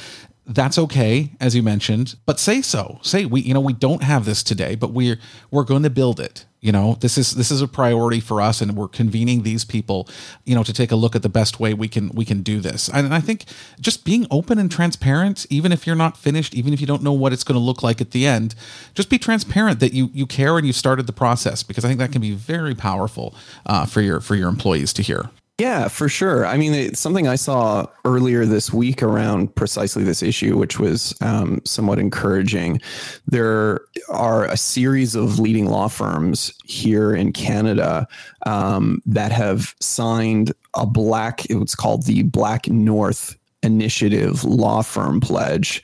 that's 0.51 0.79
okay 0.79 1.31
as 1.41 1.55
you 1.55 1.63
mentioned 1.63 2.17
but 2.27 2.39
say 2.39 2.61
so. 2.61 2.99
Say 3.03 3.25
we 3.25 3.41
you 3.41 3.55
know 3.55 3.61
we 3.61 3.73
don't 3.73 4.03
have 4.03 4.25
this 4.25 4.43
today 4.43 4.75
but 4.75 4.93
we're 4.93 5.19
we're 5.51 5.65
going 5.65 5.83
to 5.85 5.91
build 5.91 6.21
it 6.21 6.45
you 6.61 6.73
know? 6.73 6.97
This 7.01 7.17
is 7.17 7.33
this 7.33 7.51
is 7.51 7.63
a 7.63 7.69
priority 7.69 8.21
for 8.21 8.41
us 8.41 8.61
and 8.61 8.77
we're 8.77 8.89
convening 8.89 9.43
these 9.43 9.65
people 9.65 10.09
you 10.45 10.55
know 10.55 10.63
to 10.63 10.73
take 10.73 10.93
a 10.93 10.97
look 10.97 11.17
at 11.17 11.23
the 11.23 11.29
best 11.29 11.59
way 11.59 11.75
we 11.75 11.89
can 11.89 12.11
we 12.11 12.25
can 12.25 12.43
do 12.43 12.61
this. 12.61 12.89
And 12.89 13.15
i 13.15 13.21
think 13.21 13.45
just 13.81 14.05
being 14.05 14.27
open 14.31 14.59
and 14.59 14.71
transparent 14.71 15.47
even 15.51 15.73
if 15.73 15.87
you're 15.87 15.97
not 15.97 16.17
finished 16.17 16.55
even 16.55 16.73
if 16.73 16.81
you 16.81 16.87
don't 16.87 17.03
know 17.03 17.13
what 17.13 17.33
it's 17.33 17.45
going 17.45 17.59
to 17.59 17.65
look 17.65 17.83
like 17.83 18.01
at 18.01 18.11
the 18.11 18.27
end 18.27 18.55
just 18.95 19.09
be 19.09 19.19
transparent 19.19 19.81
that 19.81 19.93
you 19.93 20.11
you 20.13 20.27
care 20.27 20.59
and 20.59 20.67
you 20.67 20.73
started 20.73 21.07
the 21.07 21.13
process 21.13 21.63
because 21.63 21.85
i 21.85 21.89
think 21.89 21.99
that 21.99 22.13
can 22.13 22.21
be 22.21 22.33
very 22.33 22.75
powerful 22.75 23.35
uh, 23.67 23.87
for 23.87 24.01
your 24.01 24.21
for 24.21 24.35
your 24.35 24.49
employees 24.49 24.93
to 24.93 25.03
hear 25.03 25.31
yeah, 25.61 25.89
for 25.89 26.09
sure. 26.09 26.47
I 26.47 26.57
mean, 26.57 26.73
it's 26.73 26.99
something 26.99 27.29
I 27.29 27.37
saw 27.37 27.87
earlier 28.07 28.47
this 28.47 28.73
week 28.73 29.03
around 29.03 29.55
precisely 29.55 30.03
this 30.03 30.23
issue, 30.23 30.57
which 30.57 30.79
was 30.79 31.15
um, 31.21 31.61
somewhat 31.67 31.99
encouraging. 31.99 32.81
There 33.27 33.83
are 34.09 34.47
a 34.47 34.57
series 34.57 35.15
of 35.15 35.39
leading 35.39 35.67
law 35.67 35.89
firms 35.89 36.51
here 36.65 37.15
in 37.15 37.35
Canada 37.35 38.09
um, 38.47 39.03
that 39.05 39.33
have 39.33 39.75
signed 39.81 40.55
a 40.73 40.87
black, 40.87 41.45
it's 41.51 41.75
called 41.75 42.07
the 42.07 42.23
Black 42.23 42.67
North 42.69 43.37
Initiative 43.63 44.43
Law 44.45 44.81
Firm 44.81 45.21
Pledge. 45.21 45.83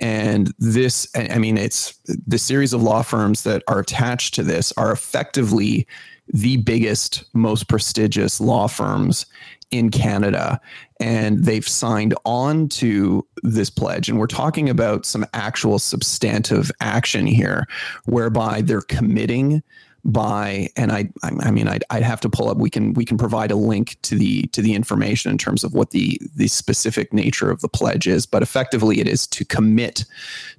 And 0.00 0.52
this, 0.58 1.06
I 1.14 1.38
mean, 1.38 1.58
it's 1.58 1.96
the 2.26 2.38
series 2.38 2.72
of 2.72 2.82
law 2.82 3.02
firms 3.02 3.44
that 3.44 3.62
are 3.68 3.78
attached 3.78 4.34
to 4.34 4.42
this 4.42 4.72
are 4.76 4.90
effectively 4.90 5.86
the 6.28 6.58
biggest, 6.58 7.24
most 7.34 7.68
prestigious 7.68 8.40
law 8.40 8.66
firms 8.66 9.26
in 9.70 9.90
Canada. 9.90 10.60
And 11.00 11.44
they've 11.44 11.66
signed 11.66 12.14
on 12.24 12.68
to 12.68 13.26
this 13.42 13.70
pledge. 13.70 14.08
And 14.08 14.18
we're 14.18 14.26
talking 14.26 14.68
about 14.68 15.04
some 15.04 15.26
actual 15.32 15.78
substantive 15.78 16.70
action 16.80 17.26
here, 17.26 17.66
whereby 18.04 18.60
they're 18.60 18.82
committing 18.82 19.62
by 20.04 20.68
and 20.76 20.90
I 20.90 21.08
I 21.22 21.50
mean 21.52 21.68
I'd, 21.68 21.84
I'd 21.90 22.02
have 22.02 22.20
to 22.22 22.28
pull 22.28 22.48
up 22.48 22.56
we 22.56 22.70
can 22.70 22.92
we 22.94 23.04
can 23.04 23.16
provide 23.16 23.52
a 23.52 23.56
link 23.56 23.96
to 24.02 24.16
the 24.16 24.48
to 24.48 24.60
the 24.60 24.74
information 24.74 25.30
in 25.30 25.38
terms 25.38 25.62
of 25.62 25.74
what 25.74 25.90
the 25.90 26.20
the 26.34 26.48
specific 26.48 27.12
nature 27.12 27.52
of 27.52 27.60
the 27.60 27.68
pledge 27.68 28.08
is 28.08 28.26
but 28.26 28.42
effectively 28.42 28.98
it 28.98 29.06
is 29.06 29.28
to 29.28 29.44
commit 29.44 30.04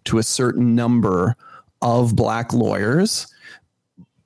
to 0.06 0.18
a 0.18 0.24
certain 0.24 0.76
number 0.76 1.36
of 1.82 2.16
black 2.16 2.54
lawyers 2.54 3.28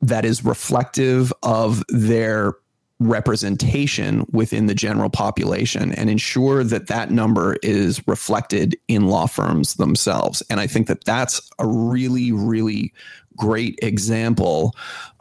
that 0.01 0.25
is 0.25 0.45
reflective 0.45 1.33
of 1.43 1.83
their 1.89 2.53
representation 2.99 4.25
within 4.31 4.65
the 4.65 4.73
general 4.73 5.09
population 5.09 5.93
and 5.93 6.09
ensure 6.09 6.63
that 6.63 6.87
that 6.87 7.11
number 7.11 7.57
is 7.61 8.05
reflected 8.07 8.75
in 8.87 9.07
law 9.07 9.27
firms 9.27 9.75
themselves. 9.75 10.41
And 10.49 10.59
I 10.59 10.65
think 10.65 10.87
that 10.87 11.03
that's 11.03 11.39
a 11.59 11.67
really, 11.67 12.31
really 12.31 12.93
great 13.37 13.77
example 13.83 14.75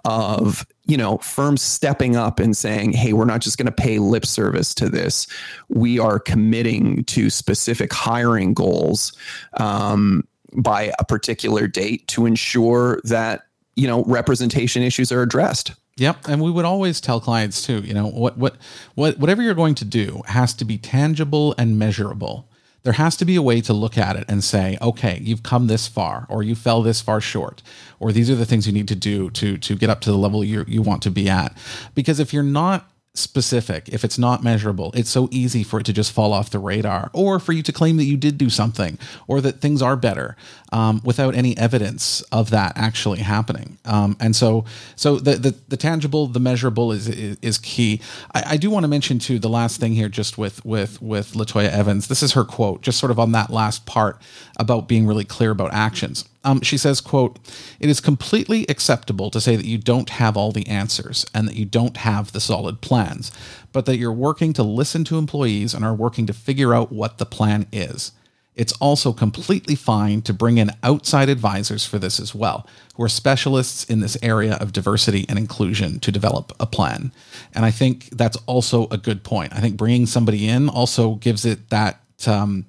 of 0.07 0.67
you 0.87 0.97
know 0.97 1.19
firms 1.19 1.61
stepping 1.61 2.17
up 2.17 2.39
and 2.41 2.57
saying 2.57 2.93
hey 2.93 3.13
we're 3.13 3.25
not 3.27 3.41
just 3.41 3.59
going 3.59 3.67
to 3.67 3.73
pay 3.73 3.99
lip 3.99 4.25
service 4.25 4.73
to 4.73 4.89
this 4.89 5.27
we 5.69 5.99
are 5.99 6.19
committing 6.19 7.05
to 7.05 7.29
specific 7.29 7.93
hiring 7.93 8.55
goals 8.55 9.13
um, 9.59 10.27
by 10.55 10.93
a 10.99 11.05
particular 11.05 11.67
date 11.67 12.07
to 12.09 12.25
ensure 12.25 13.01
that 13.05 13.43
you 13.77 13.87
know 13.87 14.03
representation 14.05 14.83
issues 14.83 15.13
are 15.13 15.23
addressed 15.23 15.73
Yep, 15.99 16.29
and 16.29 16.43
we 16.43 16.51
would 16.51 16.67
always 16.67 17.01
tell 17.01 17.21
clients 17.21 17.65
too, 17.65 17.79
you 17.79 17.95
know, 17.95 18.07
what 18.09 18.37
what 18.37 18.57
what 18.95 19.19
whatever 19.19 19.43
you're 19.43 19.55
going 19.55 19.75
to 19.77 19.85
do 19.85 20.21
has 20.27 20.53
to 20.55 20.65
be 20.65 20.77
tangible 20.77 21.55
and 21.57 21.79
measurable. 21.79 22.51
There 22.83 22.93
has 22.93 23.17
to 23.17 23.25
be 23.25 23.35
a 23.35 23.43
way 23.43 23.63
to 23.63 23.73
look 23.73 23.97
at 23.97 24.15
it 24.15 24.27
and 24.29 24.45
say, 24.45 24.77
okay, 24.81 25.19
you've 25.23 25.43
come 25.43 25.67
this 25.67 25.89
far, 25.89 26.27
or 26.29 26.43
you 26.43 26.55
fell 26.55 26.83
this 26.83 27.01
far 27.01 27.21
short, 27.21 27.63
or 27.99 28.13
these 28.13 28.31
are 28.31 28.35
the 28.35 28.45
things 28.45 28.67
you 28.67 28.75
need 28.75 28.89
to 28.89 28.95
do 28.95 29.31
to 29.31 29.57
to 29.57 29.75
get 29.75 29.89
up 29.89 30.03
to 30.03 30.11
the 30.11 30.19
level 30.19 30.45
you 30.45 30.67
you 30.69 30.83
want 30.83 31.03
to 31.03 31.11
be 31.11 31.31
at. 31.31 31.57
Because 31.95 32.21
if 32.21 32.31
you're 32.35 32.43
not 32.43 32.91
specific, 33.19 33.89
if 33.89 34.05
it's 34.05 34.19
not 34.19 34.43
measurable, 34.43 34.93
it's 34.95 35.11
so 35.11 35.29
easy 35.31 35.63
for 35.63 35.81
it 35.81 35.87
to 35.87 35.93
just 35.93 36.13
fall 36.13 36.33
off 36.33 36.51
the 36.51 36.59
radar, 36.59 37.11
or 37.13 37.39
for 37.39 37.53
you 37.53 37.63
to 37.63 37.73
claim 37.73 37.97
that 37.97 38.05
you 38.05 38.17
did 38.17 38.39
do 38.39 38.51
something, 38.51 38.99
or 39.27 39.41
that 39.41 39.61
things 39.61 39.83
are 39.83 39.97
better, 39.97 40.37
um, 40.73 41.01
without 41.05 41.35
any 41.35 41.57
evidence 41.57 42.23
of 42.33 42.51
that 42.51 42.73
actually 42.77 43.21
happening. 43.21 43.79
Um, 43.85 44.17
and 44.21 44.35
so, 44.35 44.65
so 44.97 45.17
the, 45.17 45.37
the, 45.37 45.55
the 45.69 45.77
tangible, 45.77 46.27
the 46.27 46.41
measurable 46.41 46.93
is 46.93 47.09
is, 47.09 47.39
is 47.43 47.59
key. 47.59 48.01
I, 48.35 48.43
I, 48.51 48.57
do 48.57 48.71
want 48.71 48.85
to 48.85 48.89
mention 48.89 49.19
too 49.19 49.39
the 49.39 49.49
last 49.49 49.81
thing 49.81 49.95
here, 49.95 50.09
just 50.09 50.39
with 50.39 50.65
with 50.65 51.01
with 51.01 51.33
Latoya 51.33 51.69
Evans. 51.69 52.09
This 52.09 52.23
is 52.23 52.33
her 52.33 52.45
quote, 52.45 52.83
just 52.83 52.99
sort 52.99 53.11
of 53.11 53.19
on 53.19 53.33
that 53.33 53.51
last 53.51 53.87
part 53.87 54.21
about 54.59 54.89
being 54.89 55.07
really 55.07 55.25
clear 55.25 55.51
about 55.51 55.73
actions. 55.73 56.25
Um, 56.47 56.61
she 56.61 56.79
says, 56.79 57.01
quote, 57.01 57.41
it 57.81 57.91
is 57.91 58.01
completely 58.01 58.67
acceptable 58.69 59.31
to 59.33 59.41
say 59.41 59.57
that 59.57 59.67
you 59.67 59.79
don't 59.79 60.11
have 60.11 60.37
all 60.37 60.53
the 60.53 60.69
answers 60.69 61.27
and 61.35 61.49
that 61.49 61.57
you 61.57 61.65
don't 61.65 61.97
have 61.97 62.31
the 62.31 62.41
solid 62.41 62.81
plans, 62.81 63.33
but 63.73 63.85
that 63.87 63.97
you're 63.97 64.13
working 64.13 64.53
to 64.53 64.63
listen 64.63 65.03
to 65.05 65.19
employees 65.19 65.75
and 65.75 65.85
are 65.85 65.93
working 65.93 66.25
to 66.27 66.33
figure 66.33 66.73
out 66.73 66.93
what 66.93 67.19
the 67.19 67.27
plan 67.27 67.67
is. 67.73 68.13
It's 68.55 68.73
also 68.75 69.13
completely 69.13 69.75
fine 69.75 70.23
to 70.23 70.33
bring 70.33 70.57
in 70.57 70.71
outside 70.85 71.29
advisors 71.29 71.85
for 71.85 71.99
this 71.99 72.21
as 72.21 72.33
well, 72.33 72.67
who 72.95 73.03
are 73.03 73.09
specialists 73.09 73.85
in 73.85 73.99
this 73.99 74.17
area 74.23 74.55
of 74.55 74.73
diversity 74.73 75.27
and 75.29 75.39
inclusion 75.39 75.99
to 76.01 76.13
develop 76.13 76.53
a 76.61 76.67
plan. 76.67 77.11
And 77.55 77.65
I 77.65 77.73
think 77.73 78.09
that's 78.11 78.39
also 78.47 78.87
a 78.93 78.99
good 78.99 79.25
point. 79.25 79.53
I 79.53 79.61
think 79.61 79.77
bringing 79.77 80.07
somebody 80.07 80.49
in 80.49 80.69
also 80.69 81.17
gives 81.17 81.45
it 81.45 81.71
that 81.71 82.01
um, 82.27 82.67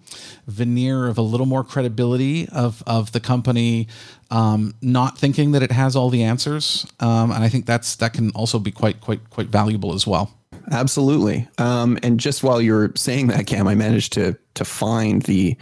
veneer 0.47 1.07
of 1.07 1.17
a 1.17 1.21
little 1.21 1.45
more 1.45 1.63
credibility 1.63 2.47
of 2.49 2.83
of 2.85 3.11
the 3.11 3.19
company 3.19 3.87
um, 4.29 4.73
not 4.81 5.17
thinking 5.17 5.51
that 5.51 5.63
it 5.63 5.71
has 5.71 5.95
all 5.95 6.09
the 6.09 6.23
answers, 6.23 6.85
um, 6.99 7.31
and 7.31 7.43
I 7.43 7.49
think 7.49 7.65
that's 7.65 7.95
that 7.97 8.13
can 8.13 8.31
also 8.31 8.59
be 8.59 8.71
quite 8.71 8.99
quite 9.01 9.29
quite 9.29 9.47
valuable 9.47 9.93
as 9.93 10.05
well. 10.05 10.36
Absolutely. 10.71 11.47
Um, 11.57 11.97
and 12.03 12.19
just 12.19 12.43
while 12.43 12.61
you're 12.61 12.91
saying 12.95 13.27
that, 13.27 13.47
Cam, 13.47 13.67
I 13.67 13.75
managed 13.75 14.13
to 14.13 14.37
to 14.57 14.65
find 14.65 15.21
the 15.23 15.55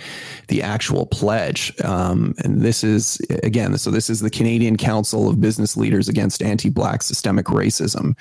the 0.47 0.63
actual 0.63 1.05
pledge. 1.05 1.73
Um, 1.83 2.33
and 2.43 2.61
this 2.61 2.83
is 2.83 3.19
again, 3.43 3.77
so 3.77 3.91
this 3.91 4.09
is 4.09 4.21
the 4.21 4.29
Canadian 4.29 4.77
Council 4.77 5.29
of 5.29 5.39
Business 5.39 5.77
Leaders 5.77 6.07
Against 6.09 6.41
Anti-Black 6.41 7.03
Systemic 7.03 7.47
Racism. 7.47 8.15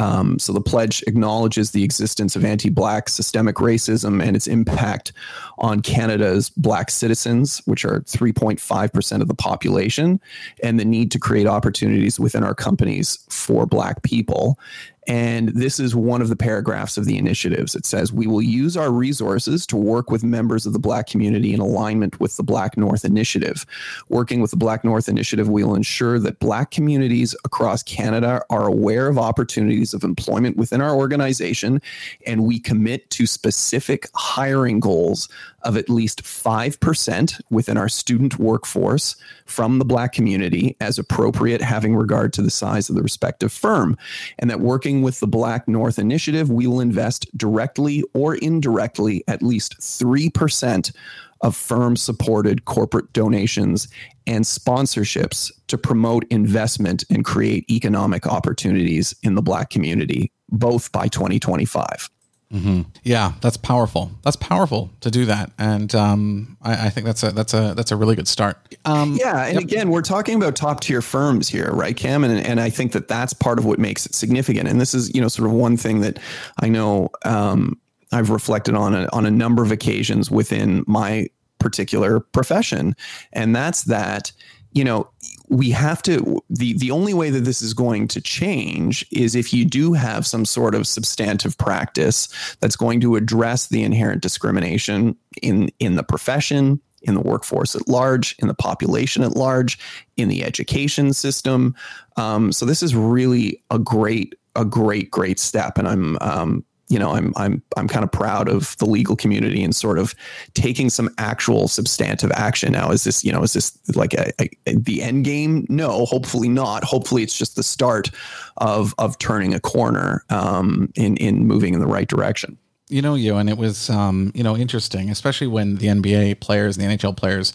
Um, 0.00 0.38
so 0.38 0.52
the 0.52 0.60
pledge 0.60 1.02
acknowledges 1.06 1.70
the 1.70 1.84
existence 1.84 2.34
of 2.36 2.44
anti-black 2.44 3.08
systemic 3.08 3.56
racism 3.56 4.22
and 4.22 4.34
its 4.34 4.46
impact 4.46 5.12
on 5.58 5.82
Canada's 5.82 6.50
black 6.50 6.90
citizens, 6.90 7.58
which 7.66 7.84
are 7.84 8.00
3.5 8.00 8.92
percent 8.92 9.22
of 9.22 9.28
the 9.28 9.34
population, 9.34 10.20
and 10.62 10.80
the 10.80 10.84
need 10.84 11.10
to 11.12 11.18
create 11.18 11.46
opportunities 11.46 12.18
within 12.18 12.42
our 12.42 12.54
companies 12.54 13.18
for 13.28 13.66
black 13.66 14.02
people. 14.02 14.58
And 15.06 15.48
this 15.48 15.78
is 15.78 15.94
one 15.94 16.22
of 16.22 16.28
the 16.28 16.36
paragraphs 16.36 16.96
of 16.96 17.04
the 17.04 17.18
initiatives. 17.18 17.74
It 17.74 17.84
says, 17.84 18.12
We 18.12 18.26
will 18.26 18.42
use 18.42 18.76
our 18.76 18.90
resources 18.90 19.66
to 19.66 19.76
work 19.76 20.10
with 20.10 20.24
members 20.24 20.66
of 20.66 20.72
the 20.72 20.78
Black 20.78 21.06
community 21.06 21.52
in 21.52 21.60
alignment 21.60 22.20
with 22.20 22.36
the 22.36 22.42
Black 22.42 22.76
North 22.76 23.04
Initiative. 23.04 23.66
Working 24.08 24.40
with 24.40 24.50
the 24.50 24.56
Black 24.56 24.84
North 24.84 25.08
Initiative, 25.08 25.48
we 25.48 25.62
will 25.62 25.74
ensure 25.74 26.18
that 26.18 26.38
Black 26.38 26.70
communities 26.70 27.34
across 27.44 27.82
Canada 27.82 28.42
are 28.50 28.66
aware 28.66 29.08
of 29.08 29.18
opportunities 29.18 29.92
of 29.92 30.04
employment 30.04 30.56
within 30.56 30.80
our 30.80 30.94
organization, 30.94 31.80
and 32.26 32.44
we 32.44 32.58
commit 32.58 33.10
to 33.10 33.26
specific 33.26 34.08
hiring 34.14 34.80
goals 34.80 35.28
of 35.62 35.76
at 35.76 35.88
least 35.88 36.22
5% 36.22 37.40
within 37.50 37.76
our 37.76 37.88
student 37.88 38.38
workforce 38.38 39.16
from 39.46 39.78
the 39.78 39.84
Black 39.84 40.12
community 40.12 40.76
as 40.80 40.98
appropriate, 40.98 41.60
having 41.60 41.96
regard 41.96 42.32
to 42.34 42.42
the 42.42 42.50
size 42.50 42.88
of 42.88 42.96
the 42.96 43.02
respective 43.02 43.52
firm. 43.52 43.96
And 44.38 44.50
that 44.50 44.60
working 44.60 44.93
with 45.02 45.20
the 45.20 45.26
Black 45.26 45.68
North 45.68 45.98
Initiative, 45.98 46.50
we 46.50 46.66
will 46.66 46.80
invest 46.80 47.26
directly 47.36 48.04
or 48.14 48.36
indirectly 48.36 49.24
at 49.28 49.42
least 49.42 49.78
3% 49.80 50.92
of 51.40 51.54
firm 51.54 51.96
supported 51.96 52.64
corporate 52.64 53.12
donations 53.12 53.88
and 54.26 54.44
sponsorships 54.44 55.52
to 55.68 55.76
promote 55.76 56.24
investment 56.30 57.04
and 57.10 57.24
create 57.24 57.68
economic 57.70 58.26
opportunities 58.26 59.14
in 59.22 59.34
the 59.34 59.42
Black 59.42 59.70
community, 59.70 60.32
both 60.48 60.90
by 60.92 61.06
2025. 61.08 62.08
Mm-hmm. 62.54 62.82
Yeah, 63.02 63.32
that's 63.40 63.56
powerful. 63.56 64.12
That's 64.22 64.36
powerful 64.36 64.90
to 65.00 65.10
do 65.10 65.24
that, 65.24 65.50
and 65.58 65.92
um, 65.92 66.56
I, 66.62 66.86
I, 66.86 66.88
think 66.90 67.04
that's 67.04 67.24
a 67.24 67.32
that's 67.32 67.52
a 67.52 67.74
that's 67.74 67.90
a 67.90 67.96
really 67.96 68.14
good 68.14 68.28
start. 68.28 68.76
Um, 68.84 69.16
yeah, 69.18 69.46
and 69.46 69.54
yep. 69.54 69.62
again, 69.64 69.90
we're 69.90 70.02
talking 70.02 70.36
about 70.36 70.54
top 70.54 70.78
tier 70.78 71.02
firms 71.02 71.48
here, 71.48 71.72
right, 71.72 71.96
Cam? 71.96 72.22
And 72.22 72.46
and 72.46 72.60
I 72.60 72.70
think 72.70 72.92
that 72.92 73.08
that's 73.08 73.32
part 73.32 73.58
of 73.58 73.64
what 73.64 73.80
makes 73.80 74.06
it 74.06 74.14
significant. 74.14 74.68
And 74.68 74.80
this 74.80 74.94
is 74.94 75.12
you 75.12 75.20
know 75.20 75.26
sort 75.26 75.50
of 75.50 75.56
one 75.56 75.76
thing 75.76 76.00
that 76.02 76.20
I 76.60 76.68
know 76.68 77.08
um, 77.24 77.76
I've 78.12 78.30
reflected 78.30 78.76
on 78.76 78.94
a, 78.94 79.08
on 79.12 79.26
a 79.26 79.32
number 79.32 79.64
of 79.64 79.72
occasions 79.72 80.30
within 80.30 80.84
my 80.86 81.26
particular 81.58 82.20
profession, 82.20 82.94
and 83.32 83.56
that's 83.56 83.82
that 83.84 84.30
you 84.74 84.84
know 84.84 85.08
we 85.48 85.70
have 85.70 86.02
to 86.02 86.42
the 86.50 86.74
the 86.74 86.90
only 86.90 87.14
way 87.14 87.30
that 87.30 87.40
this 87.40 87.62
is 87.62 87.72
going 87.72 88.08
to 88.08 88.20
change 88.20 89.06
is 89.10 89.34
if 89.34 89.52
you 89.52 89.64
do 89.64 89.92
have 89.92 90.26
some 90.26 90.44
sort 90.44 90.74
of 90.74 90.86
substantive 90.86 91.56
practice 91.56 92.28
that's 92.60 92.76
going 92.76 93.00
to 93.00 93.16
address 93.16 93.68
the 93.68 93.82
inherent 93.82 94.20
discrimination 94.20 95.16
in 95.40 95.70
in 95.78 95.94
the 95.94 96.02
profession 96.02 96.80
in 97.02 97.14
the 97.14 97.20
workforce 97.20 97.74
at 97.74 97.88
large 97.88 98.34
in 98.38 98.48
the 98.48 98.54
population 98.54 99.22
at 99.22 99.36
large 99.36 99.78
in 100.16 100.28
the 100.28 100.42
education 100.42 101.12
system. 101.12 101.74
Um, 102.16 102.50
so 102.50 102.64
this 102.64 102.82
is 102.82 102.94
really 102.94 103.62
a 103.70 103.78
great 103.78 104.34
a 104.56 104.64
great 104.64 105.10
great 105.10 105.38
step. 105.38 105.78
And 105.78 105.86
i'm 105.86 106.18
um, 106.20 106.64
you 106.88 106.98
know, 106.98 107.12
I'm 107.12 107.32
I'm 107.36 107.62
I'm 107.76 107.88
kind 107.88 108.04
of 108.04 108.12
proud 108.12 108.48
of 108.48 108.76
the 108.76 108.84
legal 108.84 109.16
community 109.16 109.62
and 109.64 109.74
sort 109.74 109.98
of 109.98 110.14
taking 110.52 110.90
some 110.90 111.08
actual 111.18 111.68
substantive 111.68 112.30
action. 112.32 112.72
Now, 112.72 112.90
is 112.90 113.04
this 113.04 113.24
you 113.24 113.32
know 113.32 113.42
is 113.42 113.54
this 113.54 113.78
like 113.94 114.12
a, 114.14 114.32
a, 114.40 114.50
the 114.76 115.02
end 115.02 115.24
game? 115.24 115.66
No, 115.68 116.04
hopefully 116.04 116.48
not. 116.48 116.84
Hopefully, 116.84 117.22
it's 117.22 117.36
just 117.36 117.56
the 117.56 117.62
start 117.62 118.10
of 118.58 118.94
of 118.98 119.18
turning 119.18 119.54
a 119.54 119.60
corner 119.60 120.24
um, 120.30 120.92
in 120.94 121.16
in 121.16 121.46
moving 121.46 121.74
in 121.74 121.80
the 121.80 121.86
right 121.86 122.08
direction. 122.08 122.58
You 122.88 123.00
know, 123.00 123.14
Ewan 123.14 123.48
it 123.48 123.56
was 123.56 123.88
um, 123.88 124.30
you 124.34 124.44
know 124.44 124.56
interesting, 124.56 125.10
especially 125.10 125.46
when 125.46 125.76
the 125.76 125.86
NBA 125.86 126.40
players 126.40 126.76
and 126.76 126.88
the 126.88 126.96
NHL 126.96 127.16
players 127.16 127.54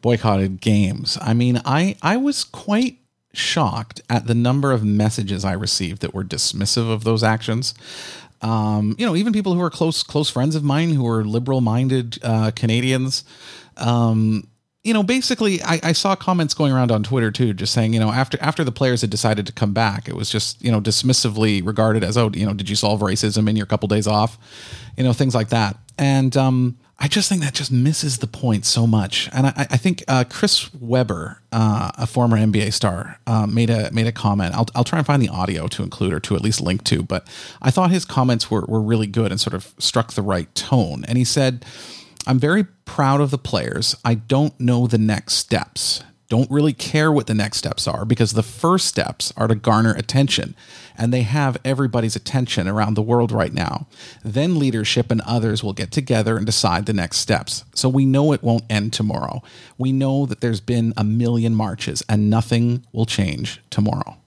boycotted 0.00 0.60
games. 0.62 1.18
I 1.20 1.34
mean, 1.34 1.60
I 1.66 1.96
I 2.00 2.16
was 2.16 2.44
quite 2.44 2.96
shocked 3.32 4.00
at 4.10 4.26
the 4.26 4.34
number 4.34 4.72
of 4.72 4.84
messages 4.84 5.44
I 5.44 5.52
received 5.52 6.02
that 6.02 6.14
were 6.14 6.24
dismissive 6.24 6.90
of 6.90 7.04
those 7.04 7.22
actions. 7.22 7.74
Um, 8.42 8.94
you 8.98 9.04
know, 9.04 9.16
even 9.16 9.32
people 9.32 9.54
who 9.54 9.60
are 9.60 9.70
close 9.70 10.02
close 10.02 10.30
friends 10.30 10.54
of 10.54 10.64
mine 10.64 10.90
who 10.90 11.06
are 11.06 11.24
liberal 11.24 11.60
minded 11.60 12.18
uh, 12.22 12.50
Canadians. 12.52 13.24
Um, 13.76 14.46
you 14.82 14.94
know, 14.94 15.02
basically, 15.02 15.62
I, 15.62 15.78
I, 15.82 15.92
saw 15.92 16.16
comments 16.16 16.54
going 16.54 16.72
around 16.72 16.90
on 16.90 17.02
Twitter 17.02 17.30
too, 17.30 17.52
just 17.52 17.74
saying, 17.74 17.92
you 17.92 18.00
know, 18.00 18.10
after 18.10 18.38
after 18.40 18.64
the 18.64 18.72
players 18.72 19.02
had 19.02 19.10
decided 19.10 19.46
to 19.46 19.52
come 19.52 19.74
back, 19.74 20.08
it 20.08 20.14
was 20.14 20.30
just 20.30 20.62
you 20.64 20.72
know 20.72 20.80
dismissively 20.80 21.64
regarded 21.64 22.02
as, 22.02 22.16
oh, 22.16 22.30
you 22.32 22.46
know, 22.46 22.54
did 22.54 22.70
you 22.70 22.76
solve 22.76 23.00
racism 23.00 23.48
in 23.48 23.56
your 23.56 23.66
couple 23.66 23.88
days 23.88 24.06
off, 24.06 24.38
you 24.96 25.04
know, 25.04 25.12
things 25.12 25.34
like 25.34 25.50
that. 25.50 25.76
And 25.98 26.34
um, 26.34 26.78
I 27.02 27.08
just 27.08 27.30
think 27.30 27.40
that 27.40 27.54
just 27.54 27.72
misses 27.72 28.18
the 28.18 28.26
point 28.26 28.66
so 28.66 28.86
much. 28.86 29.30
And 29.32 29.46
I, 29.46 29.66
I 29.70 29.76
think 29.78 30.04
uh, 30.06 30.24
Chris 30.28 30.72
Webber, 30.74 31.40
uh, 31.50 31.90
a 31.96 32.06
former 32.06 32.36
NBA 32.36 32.74
star, 32.74 33.18
uh, 33.26 33.46
made 33.46 33.70
a 33.70 33.90
made 33.90 34.06
a 34.06 34.12
comment. 34.12 34.54
I'll, 34.54 34.66
I'll 34.74 34.84
try 34.84 34.98
and 34.98 35.06
find 35.06 35.22
the 35.22 35.30
audio 35.30 35.66
to 35.68 35.82
include 35.82 36.12
or 36.12 36.20
to 36.20 36.36
at 36.36 36.42
least 36.42 36.60
link 36.60 36.84
to. 36.84 37.02
But 37.02 37.26
I 37.62 37.70
thought 37.70 37.90
his 37.90 38.04
comments 38.04 38.50
were 38.50 38.66
were 38.68 38.82
really 38.82 39.06
good 39.06 39.30
and 39.30 39.40
sort 39.40 39.54
of 39.54 39.72
struck 39.78 40.12
the 40.12 40.22
right 40.22 40.54
tone. 40.54 41.04
And 41.06 41.16
he 41.16 41.24
said, 41.24 41.64
"I'm 42.26 42.38
very 42.38 42.64
proud 42.84 43.22
of 43.22 43.30
the 43.30 43.38
players. 43.38 43.96
I 44.04 44.14
don't 44.14 44.58
know 44.60 44.86
the 44.86 44.98
next 44.98 45.34
steps 45.34 46.02
don't 46.30 46.50
really 46.50 46.72
care 46.72 47.10
what 47.10 47.26
the 47.26 47.34
next 47.34 47.58
steps 47.58 47.88
are 47.88 48.04
because 48.04 48.32
the 48.32 48.42
first 48.42 48.86
steps 48.86 49.32
are 49.36 49.48
to 49.48 49.54
garner 49.56 49.92
attention 49.92 50.54
and 50.96 51.12
they 51.12 51.22
have 51.22 51.58
everybody's 51.64 52.14
attention 52.14 52.68
around 52.68 52.94
the 52.94 53.02
world 53.02 53.32
right 53.32 53.52
now. 53.52 53.88
Then 54.24 54.58
leadership 54.58 55.10
and 55.10 55.20
others 55.22 55.64
will 55.64 55.72
get 55.72 55.90
together 55.90 56.36
and 56.36 56.46
decide 56.46 56.86
the 56.86 56.92
next 56.92 57.18
steps. 57.18 57.64
So 57.74 57.88
we 57.88 58.06
know 58.06 58.32
it 58.32 58.44
won't 58.44 58.70
end 58.70 58.92
tomorrow. 58.92 59.42
We 59.76 59.90
know 59.90 60.24
that 60.26 60.40
there's 60.40 60.60
been 60.60 60.94
a 60.96 61.02
million 61.02 61.54
marches 61.54 62.02
and 62.08 62.30
nothing 62.30 62.86
will 62.92 63.06
change 63.06 63.60
tomorrow. 63.68 64.19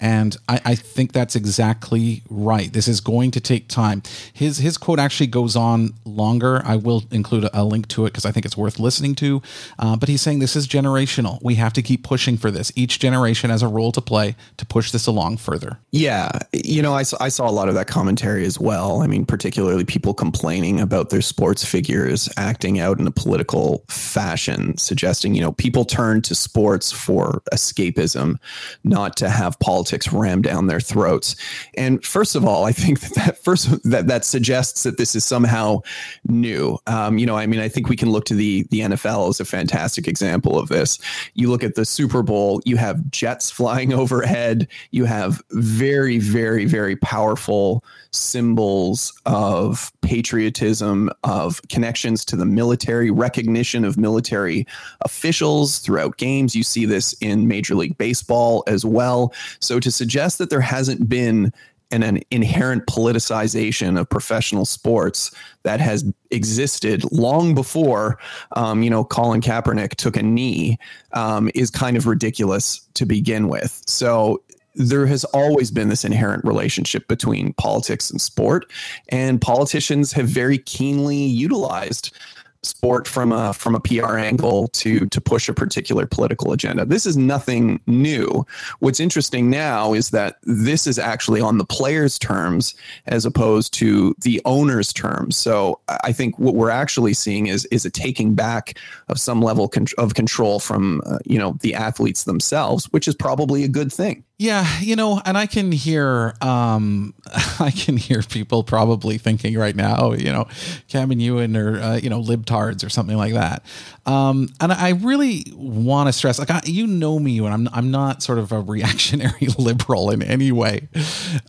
And 0.00 0.36
I, 0.48 0.60
I, 0.64 0.74
think 0.76 1.12
that's 1.12 1.34
exactly 1.34 2.22
right. 2.30 2.72
This 2.72 2.86
is 2.86 3.00
going 3.00 3.32
to 3.32 3.40
take 3.40 3.66
time. 3.66 4.02
His 4.32 4.58
his 4.58 4.78
quote 4.78 5.00
actually 5.00 5.26
goes 5.26 5.56
on 5.56 5.94
longer. 6.04 6.62
I 6.64 6.76
will 6.76 7.02
include 7.10 7.44
a, 7.44 7.62
a 7.62 7.64
link 7.64 7.88
to 7.88 8.06
it 8.06 8.10
because 8.10 8.24
I 8.24 8.30
think 8.30 8.46
it's 8.46 8.56
worth 8.56 8.78
listening 8.78 9.16
to. 9.16 9.42
Uh, 9.76 9.96
but 9.96 10.08
he's 10.08 10.22
saying 10.22 10.38
this 10.38 10.54
is 10.54 10.68
generational. 10.68 11.42
We 11.42 11.56
have 11.56 11.72
to 11.72 11.82
keep 11.82 12.04
pushing 12.04 12.36
for 12.36 12.52
this. 12.52 12.70
Each 12.76 13.00
generation 13.00 13.50
has 13.50 13.60
a 13.60 13.66
role 13.66 13.90
to 13.90 14.00
play 14.00 14.36
to 14.58 14.64
push 14.64 14.92
this 14.92 15.08
along 15.08 15.38
further. 15.38 15.80
Yeah, 15.90 16.30
you 16.52 16.80
know, 16.80 16.94
I, 16.94 17.00
I 17.20 17.28
saw 17.28 17.48
a 17.48 17.50
lot 17.50 17.68
of 17.68 17.74
that 17.74 17.88
commentary 17.88 18.46
as 18.46 18.60
well. 18.60 19.02
I 19.02 19.08
mean, 19.08 19.26
particularly 19.26 19.84
people 19.84 20.14
complaining 20.14 20.80
about 20.80 21.10
their 21.10 21.22
sports 21.22 21.64
figures 21.64 22.28
acting 22.36 22.78
out 22.78 23.00
in 23.00 23.06
a 23.08 23.10
political 23.10 23.84
fashion, 23.88 24.76
suggesting 24.76 25.34
you 25.34 25.40
know 25.40 25.50
people 25.50 25.84
turn 25.84 26.22
to 26.22 26.36
sports 26.36 26.92
for 26.92 27.42
escapism, 27.52 28.36
not 28.84 29.16
to 29.16 29.28
have 29.28 29.58
politics 29.58 29.87
politics 29.88 30.12
rammed 30.12 30.44
down 30.44 30.66
their 30.66 30.80
throats. 30.80 31.34
And 31.74 32.04
first 32.04 32.36
of 32.36 32.44
all, 32.44 32.66
I 32.66 32.72
think 32.72 33.00
that, 33.00 33.14
that 33.14 33.38
first 33.38 33.82
that 33.88 34.06
that 34.06 34.24
suggests 34.24 34.82
that 34.82 34.98
this 34.98 35.14
is 35.14 35.24
somehow 35.24 35.80
new. 36.26 36.78
Um, 36.86 37.16
you 37.16 37.24
know, 37.24 37.36
I 37.36 37.46
mean, 37.46 37.60
I 37.60 37.68
think 37.68 37.88
we 37.88 37.96
can 37.96 38.10
look 38.10 38.26
to 38.26 38.34
the 38.34 38.64
the 38.70 38.80
NFL 38.80 39.30
as 39.30 39.40
a 39.40 39.46
fantastic 39.46 40.06
example 40.06 40.58
of 40.58 40.68
this. 40.68 40.98
You 41.34 41.48
look 41.50 41.64
at 41.64 41.74
the 41.74 41.86
Super 41.86 42.22
Bowl, 42.22 42.60
you 42.66 42.76
have 42.76 43.10
jets 43.10 43.50
flying 43.50 43.92
overhead, 44.02 44.68
you 44.90 45.06
have 45.06 45.40
very, 45.52 46.18
very, 46.18 46.66
very 46.66 46.96
powerful 46.96 47.82
symbols 48.18 49.12
of 49.26 49.92
patriotism, 50.02 51.10
of 51.24 51.62
connections 51.68 52.24
to 52.26 52.36
the 52.36 52.46
military, 52.46 53.10
recognition 53.10 53.84
of 53.84 53.96
military 53.96 54.66
officials 55.02 55.78
throughout 55.78 56.16
games. 56.16 56.54
You 56.54 56.62
see 56.62 56.84
this 56.84 57.14
in 57.20 57.48
Major 57.48 57.74
League 57.74 57.98
Baseball 57.98 58.64
as 58.66 58.84
well. 58.84 59.32
So 59.60 59.80
to 59.80 59.90
suggest 59.90 60.38
that 60.38 60.50
there 60.50 60.60
hasn't 60.60 61.08
been 61.08 61.52
an, 61.90 62.02
an 62.02 62.20
inherent 62.30 62.86
politicization 62.86 63.98
of 63.98 64.08
professional 64.08 64.64
sports 64.64 65.34
that 65.62 65.80
has 65.80 66.04
existed 66.30 67.02
long 67.12 67.54
before, 67.54 68.18
um, 68.56 68.82
you 68.82 68.90
know, 68.90 69.04
Colin 69.04 69.40
Kaepernick 69.40 69.94
took 69.94 70.16
a 70.16 70.22
knee 70.22 70.78
um, 71.12 71.50
is 71.54 71.70
kind 71.70 71.96
of 71.96 72.06
ridiculous 72.06 72.80
to 72.94 73.06
begin 73.06 73.48
with. 73.48 73.82
So 73.86 74.42
there 74.78 75.06
has 75.06 75.24
always 75.24 75.70
been 75.70 75.88
this 75.88 76.04
inherent 76.04 76.44
relationship 76.44 77.06
between 77.08 77.52
politics 77.54 78.10
and 78.10 78.20
sport, 78.20 78.70
and 79.08 79.40
politicians 79.40 80.12
have 80.12 80.28
very 80.28 80.58
keenly 80.58 81.16
utilized 81.16 82.16
sport 82.62 83.06
from 83.06 83.32
a 83.32 83.52
from 83.52 83.74
a 83.74 83.80
PR 83.80 84.16
angle 84.16 84.68
to 84.68 85.06
to 85.06 85.20
push 85.20 85.48
a 85.48 85.54
particular 85.54 86.06
political 86.06 86.52
agenda. 86.52 86.84
This 86.84 87.06
is 87.06 87.16
nothing 87.16 87.80
new. 87.86 88.44
What's 88.80 89.00
interesting 89.00 89.50
now 89.50 89.94
is 89.94 90.10
that 90.10 90.38
this 90.42 90.86
is 90.86 90.98
actually 90.98 91.40
on 91.40 91.58
the 91.58 91.64
players' 91.64 92.18
terms 92.18 92.74
as 93.06 93.24
opposed 93.24 93.72
to 93.74 94.14
the 94.20 94.40
owners' 94.44 94.92
terms. 94.92 95.36
So 95.36 95.80
I 96.02 96.12
think 96.12 96.38
what 96.38 96.54
we're 96.54 96.70
actually 96.70 97.14
seeing 97.14 97.46
is 97.46 97.64
is 97.66 97.84
a 97.84 97.90
taking 97.90 98.34
back 98.34 98.78
of 99.08 99.20
some 99.20 99.40
level 99.40 99.70
of 99.98 100.14
control 100.14 100.60
from 100.60 101.02
uh, 101.06 101.18
you 101.24 101.38
know 101.38 101.56
the 101.60 101.74
athletes 101.74 102.24
themselves, 102.24 102.86
which 102.86 103.08
is 103.08 103.14
probably 103.14 103.64
a 103.64 103.68
good 103.68 103.92
thing. 103.92 104.24
Yeah, 104.40 104.78
you 104.78 104.94
know, 104.94 105.20
and 105.24 105.36
I 105.36 105.46
can 105.46 105.72
hear 105.72 106.32
um 106.40 107.12
I 107.58 107.72
can 107.72 107.96
hear 107.96 108.22
people 108.22 108.62
probably 108.62 109.18
thinking 109.18 109.58
right 109.58 109.74
now, 109.74 110.12
you 110.12 110.32
know, 110.32 110.46
Cam 110.86 111.10
and 111.10 111.20
Ewan 111.20 111.56
or 111.56 111.80
uh, 111.80 111.96
you 111.96 112.08
know, 112.08 112.22
libtards 112.22 112.86
or 112.86 112.88
something 112.88 113.16
like 113.16 113.32
that. 113.34 113.64
Um 114.06 114.48
and 114.60 114.72
I 114.72 114.90
really 114.90 115.44
want 115.56 116.06
to 116.06 116.12
stress 116.12 116.38
like 116.38 116.52
I, 116.52 116.60
you 116.66 116.86
know 116.86 117.18
me 117.18 117.38
and 117.38 117.48
I'm 117.48 117.68
I'm 117.72 117.90
not 117.90 118.22
sort 118.22 118.38
of 118.38 118.52
a 118.52 118.60
reactionary 118.74 119.48
liberal 119.58 120.08
in 120.10 120.22
any 120.22 120.52
way. 120.52 120.86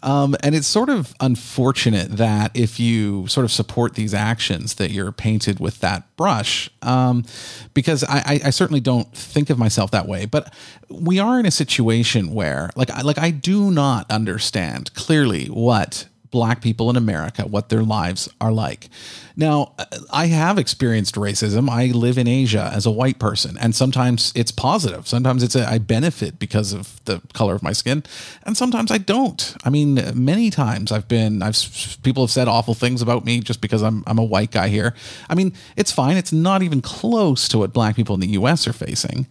Um 0.01 0.35
and 0.41 0.55
it's 0.55 0.67
sort 0.67 0.89
of 0.89 1.13
unfortunate 1.19 2.17
that 2.17 2.49
if 2.55 2.79
you 2.79 3.27
sort 3.27 3.45
of 3.45 3.51
support 3.51 3.93
these 3.93 4.15
actions 4.15 4.73
that 4.75 4.89
you're 4.89 5.11
painted 5.11 5.59
with 5.59 5.79
that 5.81 6.15
brush. 6.17 6.71
Um 6.81 7.23
because 7.75 8.03
I 8.03 8.17
I, 8.25 8.39
I 8.45 8.49
certainly 8.49 8.81
don't 8.81 9.13
think 9.13 9.51
of 9.51 9.59
myself 9.59 9.91
that 9.91 10.07
way, 10.07 10.25
but 10.25 10.51
we 10.89 11.19
are 11.19 11.39
in 11.39 11.45
a 11.45 11.51
situation 11.51 12.33
where 12.33 12.71
like 12.79 12.89
I, 12.89 13.01
like 13.01 13.17
I 13.19 13.29
do 13.29 13.71
not 13.71 14.09
understand 14.09 14.93
clearly 14.93 15.47
what 15.47 16.07
black 16.31 16.61
people 16.61 16.89
in 16.89 16.95
America, 16.95 17.43
what 17.43 17.67
their 17.67 17.83
lives 17.83 18.29
are 18.39 18.53
like. 18.53 18.87
Now, 19.39 19.71
I 20.11 20.25
have 20.25 20.57
experienced 20.57 21.15
racism. 21.15 21.69
I 21.69 21.85
live 21.85 22.17
in 22.17 22.27
Asia 22.27 22.69
as 22.73 22.85
a 22.85 22.91
white 22.91 23.19
person, 23.19 23.57
and 23.57 23.73
sometimes 23.73 24.33
it's 24.35 24.51
positive. 24.51 25.07
Sometimes 25.07 25.43
it's 25.43 25.55
a, 25.55 25.65
I 25.65 25.77
benefit 25.77 26.39
because 26.39 26.73
of 26.73 26.99
the 27.05 27.21
color 27.33 27.55
of 27.55 27.63
my 27.63 27.71
skin, 27.71 28.03
and 28.43 28.57
sometimes 28.57 28.91
I 28.91 28.97
don't. 28.97 29.55
I 29.63 29.69
mean, 29.69 30.01
many 30.13 30.49
times 30.49 30.91
I've 30.91 31.07
been 31.07 31.41
I've 31.41 31.57
people 32.03 32.23
have 32.23 32.31
said 32.31 32.49
awful 32.49 32.73
things 32.73 33.01
about 33.01 33.23
me 33.23 33.39
just 33.39 33.61
because 33.61 33.81
I'm 33.81 34.03
I'm 34.07 34.19
a 34.19 34.25
white 34.25 34.51
guy 34.51 34.67
here. 34.67 34.93
I 35.29 35.35
mean, 35.35 35.53
it's 35.77 35.93
fine. 35.93 36.17
It's 36.17 36.33
not 36.33 36.61
even 36.61 36.81
close 36.81 37.47
to 37.47 37.59
what 37.59 37.71
black 37.71 37.95
people 37.95 38.15
in 38.15 38.19
the 38.19 38.31
US 38.39 38.67
are 38.67 38.73
facing. 38.73 39.25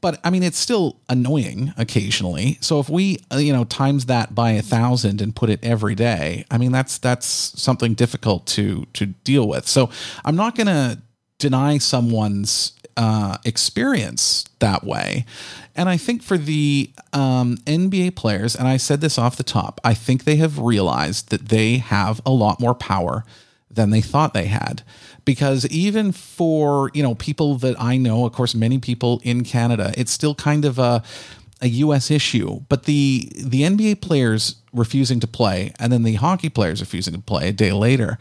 But 0.00 0.18
I 0.24 0.30
mean, 0.30 0.42
it's 0.42 0.58
still 0.58 0.96
annoying 1.10 1.74
occasionally. 1.76 2.56
So 2.62 2.80
if 2.80 2.88
we, 2.88 3.18
uh, 3.30 3.36
you 3.36 3.52
know, 3.52 3.64
times 3.64 4.06
that 4.06 4.34
by 4.34 4.52
a 4.52 4.62
thousand 4.62 5.20
and 5.20 5.36
put 5.36 5.50
it 5.50 5.60
every 5.62 5.94
day, 5.94 6.46
I 6.50 6.56
mean, 6.56 6.72
that's 6.72 6.96
that's 6.96 7.26
something 7.26 7.92
difficult 7.92 8.46
to 8.48 8.86
to 8.94 9.06
deal 9.06 9.49
with. 9.50 9.68
So 9.68 9.90
I'm 10.24 10.36
not 10.36 10.54
going 10.54 10.68
to 10.68 11.02
deny 11.38 11.78
someone's 11.78 12.72
uh, 12.96 13.38
experience 13.44 14.44
that 14.58 14.84
way. 14.84 15.24
And 15.74 15.88
I 15.88 15.96
think 15.96 16.22
for 16.22 16.36
the 16.36 16.90
um, 17.12 17.56
NBA 17.58 18.16
players, 18.16 18.54
and 18.54 18.68
I 18.68 18.76
said 18.76 19.00
this 19.00 19.18
off 19.18 19.36
the 19.36 19.42
top, 19.42 19.80
I 19.84 19.94
think 19.94 20.24
they 20.24 20.36
have 20.36 20.58
realized 20.58 21.30
that 21.30 21.48
they 21.48 21.78
have 21.78 22.20
a 22.26 22.30
lot 22.30 22.60
more 22.60 22.74
power 22.74 23.24
than 23.70 23.90
they 23.90 24.00
thought 24.00 24.34
they 24.34 24.46
had 24.46 24.82
because 25.24 25.64
even 25.66 26.10
for 26.12 26.90
you 26.92 27.02
know 27.02 27.14
people 27.14 27.54
that 27.56 27.80
I 27.80 27.96
know 27.96 28.26
of 28.26 28.32
course 28.32 28.54
many 28.54 28.78
people 28.78 29.20
in 29.22 29.44
Canada 29.44 29.92
it's 29.96 30.10
still 30.10 30.34
kind 30.34 30.64
of 30.64 30.78
a 30.78 31.04
a 31.62 31.68
US 31.68 32.10
issue 32.10 32.62
but 32.68 32.84
the 32.84 33.30
the 33.36 33.62
NBA 33.62 34.00
players 34.00 34.56
refusing 34.72 35.20
to 35.20 35.28
play 35.28 35.72
and 35.78 35.92
then 35.92 36.02
the 36.02 36.14
hockey 36.14 36.48
players 36.48 36.80
refusing 36.80 37.14
to 37.14 37.20
play 37.20 37.48
a 37.48 37.52
day 37.52 37.70
later 37.70 38.18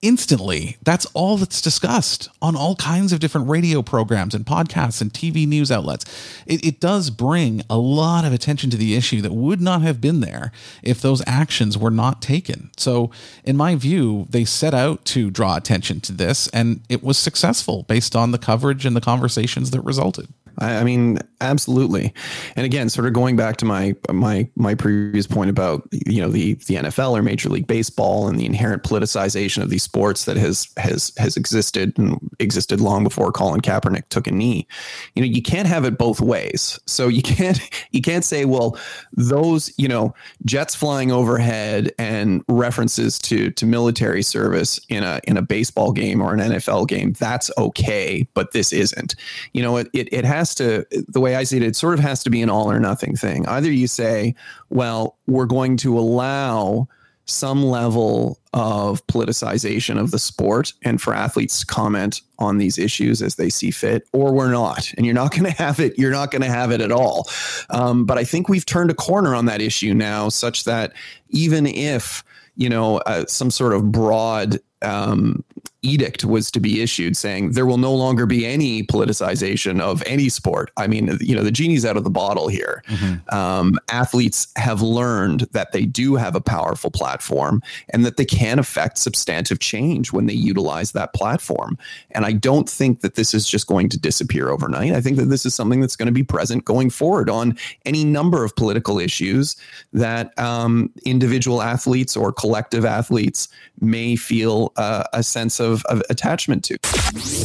instantly. 0.00 0.76
That's 0.82 1.06
all 1.06 1.36
that's 1.36 1.60
discussed 1.60 2.28
on 2.40 2.54
all 2.54 2.76
kinds 2.76 3.12
of 3.12 3.18
different 3.18 3.48
radio 3.48 3.82
programs 3.82 4.34
and 4.34 4.46
podcasts 4.46 5.00
and 5.00 5.12
TV 5.12 5.46
news 5.46 5.72
outlets. 5.72 6.04
It, 6.46 6.64
it, 6.64 6.78
does 6.78 7.10
bring 7.10 7.62
a 7.68 7.76
lot 7.76 8.24
of 8.24 8.32
attention 8.32 8.70
to 8.70 8.76
the 8.76 8.94
issue 8.94 9.20
that 9.22 9.32
would 9.32 9.60
not 9.60 9.82
have 9.82 10.00
been 10.00 10.20
there 10.20 10.52
if 10.82 11.00
those 11.00 11.22
actions 11.26 11.76
were 11.76 11.90
not 11.90 12.22
taken. 12.22 12.70
So, 12.76 13.10
in 13.42 13.56
my 13.56 13.74
view, 13.74 14.26
they 14.30 14.44
set 14.44 14.74
out 14.74 15.04
to 15.06 15.30
draw 15.30 15.56
attention 15.56 16.00
to 16.02 16.12
this, 16.12 16.46
and 16.48 16.82
it 16.88 17.02
was 17.02 17.18
successful 17.18 17.82
based 17.88 18.14
on 18.14 18.30
the 18.30 18.38
coverage 18.38 18.86
and 18.86 18.94
the 18.94 19.00
conversations 19.00 19.72
that 19.72 19.80
resulted. 19.80 20.28
I, 20.58 20.76
I 20.78 20.84
mean, 20.84 21.18
absolutely. 21.40 22.12
And 22.56 22.66
again, 22.66 22.88
sort 22.88 23.06
of 23.06 23.12
going 23.12 23.36
back 23.36 23.56
to 23.58 23.64
my 23.64 23.94
my 24.10 24.48
my 24.56 24.74
previous 24.74 25.26
point 25.26 25.50
about 25.50 25.88
you 25.92 26.20
know 26.20 26.28
the 26.28 26.54
the 26.54 26.76
NFL 26.76 27.12
or 27.12 27.22
Major 27.22 27.48
League 27.48 27.66
Baseball 27.66 28.28
and 28.28 28.38
the 28.38 28.46
inherent 28.46 28.82
politicization 28.82 29.62
of 29.62 29.70
these 29.70 29.82
sports 29.82 30.24
that 30.24 30.36
has 30.36 30.68
has 30.76 31.12
has 31.16 31.36
existed 31.36 31.96
and 31.98 32.18
existed 32.40 32.80
long 32.80 33.04
before 33.04 33.32
Colin 33.32 33.60
Kaepernick 33.60 34.08
took 34.08 34.26
a 34.26 34.32
knee. 34.32 34.66
You 35.14 35.22
know, 35.22 35.28
you 35.28 35.42
can't 35.42 35.68
have 35.68 35.84
it 35.84 35.98
both 35.98 36.20
ways. 36.20 36.78
So 36.86 37.08
you 37.08 37.22
can't 37.28 37.60
you 37.92 38.02
can't 38.02 38.24
say, 38.24 38.44
well, 38.44 38.78
those 39.12 39.72
you 39.78 39.88
know 39.88 40.14
jets 40.44 40.74
flying 40.74 41.12
overhead 41.12 41.92
and 41.98 42.42
references 42.48 43.18
to 43.20 43.50
to 43.50 43.66
military 43.66 44.22
service 44.22 44.80
in 44.88 45.04
a 45.04 45.20
in 45.24 45.36
a 45.36 45.42
baseball 45.42 45.92
game 45.92 46.20
or 46.20 46.34
an 46.34 46.40
NFL 46.40 46.88
game 46.88 47.12
that's 47.12 47.50
okay, 47.58 48.26
but 48.34 48.52
this 48.52 48.72
isn't. 48.72 49.14
You 49.52 49.62
know, 49.62 49.76
it 49.76 49.88
it, 49.92 50.12
it 50.12 50.24
has 50.24 50.47
has 50.48 50.54
to, 50.56 50.86
the 51.08 51.20
way 51.20 51.34
I 51.34 51.44
see 51.44 51.58
it, 51.58 51.62
it 51.62 51.76
sort 51.76 51.94
of 51.94 52.00
has 52.00 52.22
to 52.24 52.30
be 52.30 52.42
an 52.42 52.50
all 52.50 52.70
or 52.70 52.80
nothing 52.80 53.16
thing. 53.16 53.46
Either 53.46 53.70
you 53.70 53.86
say, 53.86 54.34
well, 54.70 55.16
we're 55.26 55.46
going 55.46 55.76
to 55.78 55.98
allow 55.98 56.88
some 57.26 57.62
level 57.62 58.38
of 58.54 59.06
politicization 59.06 60.00
of 60.00 60.10
the 60.10 60.18
sport 60.18 60.72
and 60.82 61.00
for 61.00 61.12
athletes 61.12 61.60
to 61.60 61.66
comment 61.66 62.22
on 62.38 62.56
these 62.56 62.78
issues 62.78 63.20
as 63.20 63.34
they 63.34 63.50
see 63.50 63.70
fit, 63.70 64.08
or 64.12 64.32
we're 64.32 64.50
not. 64.50 64.90
And 64.96 65.04
you're 65.04 65.14
not 65.14 65.32
going 65.36 65.44
to 65.44 65.62
have 65.62 65.78
it. 65.78 65.98
You're 65.98 66.10
not 66.10 66.30
going 66.30 66.42
to 66.42 66.48
have 66.48 66.70
it 66.70 66.80
at 66.80 66.90
all. 66.90 67.28
Um, 67.70 68.06
but 68.06 68.16
I 68.16 68.24
think 68.24 68.48
we've 68.48 68.66
turned 68.66 68.90
a 68.90 68.94
corner 68.94 69.34
on 69.34 69.44
that 69.46 69.60
issue 69.60 69.92
now, 69.92 70.30
such 70.30 70.64
that 70.64 70.92
even 71.28 71.66
if 71.66 72.24
you 72.56 72.68
know 72.68 72.98
uh, 72.98 73.26
some 73.26 73.50
sort 73.50 73.74
of 73.74 73.92
broad 73.92 74.58
um, 74.80 75.44
edict 75.82 76.24
was 76.24 76.50
to 76.50 76.58
be 76.58 76.82
issued 76.82 77.16
saying 77.16 77.52
there 77.52 77.66
will 77.66 77.78
no 77.78 77.94
longer 77.94 78.26
be 78.26 78.44
any 78.44 78.82
politicization 78.82 79.80
of 79.80 80.02
any 80.06 80.28
sport. 80.28 80.72
I 80.76 80.88
mean, 80.88 81.16
you 81.20 81.36
know, 81.36 81.44
the 81.44 81.52
genie's 81.52 81.84
out 81.84 81.96
of 81.96 82.02
the 82.02 82.10
bottle 82.10 82.48
here. 82.48 82.82
Mm-hmm. 82.88 83.34
Um, 83.34 83.78
athletes 83.88 84.48
have 84.56 84.82
learned 84.82 85.42
that 85.52 85.70
they 85.70 85.84
do 85.84 86.16
have 86.16 86.34
a 86.34 86.40
powerful 86.40 86.90
platform 86.90 87.62
and 87.90 88.04
that 88.04 88.16
they 88.16 88.24
can 88.24 88.58
affect 88.58 88.98
substantive 88.98 89.60
change 89.60 90.12
when 90.12 90.26
they 90.26 90.34
utilize 90.34 90.92
that 90.92 91.14
platform. 91.14 91.78
And 92.10 92.26
I 92.26 92.32
don't 92.32 92.68
think 92.68 93.02
that 93.02 93.14
this 93.14 93.32
is 93.32 93.46
just 93.46 93.68
going 93.68 93.88
to 93.90 93.98
disappear 93.98 94.48
overnight. 94.48 94.92
I 94.92 95.00
think 95.00 95.16
that 95.18 95.26
this 95.26 95.46
is 95.46 95.54
something 95.54 95.80
that's 95.80 95.96
going 95.96 96.06
to 96.06 96.12
be 96.12 96.24
present 96.24 96.64
going 96.64 96.90
forward 96.90 97.30
on 97.30 97.56
any 97.84 98.04
number 98.04 98.44
of 98.44 98.56
political 98.56 98.98
issues 98.98 99.56
that 99.92 100.36
um, 100.38 100.90
individual 101.04 101.62
athletes 101.62 102.16
or 102.16 102.32
collective 102.32 102.84
athletes 102.84 103.48
may 103.80 104.16
feel 104.16 104.72
uh, 104.76 105.04
a 105.12 105.22
sense 105.22 105.60
of, 105.60 105.67
of 105.68 106.02
attachment 106.10 106.64
to. 106.64 106.78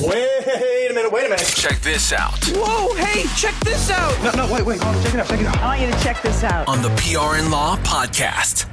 Wait 0.07 0.89
a 0.89 0.93
minute, 0.93 1.11
wait 1.11 1.25
a 1.25 1.29
minute. 1.29 1.45
Check 1.55 1.79
this 1.81 2.11
out. 2.13 2.43
Whoa, 2.53 2.93
hey, 2.95 3.23
check 3.37 3.55
this 3.61 3.89
out. 3.89 4.23
No, 4.23 4.45
no, 4.45 4.53
wait, 4.53 4.65
wait, 4.65 4.81
check 4.81 5.13
it 5.13 5.19
out, 5.19 5.27
check 5.27 5.39
it 5.41 5.45
out. 5.47 5.57
I 5.57 5.65
want 5.67 5.81
you 5.81 5.87
to 5.87 6.03
check 6.03 6.21
this 6.21 6.43
out. 6.43 6.67
On 6.67 6.81
the 6.81 6.89
PR 6.89 7.37
and 7.37 7.51
Law 7.51 7.77
podcast. 7.77 8.69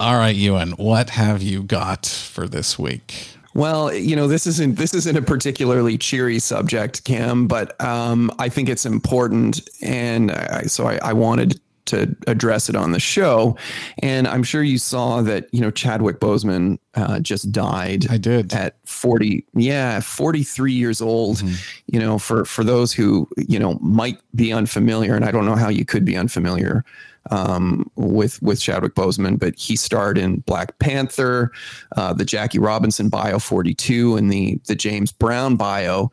All 0.00 0.16
right, 0.16 0.34
Ewan, 0.34 0.72
what 0.72 1.10
have 1.10 1.42
you 1.42 1.62
got 1.62 2.06
for 2.06 2.48
this 2.48 2.78
week? 2.78 3.28
Well, 3.54 3.92
you 3.92 4.16
know, 4.16 4.28
this 4.28 4.46
isn't 4.46 4.76
this 4.76 4.94
isn't 4.94 5.16
a 5.16 5.22
particularly 5.22 5.98
cheery 5.98 6.38
subject, 6.38 7.04
Cam, 7.04 7.46
but 7.46 7.78
um, 7.80 8.30
I 8.38 8.48
think 8.48 8.68
it's 8.68 8.86
important, 8.86 9.60
and 9.82 10.30
I, 10.32 10.62
so 10.62 10.86
I, 10.86 10.98
I 11.02 11.12
wanted 11.12 11.60
to 11.86 12.14
address 12.26 12.68
it 12.68 12.76
on 12.76 12.92
the 12.92 13.00
show. 13.00 13.56
And 13.98 14.28
I'm 14.28 14.42
sure 14.42 14.62
you 14.62 14.78
saw 14.78 15.22
that, 15.22 15.48
you 15.52 15.60
know, 15.60 15.70
Chadwick 15.70 16.20
Boseman 16.20 16.78
uh, 16.94 17.20
just 17.20 17.50
died. 17.50 18.06
I 18.10 18.18
did 18.18 18.52
at 18.52 18.76
40. 18.86 19.44
Yeah, 19.54 20.00
43 20.00 20.72
years 20.72 21.00
old. 21.00 21.38
Mm-hmm. 21.38 21.54
You 21.86 22.00
know, 22.00 22.18
for 22.18 22.44
for 22.44 22.64
those 22.64 22.92
who 22.92 23.28
you 23.36 23.58
know 23.58 23.78
might 23.80 24.18
be 24.34 24.52
unfamiliar, 24.52 25.14
and 25.14 25.24
I 25.24 25.30
don't 25.30 25.46
know 25.46 25.56
how 25.56 25.68
you 25.68 25.84
could 25.84 26.04
be 26.04 26.16
unfamiliar 26.16 26.84
um, 27.30 27.90
with 27.96 28.40
with 28.42 28.60
Chadwick 28.60 28.94
Boseman, 28.94 29.38
but 29.38 29.54
he 29.56 29.76
starred 29.76 30.18
in 30.18 30.40
Black 30.40 30.78
Panther, 30.78 31.52
uh, 31.96 32.12
the 32.12 32.24
Jackie 32.24 32.58
Robinson 32.58 33.08
bio 33.08 33.38
42, 33.38 34.16
and 34.16 34.32
the 34.32 34.60
the 34.66 34.74
James 34.74 35.12
Brown 35.12 35.56
bio 35.56 36.10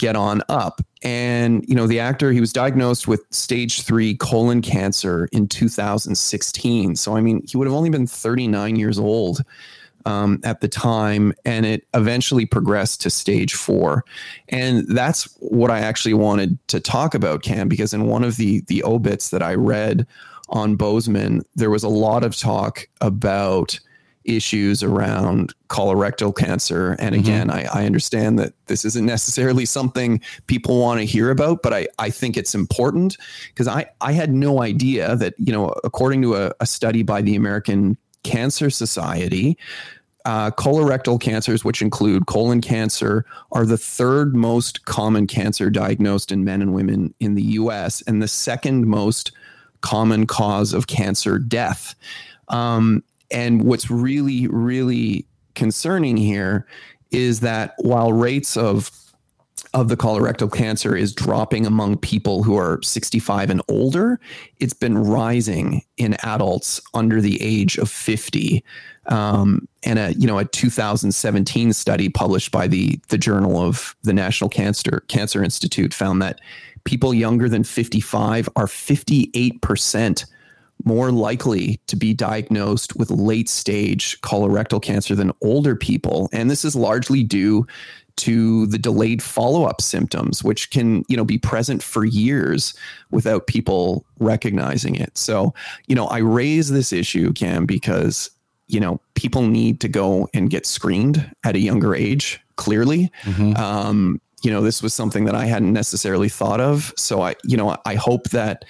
get 0.00 0.16
on 0.16 0.42
up. 0.48 0.80
And, 1.02 1.64
you 1.68 1.74
know, 1.74 1.86
the 1.86 2.00
actor, 2.00 2.32
he 2.32 2.40
was 2.40 2.52
diagnosed 2.52 3.06
with 3.06 3.24
stage 3.30 3.82
three 3.82 4.16
colon 4.16 4.62
cancer 4.62 5.28
in 5.30 5.46
2016. 5.46 6.96
So, 6.96 7.16
I 7.16 7.20
mean, 7.20 7.44
he 7.46 7.56
would 7.56 7.66
have 7.66 7.74
only 7.74 7.90
been 7.90 8.06
39 8.06 8.76
years 8.76 8.98
old 8.98 9.42
um, 10.06 10.40
at 10.42 10.62
the 10.62 10.68
time, 10.68 11.34
and 11.44 11.66
it 11.66 11.86
eventually 11.92 12.46
progressed 12.46 13.02
to 13.02 13.10
stage 13.10 13.54
four. 13.54 14.04
And 14.48 14.88
that's 14.88 15.24
what 15.40 15.70
I 15.70 15.80
actually 15.80 16.14
wanted 16.14 16.58
to 16.68 16.80
talk 16.80 17.14
about, 17.14 17.42
Cam, 17.42 17.68
because 17.68 17.92
in 17.92 18.06
one 18.06 18.24
of 18.24 18.36
the 18.36 18.62
the 18.62 18.82
obits 18.82 19.28
that 19.30 19.42
I 19.42 19.54
read 19.54 20.06
on 20.48 20.78
Boseman, 20.78 21.42
there 21.54 21.70
was 21.70 21.84
a 21.84 21.88
lot 21.88 22.24
of 22.24 22.34
talk 22.34 22.88
about 23.02 23.78
issues 24.24 24.82
around 24.82 25.54
colorectal 25.68 26.36
cancer. 26.36 26.96
And 26.98 27.14
mm-hmm. 27.14 27.24
again, 27.24 27.48
mm-hmm. 27.48 27.76
I, 27.76 27.82
I, 27.82 27.86
understand 27.86 28.38
that 28.38 28.52
this 28.66 28.84
isn't 28.84 29.06
necessarily 29.06 29.64
something 29.64 30.20
people 30.46 30.78
want 30.78 31.00
to 31.00 31.06
hear 31.06 31.30
about, 31.30 31.62
but 31.62 31.72
I, 31.72 31.88
I 31.98 32.10
think 32.10 32.36
it's 32.36 32.54
important 32.54 33.16
because 33.48 33.66
I, 33.66 33.86
I 34.00 34.12
had 34.12 34.32
no 34.32 34.62
idea 34.62 35.16
that, 35.16 35.34
you 35.38 35.52
know, 35.52 35.68
according 35.84 36.22
to 36.22 36.36
a, 36.36 36.52
a 36.60 36.66
study 36.66 37.02
by 37.02 37.22
the 37.22 37.34
American 37.34 37.96
Cancer 38.22 38.68
Society, 38.68 39.56
uh, 40.26 40.50
colorectal 40.50 41.18
cancers, 41.18 41.64
which 41.64 41.80
include 41.80 42.26
colon 42.26 42.60
cancer, 42.60 43.24
are 43.52 43.64
the 43.64 43.78
third 43.78 44.34
most 44.34 44.84
common 44.84 45.26
cancer 45.26 45.70
diagnosed 45.70 46.30
in 46.30 46.44
men 46.44 46.60
and 46.60 46.74
women 46.74 47.14
in 47.20 47.34
the 47.34 47.42
US 47.42 48.02
and 48.02 48.22
the 48.22 48.28
second 48.28 48.86
most 48.86 49.32
common 49.80 50.26
cause 50.26 50.74
of 50.74 50.86
cancer 50.88 51.38
death. 51.38 51.94
Um, 52.48 53.02
and 53.30 53.62
what's 53.62 53.90
really, 53.90 54.46
really 54.48 55.26
concerning 55.54 56.16
here 56.16 56.66
is 57.10 57.40
that 57.40 57.74
while 57.78 58.12
rates 58.12 58.56
of 58.56 58.90
of 59.72 59.88
the 59.88 59.96
colorectal 59.96 60.52
cancer 60.52 60.96
is 60.96 61.14
dropping 61.14 61.64
among 61.64 61.96
people 61.96 62.42
who 62.42 62.56
are 62.56 62.82
65 62.82 63.50
and 63.50 63.62
older, 63.68 64.18
it's 64.58 64.72
been 64.72 64.98
rising 64.98 65.82
in 65.96 66.16
adults 66.24 66.80
under 66.92 67.20
the 67.20 67.40
age 67.40 67.78
of 67.78 67.88
50. 67.88 68.64
Um, 69.06 69.68
and 69.84 69.98
a 69.98 70.12
you 70.14 70.26
know 70.26 70.38
a 70.38 70.44
2017 70.44 71.72
study 71.72 72.08
published 72.08 72.50
by 72.50 72.66
the 72.66 73.00
the 73.08 73.18
Journal 73.18 73.58
of 73.58 73.96
the 74.02 74.12
National 74.12 74.50
Cancer 74.50 75.04
Cancer 75.08 75.42
Institute 75.42 75.94
found 75.94 76.20
that 76.22 76.40
people 76.84 77.14
younger 77.14 77.48
than 77.48 77.64
55 77.64 78.48
are 78.56 78.66
58 78.66 79.62
percent 79.62 80.26
more 80.84 81.10
likely 81.10 81.80
to 81.86 81.96
be 81.96 82.14
diagnosed 82.14 82.96
with 82.96 83.10
late 83.10 83.48
stage 83.48 84.20
colorectal 84.20 84.82
cancer 84.82 85.14
than 85.14 85.32
older 85.42 85.76
people. 85.76 86.28
And 86.32 86.50
this 86.50 86.64
is 86.64 86.74
largely 86.74 87.22
due 87.22 87.66
to 88.16 88.66
the 88.66 88.78
delayed 88.78 89.22
follow-up 89.22 89.80
symptoms 89.80 90.44
which 90.44 90.70
can 90.70 91.04
you 91.08 91.16
know 91.16 91.24
be 91.24 91.38
present 91.38 91.82
for 91.82 92.04
years 92.04 92.74
without 93.10 93.46
people 93.46 94.04
recognizing 94.18 94.94
it 94.94 95.16
so 95.16 95.54
you 95.86 95.94
know 95.94 96.06
i 96.08 96.18
raise 96.18 96.70
this 96.70 96.92
issue 96.92 97.32
cam 97.32 97.64
because 97.64 98.30
you 98.68 98.78
know 98.78 99.00
people 99.14 99.42
need 99.42 99.80
to 99.80 99.88
go 99.88 100.28
and 100.34 100.50
get 100.50 100.66
screened 100.66 101.30
at 101.44 101.56
a 101.56 101.60
younger 101.60 101.94
age 101.94 102.40
clearly 102.56 103.10
mm-hmm. 103.22 103.56
um, 103.56 104.20
you 104.42 104.50
know 104.50 104.60
this 104.60 104.82
was 104.82 104.92
something 104.92 105.24
that 105.24 105.34
i 105.34 105.46
hadn't 105.46 105.72
necessarily 105.72 106.28
thought 106.28 106.60
of 106.60 106.92
so 106.96 107.22
i 107.22 107.34
you 107.44 107.56
know 107.56 107.74
i 107.86 107.94
hope 107.94 108.24
that 108.30 108.64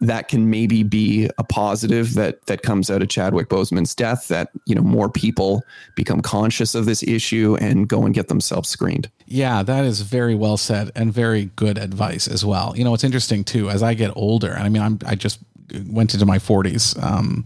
that 0.00 0.28
can 0.28 0.50
maybe 0.50 0.82
be 0.82 1.28
a 1.38 1.44
positive 1.44 2.14
that 2.14 2.44
that 2.46 2.62
comes 2.62 2.90
out 2.90 3.02
of 3.02 3.08
Chadwick 3.08 3.48
Boseman's 3.48 3.94
death 3.94 4.28
that 4.28 4.50
you 4.66 4.74
know 4.74 4.82
more 4.82 5.08
people 5.08 5.62
become 5.94 6.20
conscious 6.20 6.74
of 6.74 6.84
this 6.84 7.02
issue 7.02 7.56
and 7.60 7.88
go 7.88 8.04
and 8.04 8.14
get 8.14 8.28
themselves 8.28 8.68
screened. 8.68 9.10
Yeah, 9.26 9.62
that 9.62 9.84
is 9.84 10.02
very 10.02 10.34
well 10.34 10.56
said 10.56 10.92
and 10.94 11.12
very 11.12 11.46
good 11.56 11.78
advice 11.78 12.28
as 12.28 12.44
well. 12.44 12.74
You 12.76 12.84
know, 12.84 12.94
it's 12.94 13.04
interesting 13.04 13.44
too 13.44 13.70
as 13.70 13.82
I 13.82 13.94
get 13.94 14.12
older. 14.16 14.54
I 14.58 14.68
mean, 14.68 14.82
I'm 14.82 14.98
I 15.06 15.14
just 15.14 15.40
went 15.88 16.14
into 16.14 16.26
my 16.26 16.38
40s. 16.38 17.02
Um, 17.02 17.44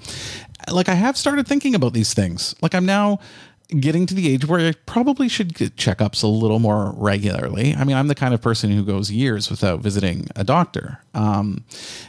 like 0.71 0.89
I 0.89 0.95
have 0.95 1.17
started 1.17 1.47
thinking 1.47 1.75
about 1.75 1.93
these 1.93 2.15
things. 2.15 2.55
Like 2.61 2.75
I'm 2.75 2.87
now 2.87 3.21
getting 3.79 4.07
to 4.07 4.15
the 4.15 4.33
age 4.33 4.47
where 4.47 4.61
I 4.61 4.73
probably 4.87 5.29
should 5.29 5.55
get 5.55 5.77
checkups 5.77 6.23
a 6.23 6.27
little 6.27 6.59
more 6.59 6.93
regularly. 6.97 7.75
I 7.75 7.85
mean, 7.85 7.97
I'm 7.97 8.09
the 8.09 8.15
kind 8.15 8.35
of 8.35 8.41
person 8.41 8.71
who 8.71 8.85
goes 8.85 9.11
years 9.11 9.51
without 9.51 9.81
visiting 9.81 10.29
a 10.35 10.45
doctor. 10.45 10.99
Um, 11.15 11.65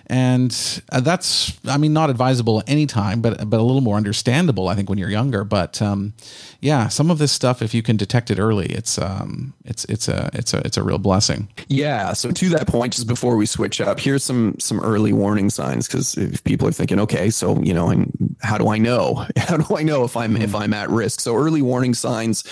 and 0.08 0.82
uh, 0.92 1.00
that's, 1.00 1.58
I 1.66 1.78
mean, 1.78 1.94
not 1.94 2.10
advisable 2.10 2.62
anytime, 2.68 3.22
but, 3.22 3.50
but 3.50 3.60
a 3.60 3.64
little 3.64 3.82
more 3.82 3.98
understandable, 3.98 4.68
I 4.68 4.76
think, 4.76 4.90
when 4.90 4.98
you're 5.00 5.10
younger. 5.10 5.44
But 5.44 5.82
um, 5.82 6.14
yeah, 6.60 6.88
some 6.88 7.10
of 7.10 7.18
this 7.18 7.32
stuff, 7.32 7.62
if 7.62 7.74
you 7.74 7.82
can 7.82 7.98
detect 7.98 8.30
it 8.30 8.38
early, 8.38 8.68
it's, 8.68 9.00
um, 9.00 9.54
it's, 9.66 9.86
it's 9.86 10.08
a, 10.08 10.30
it's 10.34 10.54
a, 10.54 10.60
it's 10.60 10.78
a 10.78 10.84
real 10.84 11.00
blessing. 11.00 11.48
Yeah. 11.68 12.14
So 12.14 12.32
to 12.32 12.50
that 12.50 12.68
point, 12.68 12.94
just 12.94 13.08
before 13.08 13.38
we 13.38 13.46
switch 13.46 13.82
up, 13.82 14.00
here's 14.00 14.24
some, 14.24 14.60
some 14.60 14.80
early 14.82 15.14
warning 15.14 15.50
signs. 15.50 15.88
Cause 15.88 16.18
if 16.18 16.44
people 16.44 16.68
are 16.68 16.74
thinking, 16.74 17.00
okay, 17.00 17.30
so, 17.30 17.60
you 17.62 17.74
know, 17.74 18.06
how 18.42 18.58
do 18.58 18.70
I 18.70 18.78
know? 18.78 19.26
How 19.38 19.58
do 19.58 19.76
I 19.76 19.84
know 19.84 20.04
if 20.04 20.16
I'm, 20.16 20.38
if 20.38 20.56
I'm 20.56 20.74
at 20.74 20.90
risk? 20.90 21.20
So 21.20 21.36
early 21.36 21.62
warning 21.62 21.94
signs, 21.94 22.44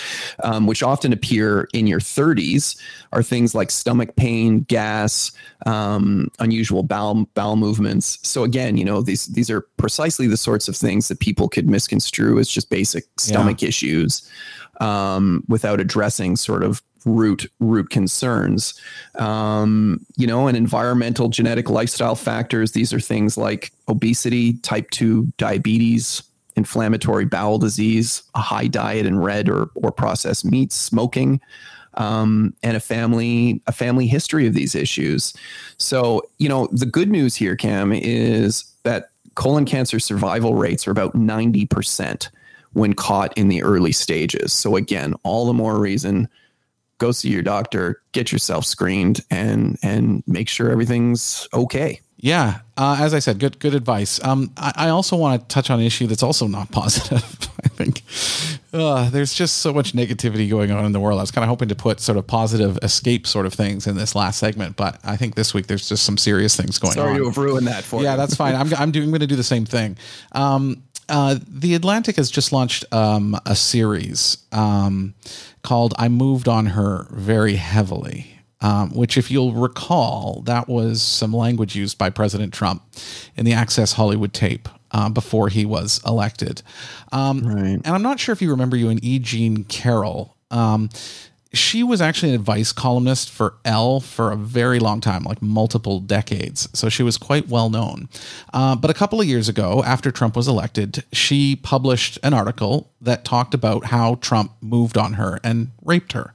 um, 0.42 0.66
which 0.66 0.82
often 0.82 1.12
appear 1.12 1.68
in 1.72 1.86
your 1.86 2.00
30s, 2.00 2.76
are 3.12 3.22
things 3.22 3.54
like 3.54 3.70
stomach 3.70 4.16
pain, 4.16 4.60
gas, 4.60 5.32
um, 5.66 6.30
unusual 6.40 6.82
bowel 6.82 7.26
bowel 7.34 7.56
movements. 7.56 8.18
So 8.22 8.42
again, 8.42 8.76
you 8.76 8.84
know 8.84 9.02
these 9.02 9.26
these 9.26 9.50
are 9.50 9.62
precisely 9.76 10.26
the 10.26 10.36
sorts 10.36 10.68
of 10.68 10.76
things 10.76 11.08
that 11.08 11.20
people 11.20 11.48
could 11.48 11.68
misconstrue 11.68 12.38
as 12.38 12.48
just 12.48 12.70
basic 12.70 13.04
stomach 13.18 13.62
yeah. 13.62 13.68
issues 13.68 14.28
um, 14.80 15.44
without 15.48 15.80
addressing 15.80 16.36
sort 16.36 16.64
of 16.64 16.82
root 17.04 17.50
root 17.60 17.90
concerns. 17.90 18.74
Um, 19.16 20.04
you 20.16 20.26
know, 20.26 20.48
and 20.48 20.56
environmental, 20.56 21.28
genetic, 21.28 21.70
lifestyle 21.70 22.16
factors. 22.16 22.72
These 22.72 22.92
are 22.92 23.00
things 23.00 23.36
like 23.36 23.72
obesity, 23.88 24.54
type 24.54 24.90
two 24.90 25.32
diabetes, 25.36 26.22
inflammatory 26.56 27.24
bowel 27.26 27.58
disease, 27.58 28.22
a 28.34 28.40
high 28.40 28.66
diet 28.66 29.06
in 29.06 29.18
red 29.18 29.48
or 29.48 29.70
or 29.74 29.92
processed 29.92 30.44
meats, 30.44 30.74
smoking 30.74 31.40
um, 32.00 32.54
and 32.62 32.76
a 32.76 32.80
family 32.80 33.62
a 33.66 33.72
family 33.72 34.06
history 34.06 34.46
of 34.46 34.54
these 34.54 34.74
issues. 34.74 35.34
So 35.76 36.22
you 36.38 36.48
know 36.48 36.68
the 36.72 36.86
good 36.86 37.10
news 37.10 37.36
here, 37.36 37.54
Cam, 37.54 37.92
is 37.92 38.64
that 38.82 39.10
colon 39.34 39.66
cancer 39.66 40.00
survival 40.00 40.54
rates 40.54 40.88
are 40.88 40.90
about 40.90 41.14
ninety 41.14 41.66
percent 41.66 42.30
when 42.72 42.94
caught 42.94 43.36
in 43.36 43.48
the 43.48 43.62
early 43.62 43.92
stages. 43.92 44.52
So 44.52 44.76
again, 44.76 45.14
all 45.24 45.46
the 45.46 45.52
more 45.52 45.78
reason 45.78 46.28
go 46.98 47.10
see 47.10 47.30
your 47.30 47.42
doctor, 47.42 48.00
get 48.12 48.30
yourself 48.32 48.64
screened, 48.64 49.20
and 49.30 49.78
and 49.82 50.22
make 50.26 50.48
sure 50.48 50.70
everything's 50.70 51.46
okay. 51.52 52.00
Yeah, 52.22 52.60
uh, 52.76 52.98
as 53.00 53.14
I 53.14 53.18
said, 53.18 53.38
good 53.38 53.58
good 53.60 53.74
advice. 53.74 54.22
Um, 54.22 54.50
I, 54.56 54.72
I 54.76 54.88
also 54.90 55.16
want 55.16 55.40
to 55.40 55.48
touch 55.48 55.70
on 55.70 55.80
an 55.80 55.86
issue 55.86 56.06
that's 56.06 56.22
also 56.22 56.46
not 56.46 56.70
positive. 56.72 57.24
I 57.64 57.68
think 57.68 58.02
Uh, 58.72 59.08
there's 59.10 59.32
just 59.34 59.56
so 59.58 59.72
much 59.72 59.94
negativity 59.94 60.48
going 60.48 60.70
on 60.70 60.84
in 60.84 60.92
the 60.92 61.00
world. 61.00 61.18
I 61.18 61.22
was 61.22 61.30
kind 61.30 61.42
of 61.44 61.48
hoping 61.48 61.68
to 61.70 61.74
put 61.74 61.98
sort 61.98 62.18
of 62.18 62.26
positive 62.26 62.78
escape 62.82 63.26
sort 63.26 63.46
of 63.46 63.52
things 63.54 63.86
in 63.86 63.96
this 63.96 64.14
last 64.14 64.38
segment, 64.38 64.76
but 64.76 65.00
I 65.02 65.16
think 65.16 65.34
this 65.34 65.52
week 65.54 65.66
there's 65.66 65.88
just 65.88 66.04
some 66.04 66.16
serious 66.18 66.54
things 66.56 66.78
going 66.78 66.92
Sorry 66.92 67.08
on. 67.08 67.14
Sorry 67.16 67.24
to 67.24 67.30
have 67.30 67.38
ruined 67.38 67.66
that 67.66 67.82
for 67.84 68.00
you. 68.00 68.04
yeah, 68.06 68.12
you. 68.12 68.18
that's 68.18 68.36
fine. 68.36 68.54
I'm 68.54 68.72
I'm 68.74 68.90
doing 68.92 69.04
I'm 69.06 69.10
going 69.10 69.20
to 69.20 69.26
do 69.26 69.36
the 69.36 69.42
same 69.42 69.64
thing. 69.64 69.96
Um, 70.32 70.82
uh, 71.08 71.36
the 71.48 71.74
Atlantic 71.74 72.16
has 72.16 72.30
just 72.30 72.52
launched 72.52 72.84
um, 72.92 73.34
a 73.46 73.56
series 73.56 74.38
um, 74.52 75.14
called 75.62 75.94
"I 75.98 76.08
Moved 76.08 76.46
on 76.48 76.66
Her 76.66 77.06
Very 77.10 77.56
Heavily." 77.56 78.36
Um, 78.62 78.90
which, 78.94 79.16
if 79.16 79.30
you'll 79.30 79.54
recall, 79.54 80.42
that 80.44 80.68
was 80.68 81.00
some 81.00 81.32
language 81.32 81.74
used 81.74 81.96
by 81.96 82.10
President 82.10 82.52
Trump 82.52 82.82
in 83.34 83.46
the 83.46 83.54
Access 83.54 83.94
Hollywood 83.94 84.34
tape 84.34 84.68
uh, 84.90 85.08
before 85.08 85.48
he 85.48 85.64
was 85.64 86.00
elected. 86.06 86.62
Um, 87.10 87.40
Right. 87.40 87.80
And 87.82 87.86
I'm 87.88 88.02
not 88.02 88.20
sure 88.20 88.32
if 88.34 88.42
you 88.42 88.50
remember 88.50 88.76
Ewan 88.76 88.98
E. 89.02 89.18
Jean 89.18 89.64
Carroll. 89.64 90.36
Um, 90.50 90.90
she 91.52 91.82
was 91.82 92.00
actually 92.00 92.28
an 92.28 92.36
advice 92.36 92.70
columnist 92.72 93.28
for 93.30 93.54
Elle 93.64 94.00
for 94.00 94.30
a 94.30 94.36
very 94.36 94.78
long 94.78 95.00
time, 95.00 95.24
like 95.24 95.42
multiple 95.42 95.98
decades. 95.98 96.68
So 96.74 96.88
she 96.88 97.02
was 97.02 97.18
quite 97.18 97.48
well 97.48 97.70
known. 97.70 98.08
Uh, 98.52 98.76
but 98.76 98.90
a 98.90 98.94
couple 98.94 99.20
of 99.20 99.26
years 99.26 99.48
ago, 99.48 99.82
after 99.84 100.12
Trump 100.12 100.36
was 100.36 100.46
elected, 100.46 101.02
she 101.12 101.56
published 101.56 102.18
an 102.22 102.34
article 102.34 102.92
that 103.00 103.24
talked 103.24 103.54
about 103.54 103.86
how 103.86 104.16
Trump 104.16 104.52
moved 104.60 104.96
on 104.96 105.14
her 105.14 105.40
and 105.42 105.70
raped 105.82 106.12
her 106.12 106.32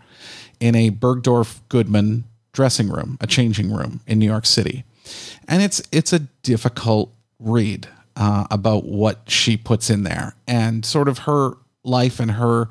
in 0.60 0.76
a 0.76 0.92
Bergdorf 0.92 1.60
Goodman 1.70 2.26
dressing 2.54 2.90
room, 2.90 3.18
a 3.22 3.28
changing 3.28 3.72
room 3.72 4.02
in 4.08 4.20
New 4.20 4.26
York 4.26 4.46
City. 4.46 4.84
And 5.48 5.62
it's 5.62 5.82
it's 5.92 6.14
a 6.14 6.20
difficult 6.42 7.14
read 7.40 7.88
uh, 8.16 8.48
about 8.50 8.86
what 8.86 9.30
she 9.30 9.58
puts 9.58 9.90
in 9.90 10.04
there 10.04 10.36
and 10.48 10.86
sort 10.86 11.08
of 11.08 11.20
her 11.20 11.52
life 11.84 12.20
and 12.20 12.32
her 12.32 12.68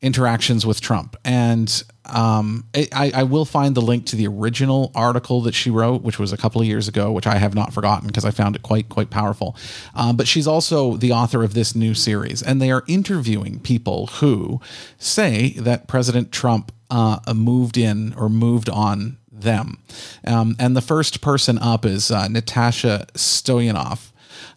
interactions 0.00 0.66
with 0.66 0.80
Trump. 0.80 1.16
And 1.24 1.84
um, 2.06 2.64
I, 2.74 3.12
I 3.14 3.22
will 3.22 3.44
find 3.44 3.76
the 3.76 3.80
link 3.80 4.06
to 4.06 4.16
the 4.16 4.26
original 4.26 4.90
article 4.96 5.40
that 5.42 5.54
she 5.54 5.70
wrote, 5.70 6.02
which 6.02 6.18
was 6.18 6.32
a 6.32 6.36
couple 6.36 6.60
of 6.60 6.66
years 6.66 6.88
ago, 6.88 7.12
which 7.12 7.26
I 7.26 7.36
have 7.36 7.54
not 7.54 7.72
forgotten 7.72 8.08
because 8.08 8.24
I 8.24 8.32
found 8.32 8.56
it 8.56 8.62
quite 8.62 8.88
quite 8.88 9.10
powerful. 9.10 9.56
Um, 9.94 10.16
but 10.16 10.26
she's 10.26 10.48
also 10.48 10.96
the 10.96 11.12
author 11.12 11.44
of 11.44 11.54
this 11.54 11.76
new 11.76 11.94
series, 11.94 12.42
and 12.42 12.60
they 12.60 12.72
are 12.72 12.82
interviewing 12.88 13.60
people 13.60 14.08
who 14.08 14.60
say 14.98 15.50
that 15.50 15.86
President 15.86 16.32
Trump 16.32 16.72
uh, 16.92 17.34
moved 17.34 17.76
in 17.76 18.14
or 18.16 18.28
moved 18.28 18.68
on 18.68 19.18
them. 19.32 19.78
Um, 20.26 20.54
and 20.58 20.76
the 20.76 20.82
first 20.82 21.20
person 21.20 21.58
up 21.58 21.84
is 21.84 22.10
uh, 22.10 22.28
Natasha 22.28 23.06
Stoynoff. 23.14 24.10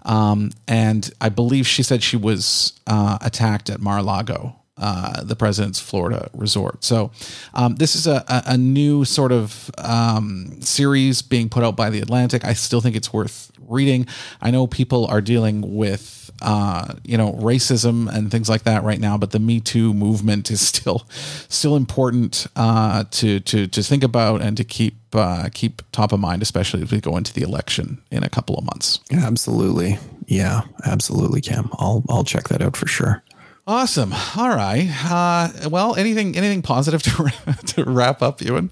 Um, 0.04 0.52
and 0.68 1.12
I 1.20 1.30
believe 1.30 1.66
she 1.66 1.84
said 1.84 2.04
she 2.04 2.18
was 2.18 2.74
uh, 2.86 3.18
attacked 3.22 3.70
at 3.70 3.80
Mar-a-Lago, 3.80 4.56
uh, 4.78 5.24
the 5.24 5.36
president's 5.36 5.80
Florida 5.80 6.30
resort. 6.34 6.84
So 6.84 7.12
um, 7.54 7.76
this 7.76 7.96
is 7.96 8.06
a, 8.08 8.24
a, 8.28 8.54
a 8.54 8.58
new 8.58 9.06
sort 9.06 9.32
of 9.32 9.72
um, 9.78 10.62
series 10.62 11.22
being 11.24 11.50
put 11.50 11.64
out 11.64 11.76
by 11.76 11.90
the 11.90 12.02
Atlantic. 12.02 12.46
I 12.46 12.54
still 12.54 12.82
think 12.82 12.96
it's 12.96 13.14
worth 13.14 13.52
reading. 13.68 14.06
I 14.42 14.52
know 14.52 14.68
people 14.68 15.06
are 15.08 15.22
dealing 15.22 15.76
with 15.76 16.25
uh, 16.42 16.96
you 17.04 17.18
know 17.18 17.34
racism 17.34 18.14
and 18.14 18.32
things 18.32 18.50
like 18.50 18.64
that 18.64 18.84
right 18.84 19.00
now, 19.00 19.18
but 19.18 19.32
the 19.32 19.40
Me 19.40 19.60
Too 19.60 19.94
movement 19.94 20.52
is 20.52 20.62
still 20.68 21.08
still 21.50 21.76
important 21.76 22.48
uh, 22.56 23.06
to 23.12 23.40
to 23.42 23.68
to 23.68 23.84
think 23.84 24.04
about 24.04 24.42
and 24.42 24.58
to 24.58 24.64
keep 24.64 24.96
uh, 25.14 25.50
keep 25.54 25.82
top 25.92 26.12
of 26.12 26.20
mind, 26.20 26.42
especially 26.42 26.82
as 26.82 26.92
we 26.92 27.00
go 27.00 27.18
into 27.18 27.34
the 27.34 27.42
election 27.42 28.02
in 28.12 28.24
a 28.24 28.30
couple 28.30 28.56
of 28.58 28.66
months. 28.66 29.00
Absolutely. 29.12 29.98
Yeah, 30.28 30.62
absolutely, 30.86 31.42
Cam. 31.42 31.70
I'll 31.74 32.04
I'll 32.10 32.24
check 32.24 32.48
that 32.50 32.62
out 32.62 32.76
for 32.76 32.88
sure. 32.88 33.24
Awesome. 33.68 34.13
All 34.38 34.49
right. 34.49 34.88
Uh, 35.09 35.70
well, 35.70 35.95
anything 35.95 36.38
anything 36.38 36.61
positive 36.61 37.01
to 37.01 37.34
to 37.66 37.84
wrap 37.86 38.22
up, 38.22 38.39
Ewan? 38.39 38.70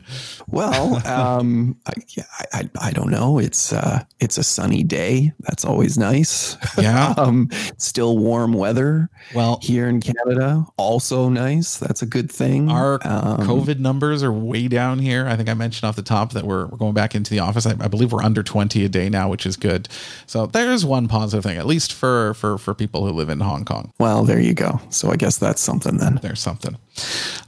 Well, 0.48 1.06
um, 1.08 1.76
I, 1.88 1.94
yeah, 2.10 2.24
I, 2.54 2.70
I 2.80 2.92
don't 2.92 3.10
know. 3.10 3.40
It's 3.40 3.74
uh, 3.74 4.04
it's 4.20 4.38
a 4.38 4.44
sunny 4.44 4.84
day. 4.84 5.32
That's 5.40 5.66
always 5.66 5.98
nice. 5.98 6.58
Yeah. 6.78 7.16
um, 7.18 7.50
still 7.80 8.20
warm 8.20 8.54
weather. 8.54 9.10
Well, 9.34 9.58
here 9.64 9.88
in 9.90 10.00
Canada, 10.00 10.64
also 10.78 11.28
nice. 11.28 11.78
That's 11.78 12.04
a 12.04 12.06
good 12.06 12.32
thing. 12.32 12.70
Our 12.70 13.00
Um, 13.02 13.48
COVID 13.48 13.80
numbers 13.80 14.22
are 14.22 14.32
way 14.32 14.68
down 14.68 15.00
here. 15.00 15.26
I 15.28 15.36
think 15.36 15.50
I 15.50 15.56
mentioned 15.56 15.90
off 15.90 15.96
the 15.96 16.04
top 16.04 16.34
that 16.34 16.44
we're, 16.44 16.68
we're 16.68 16.78
going 16.78 16.94
back 16.94 17.16
into 17.16 17.32
the 17.32 17.40
office. 17.40 17.66
I, 17.66 17.72
I 17.80 17.88
believe 17.88 18.12
we're 18.12 18.22
under 18.24 18.44
20 18.44 18.86
a 18.86 18.90
day 18.90 19.10
now, 19.10 19.28
which 19.28 19.48
is 19.48 19.58
good. 19.58 19.90
So 20.28 20.46
there's 20.46 20.86
one 20.86 21.08
positive 21.08 21.44
thing, 21.44 21.58
at 21.58 21.66
least 21.66 21.94
for 21.94 22.36
for 22.36 22.60
for 22.60 22.76
people 22.76 23.08
who 23.08 23.12
live 23.12 23.30
in 23.30 23.40
Hong 23.40 23.66
Kong. 23.66 23.92
Well, 24.00 24.24
there 24.24 24.40
you 24.40 24.54
go. 24.54 24.80
So 24.90 25.12
I 25.12 25.16
guess 25.16 25.38
that's 25.38 25.62
something 25.62 25.98
then. 25.98 26.20
There's 26.22 26.40
something. 26.40 26.78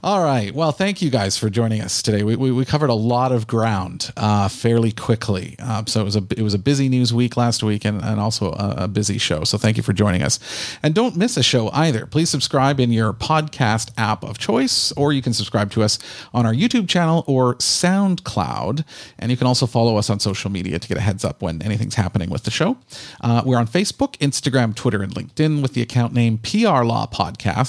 All 0.02 0.22
right. 0.22 0.52
Well, 0.52 0.72
thank 0.72 1.00
you 1.00 1.10
guys 1.10 1.38
for 1.38 1.48
joining 1.48 1.80
us 1.80 2.02
today. 2.02 2.24
We, 2.24 2.34
we, 2.36 2.50
we 2.50 2.64
covered 2.64 2.90
a 2.90 2.94
lot 2.94 3.30
of 3.30 3.46
ground 3.46 4.12
uh, 4.16 4.48
fairly 4.48 4.90
quickly. 4.90 5.54
Uh, 5.60 5.84
so 5.86 6.00
it 6.00 6.04
was 6.04 6.16
a 6.16 6.22
it 6.36 6.42
was 6.42 6.54
a 6.54 6.58
busy 6.58 6.88
news 6.88 7.14
week 7.14 7.36
last 7.36 7.62
week 7.62 7.84
and, 7.84 8.02
and 8.02 8.18
also 8.18 8.52
a, 8.52 8.74
a 8.78 8.88
busy 8.88 9.18
show. 9.18 9.44
So 9.44 9.56
thank 9.56 9.76
you 9.76 9.82
for 9.82 9.92
joining 9.92 10.22
us. 10.22 10.40
And 10.82 10.94
don't 10.94 11.16
miss 11.16 11.36
a 11.36 11.42
show 11.42 11.70
either. 11.70 12.06
Please 12.06 12.28
subscribe 12.28 12.80
in 12.80 12.90
your 12.90 13.12
podcast 13.12 13.90
app 13.96 14.24
of 14.24 14.38
choice, 14.38 14.90
or 14.92 15.12
you 15.12 15.22
can 15.22 15.32
subscribe 15.32 15.70
to 15.72 15.82
us 15.82 15.98
on 16.34 16.44
our 16.44 16.52
YouTube 16.52 16.88
channel 16.88 17.24
or 17.26 17.54
SoundCloud. 17.56 18.84
And 19.18 19.30
you 19.30 19.36
can 19.36 19.46
also 19.46 19.66
follow 19.66 19.96
us 19.96 20.10
on 20.10 20.18
social 20.18 20.50
media 20.50 20.78
to 20.78 20.88
get 20.88 20.96
a 20.96 21.00
heads 21.00 21.24
up 21.24 21.40
when 21.40 21.62
anything's 21.62 21.94
happening 21.94 22.30
with 22.30 22.42
the 22.42 22.50
show. 22.50 22.78
Uh, 23.20 23.42
we're 23.44 23.58
on 23.58 23.68
Facebook, 23.68 24.16
Instagram, 24.18 24.74
Twitter, 24.74 25.02
and 25.02 25.14
LinkedIn 25.14 25.62
with 25.62 25.74
the 25.74 25.82
account 25.82 26.12
name 26.12 26.38
PR 26.38 26.82
Law 26.82 27.06
Podcast. 27.06 27.25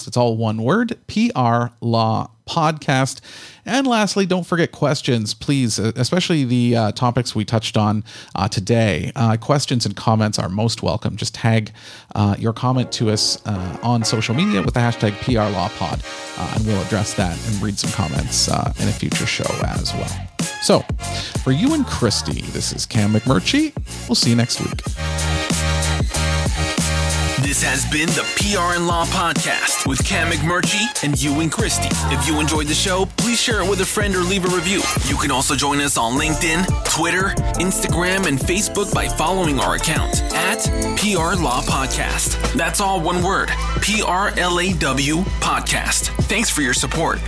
It's 0.08 0.18
all 0.18 0.38
one 0.38 0.62
word 0.62 0.98
PR 1.08 1.68
Law 1.82 2.32
Podcast. 2.48 3.20
And 3.66 3.86
lastly, 3.86 4.26
don't 4.26 4.46
forget 4.46 4.72
questions, 4.72 5.34
please, 5.34 5.80
uh, 5.80 5.92
especially 5.96 6.46
the 6.46 6.76
uh, 6.76 6.92
topics 6.94 7.36
we 7.36 7.44
touched 7.44 7.76
on 7.78 8.04
uh, 8.36 8.48
today. 8.48 9.12
Uh, 9.16 9.38
questions 9.38 9.86
and 9.86 9.96
comments 9.96 10.40
are 10.40 10.50
most 10.50 10.82
welcome. 10.82 11.18
Just 11.18 11.36
tag 11.36 11.72
uh, 12.16 12.36
your 12.40 12.54
comment 12.54 12.92
to 12.94 13.10
us 13.10 13.46
uh, 13.46 13.78
on 13.84 14.04
social 14.04 14.34
media 14.34 14.62
with 14.62 14.74
the 14.74 14.80
hashtag 14.80 15.12
PRLawPod, 15.20 16.40
uh, 16.40 16.54
and 16.56 16.66
we'll 16.66 16.82
address 16.84 17.14
that 17.16 17.38
and 17.48 17.62
read 17.62 17.78
some 17.78 17.92
comments 17.92 18.48
in 18.48 18.88
a 18.88 18.94
future 18.94 19.26
show 19.26 19.52
as 19.64 19.94
well. 19.94 20.28
So, 20.62 20.80
for 21.44 21.52
Ewan 21.52 21.84
Christie, 21.84 22.42
this 22.52 22.74
is 22.74 22.86
Cam 22.86 23.14
McMurchie. 23.14 23.74
We'll 24.08 24.16
see 24.16 24.30
you 24.30 24.36
next 24.36 24.62
week. 24.62 24.82
This 27.42 27.62
has 27.64 27.86
been 27.86 28.08
the 28.10 28.24
PR 28.38 28.76
and 28.76 28.88
Law 28.88 29.06
Podcast 29.06 29.88
with 29.88 30.04
Cam 30.06 30.32
McMurchie 30.32 31.04
and 31.04 31.22
Ewan 31.22 31.50
Christie. 31.50 31.88
If 32.14 32.28
you 32.28 32.40
enjoyed 32.40 32.68
the 32.68 32.74
show, 32.74 33.06
please 33.18 33.40
share 33.40 33.62
it 33.62 33.70
with 33.70 33.80
a 33.82 33.86
friend 33.86 34.16
or 34.16 34.20
leave 34.20 34.44
a 34.46 34.56
review. 34.56 34.82
You 35.06 35.16
can 35.18 35.32
also 35.32 35.56
join 35.56 35.80
us 35.80 35.98
on 35.98 36.20
LinkedIn, 36.20 36.66
Twitter, 36.86 37.30
Instagram, 37.60 38.28
and 38.28 38.38
Facebook 38.40 38.94
by 38.94 39.08
following 39.08 39.60
our 39.60 39.76
account 39.76 40.22
at 40.34 40.64
PR 40.98 41.42
Law 41.42 41.62
Podcast. 41.62 42.54
That's 42.54 42.82
all 42.82 43.00
one 43.02 43.24
word 43.24 43.50
P 43.82 44.02
R 44.02 44.34
L 44.38 44.60
A 44.60 44.74
W 44.74 45.18
Podcast. 45.40 46.08
Thanks 46.26 46.50
for 46.50 46.62
your 46.62 46.74
support. 46.74 47.20